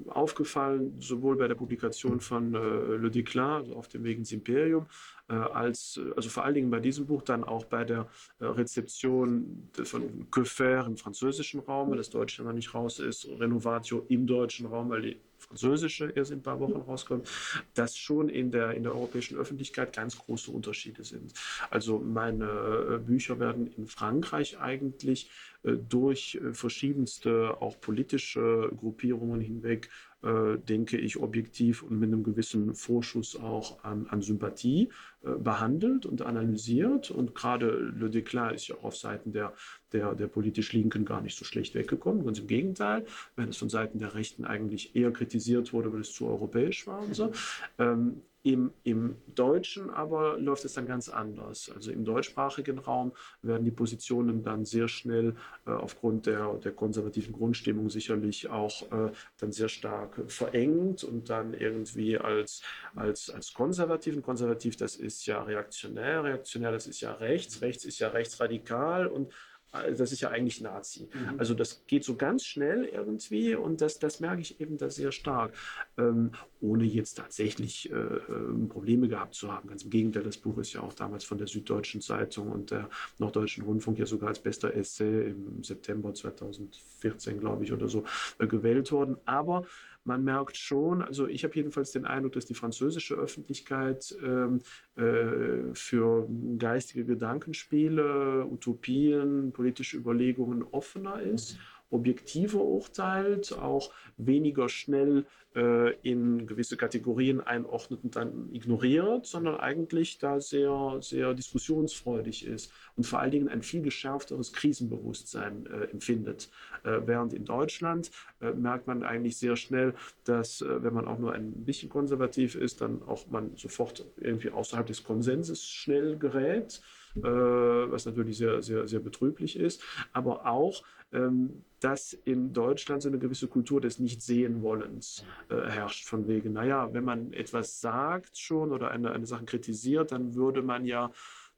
[0.08, 4.88] aufgefallen, sowohl bei der Publikation von äh, Le Déclin, also auf dem Weg ins Imperium,
[5.34, 8.08] als, also vor allen Dingen bei diesem Buch, dann auch bei der
[8.40, 13.28] äh, Rezeption von Que faire im französischen Raum, weil das Deutsche noch nicht raus ist,
[13.40, 17.30] Renovatio im deutschen Raum, weil die französische erst in ein paar Wochen rauskommt,
[17.74, 21.34] dass schon in der, in der europäischen Öffentlichkeit ganz große Unterschiede sind.
[21.70, 25.32] Also meine äh, Bücher werden in Frankreich eigentlich
[25.64, 29.90] äh, durch äh, verschiedenste auch politische Gruppierungen hinweg
[30.22, 36.06] äh, denke ich, objektiv und mit einem gewissen Vorschuss auch an, an Sympathie äh, behandelt
[36.06, 37.12] und analysiert.
[37.12, 39.54] Und gerade Le Déclin ist ja auch auf Seiten der,
[39.92, 42.26] der, der politisch Linken gar nicht so schlecht weggekommen.
[42.26, 43.06] Ganz im Gegenteil,
[43.36, 47.02] wenn es von Seiten der Rechten eigentlich eher kritisiert wurde, weil es zu europäisch war
[47.02, 47.32] und so.
[47.78, 51.70] Ähm, Im, Im Deutschen aber läuft es dann ganz anders.
[51.76, 55.36] Also im deutschsprachigen Raum werden die Positionen dann sehr schnell
[55.68, 61.54] äh, aufgrund der, der konservativen Grundstimmung sicherlich auch äh, dann sehr stark verengt und dann
[61.54, 62.62] irgendwie als,
[62.96, 64.22] als, als konservativ.
[64.22, 69.34] konservativ, das ist ja reaktionär, reaktionär, das ist ja rechts, rechts ist ja rechtsradikal und
[69.74, 71.10] äh, das ist ja eigentlich Nazi.
[71.14, 71.40] Mhm.
[71.40, 75.12] Also das geht so ganz schnell irgendwie und das, das merke ich eben da sehr
[75.12, 75.54] stark,
[75.98, 76.32] ähm,
[76.62, 79.70] ohne jetzt tatsächlich äh, ähm, Probleme gehabt zu haben.
[79.70, 82.90] Ganz im Gegenteil, das Buch ist ja auch damals von der Süddeutschen Zeitung und der
[83.18, 88.04] Norddeutschen Rundfunk ja sogar als bester Essay im September 2014, glaube ich, oder so
[88.40, 89.18] äh, gewählt worden.
[89.26, 89.66] Aber
[90.10, 94.60] man merkt schon, also ich habe jedenfalls den Eindruck, dass die französische Öffentlichkeit ähm,
[94.96, 96.28] äh, für
[96.58, 101.54] geistige Gedankenspiele, Utopien, politische Überlegungen offener ist.
[101.54, 101.60] Mhm
[101.92, 110.18] objektiver urteilt, auch weniger schnell äh, in gewisse Kategorien einordnet und dann ignoriert, sondern eigentlich
[110.20, 116.50] da sehr, sehr diskussionsfreudig ist und vor allen Dingen ein viel geschärfteres Krisenbewusstsein äh, empfindet.
[116.84, 118.12] Äh, während in Deutschland
[118.42, 119.94] äh, merkt man eigentlich sehr schnell,
[120.24, 124.52] dass äh, wenn man auch nur ein bisschen konservativ ist, dann auch man sofort irgendwie
[124.52, 126.82] außerhalb des Konsenses schnell gerät
[127.16, 129.82] äh, was natürlich sehr, sehr, sehr betrüblich ist,
[130.14, 136.28] aber auch, ähm, dass in Deutschland so eine gewisse Kultur des Nicht-Sehen-Wollens äh, herrscht, von
[136.28, 140.86] wegen, naja, wenn man etwas sagt schon oder eine, eine Sache kritisiert, dann würde man
[140.86, 141.12] ja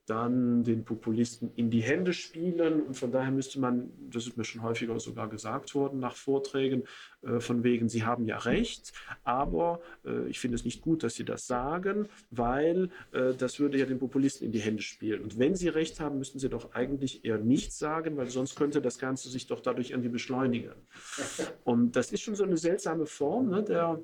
[0.06, 2.82] dann den Populisten in die Hände spielen.
[2.82, 6.84] Und von daher müsste man, das ist mir schon häufiger sogar gesagt worden nach Vorträgen,
[7.22, 11.16] äh, von wegen, Sie haben ja recht, aber äh, ich finde es nicht gut, dass
[11.16, 15.22] Sie das sagen, weil äh, das würde ja den Populisten in die Hände spielen.
[15.22, 18.82] Und wenn Sie recht haben, müssten Sie doch eigentlich eher nichts sagen, weil sonst könnte
[18.82, 20.74] das Ganze sich doch dadurch irgendwie beschleunigen.
[21.64, 24.02] Und das ist schon so eine seltsame Form ne, der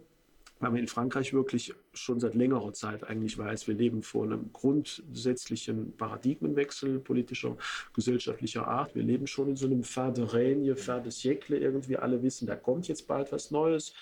[0.60, 4.52] weil man in Frankreich wirklich schon seit längerer Zeit eigentlich weiß, wir leben vor einem
[4.54, 7.58] grundsätzlichen Paradigmenwechsel politischer,
[7.94, 8.96] gesellschaftlicher Art.
[8.96, 11.58] Wir leben schon in so einem Fin de règne, Fin de siècle.
[11.58, 13.94] Irgendwie alle wissen, da kommt jetzt bald was Neues.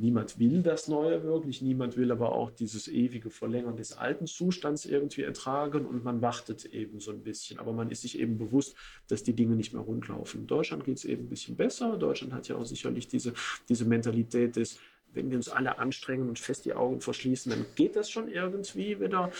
[0.00, 4.86] Niemand will das Neue wirklich, niemand will aber auch dieses ewige Verlängern des alten Zustands
[4.86, 7.58] irgendwie ertragen und man wartet eben so ein bisschen.
[7.58, 8.76] Aber man ist sich eben bewusst,
[9.08, 10.42] dass die Dinge nicht mehr rundlaufen.
[10.42, 11.96] In Deutschland geht es eben ein bisschen besser.
[11.96, 13.32] Deutschland hat ja auch sicherlich diese,
[13.68, 14.78] diese Mentalität des
[15.14, 19.00] wenn wir uns alle anstrengen und fest die Augen verschließen, dann geht das schon irgendwie
[19.00, 19.30] wieder.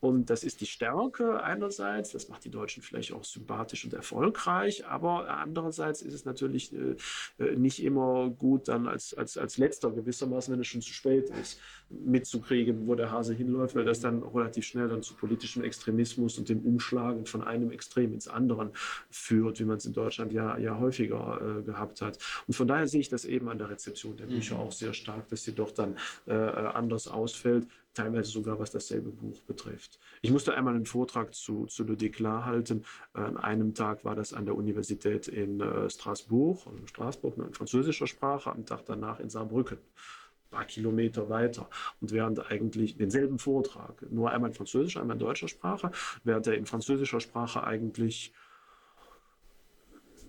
[0.00, 2.10] Und das ist die Stärke einerseits.
[2.10, 4.86] Das macht die Deutschen vielleicht auch sympathisch und erfolgreich.
[4.86, 6.96] Aber andererseits ist es natürlich äh,
[7.38, 11.30] äh, nicht immer gut, dann als, als, als letzter gewissermaßen, wenn es schon zu spät
[11.40, 11.60] ist,
[11.90, 16.48] mitzukriegen, wo der Hase hinläuft, weil das dann relativ schnell dann zu politischem Extremismus und
[16.48, 18.72] dem Umschlagen von einem Extrem ins andere
[19.10, 22.18] führt, wie man es in Deutschland ja, ja häufiger äh, gehabt hat.
[22.46, 24.60] Und von daher sehe ich das eben an der Rezeption der Bücher mhm.
[24.62, 25.96] auch sehr stark stark, dass sie doch dann
[26.26, 29.98] äh, anders ausfällt, teilweise sogar was dasselbe Buch betrifft.
[30.22, 32.84] Ich musste einmal einen Vortrag zu, zu Le Déclin halten.
[33.12, 38.06] An einem Tag war das an der Universität in äh, Straßburg, in Straßburg in französischer
[38.06, 41.68] Sprache, am Tag danach in Saarbrücken ein paar Kilometer weiter
[42.00, 45.90] und während eigentlich denselben Vortrag, nur einmal in französischer, einmal in deutscher Sprache,
[46.24, 48.32] während er in französischer Sprache eigentlich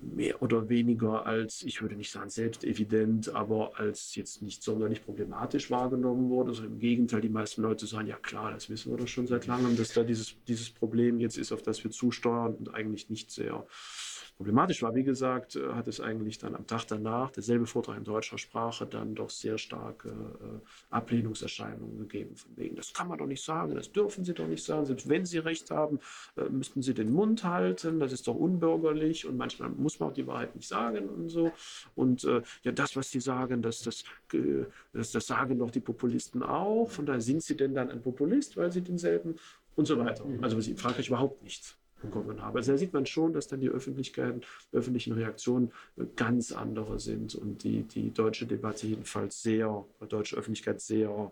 [0.01, 5.03] mehr oder weniger als, ich würde nicht sagen selbst evident, aber als jetzt nicht sonderlich
[5.03, 6.49] problematisch wahrgenommen wurde.
[6.49, 9.47] Also im Gegenteil, die meisten Leute sagen, ja klar, das wissen wir doch schon seit
[9.47, 13.31] langem, dass da dieses, dieses Problem jetzt ist, auf das wir zusteuern und eigentlich nicht
[13.31, 13.65] sehr
[14.39, 18.05] Problematisch war, wie gesagt, äh, hat es eigentlich dann am Tag danach, derselbe Vortrag in
[18.05, 22.37] deutscher Sprache, dann doch sehr starke äh, Ablehnungserscheinungen gegeben.
[22.37, 24.85] Von wegen, das kann man doch nicht sagen, das dürfen Sie doch nicht sagen.
[24.85, 25.99] Selbst wenn Sie recht haben,
[26.37, 30.13] äh, müssten Sie den Mund halten, das ist doch unbürgerlich und manchmal muss man auch
[30.13, 31.51] die Wahrheit nicht sagen und so.
[31.95, 32.23] Und
[32.63, 34.05] ja, das, was Sie sagen, das, das,
[34.93, 36.89] das, das sagen doch die Populisten auch.
[36.89, 39.35] Von daher sind Sie denn dann ein Populist, weil Sie denselben
[39.75, 40.23] und so weiter.
[40.41, 42.59] Also was in Frankreich überhaupt nichts bekommen habe.
[42.59, 45.71] Also da sieht man schon, dass dann die Öffentlichkeiten, öffentlichen Reaktionen
[46.15, 51.31] ganz andere sind und die, die deutsche Debatte jedenfalls sehr, die deutsche Öffentlichkeit sehr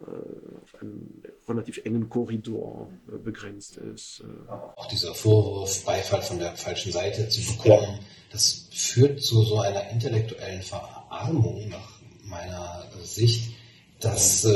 [0.00, 4.20] äh, auf einen relativ engen Korridor äh, begrenzt ist.
[4.20, 4.50] Äh.
[4.76, 7.98] Auch dieser Vorwurf, Beifall von der falschen Seite zu bekommen,
[8.30, 13.57] das führt zu so einer intellektuellen Verarmung nach meiner Sicht
[14.00, 14.48] dass, äh,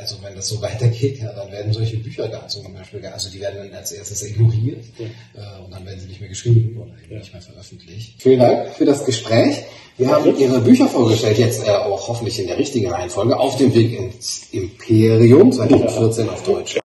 [0.00, 3.40] also wenn das so weitergeht, ja, dann werden solche Bücher gar zum Beispiel, also die
[3.40, 5.06] werden dann als erstes ignoriert ja.
[5.06, 7.18] äh, und dann werden sie nicht mehr geschrieben oder ja.
[7.18, 8.14] nicht mehr veröffentlicht.
[8.18, 9.64] Vielen Dank für das Gespräch.
[9.98, 13.72] Wir haben Ihre Bücher vorgestellt, jetzt äh, auch hoffentlich in der richtigen Reihenfolge, auf dem
[13.74, 16.78] Weg ins Imperium 2014 auf Deutsch.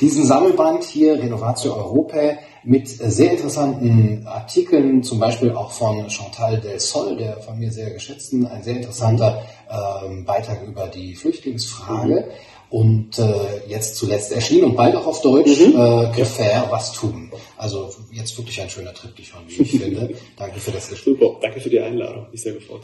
[0.00, 6.80] Diesen Sammelband hier, Renovatio Europae, mit sehr interessanten Artikeln, zum Beispiel auch von Chantal Del
[6.80, 12.28] Sol, der von mir sehr geschätzten, ein sehr interessanter ähm, Beitrag über die Flüchtlingsfrage.
[12.70, 15.76] und äh, jetzt zuletzt erschienen und bald auch auf Deutsch mhm.
[15.76, 17.30] äh, Gefair, was tun.
[17.56, 20.10] Also jetzt wirklich ein schöner Triptychon, wie ich finde.
[20.36, 21.14] Danke für das Gespräch.
[21.20, 22.26] Super, danke für die Einladung.
[22.32, 22.80] Ich sehr gefreut.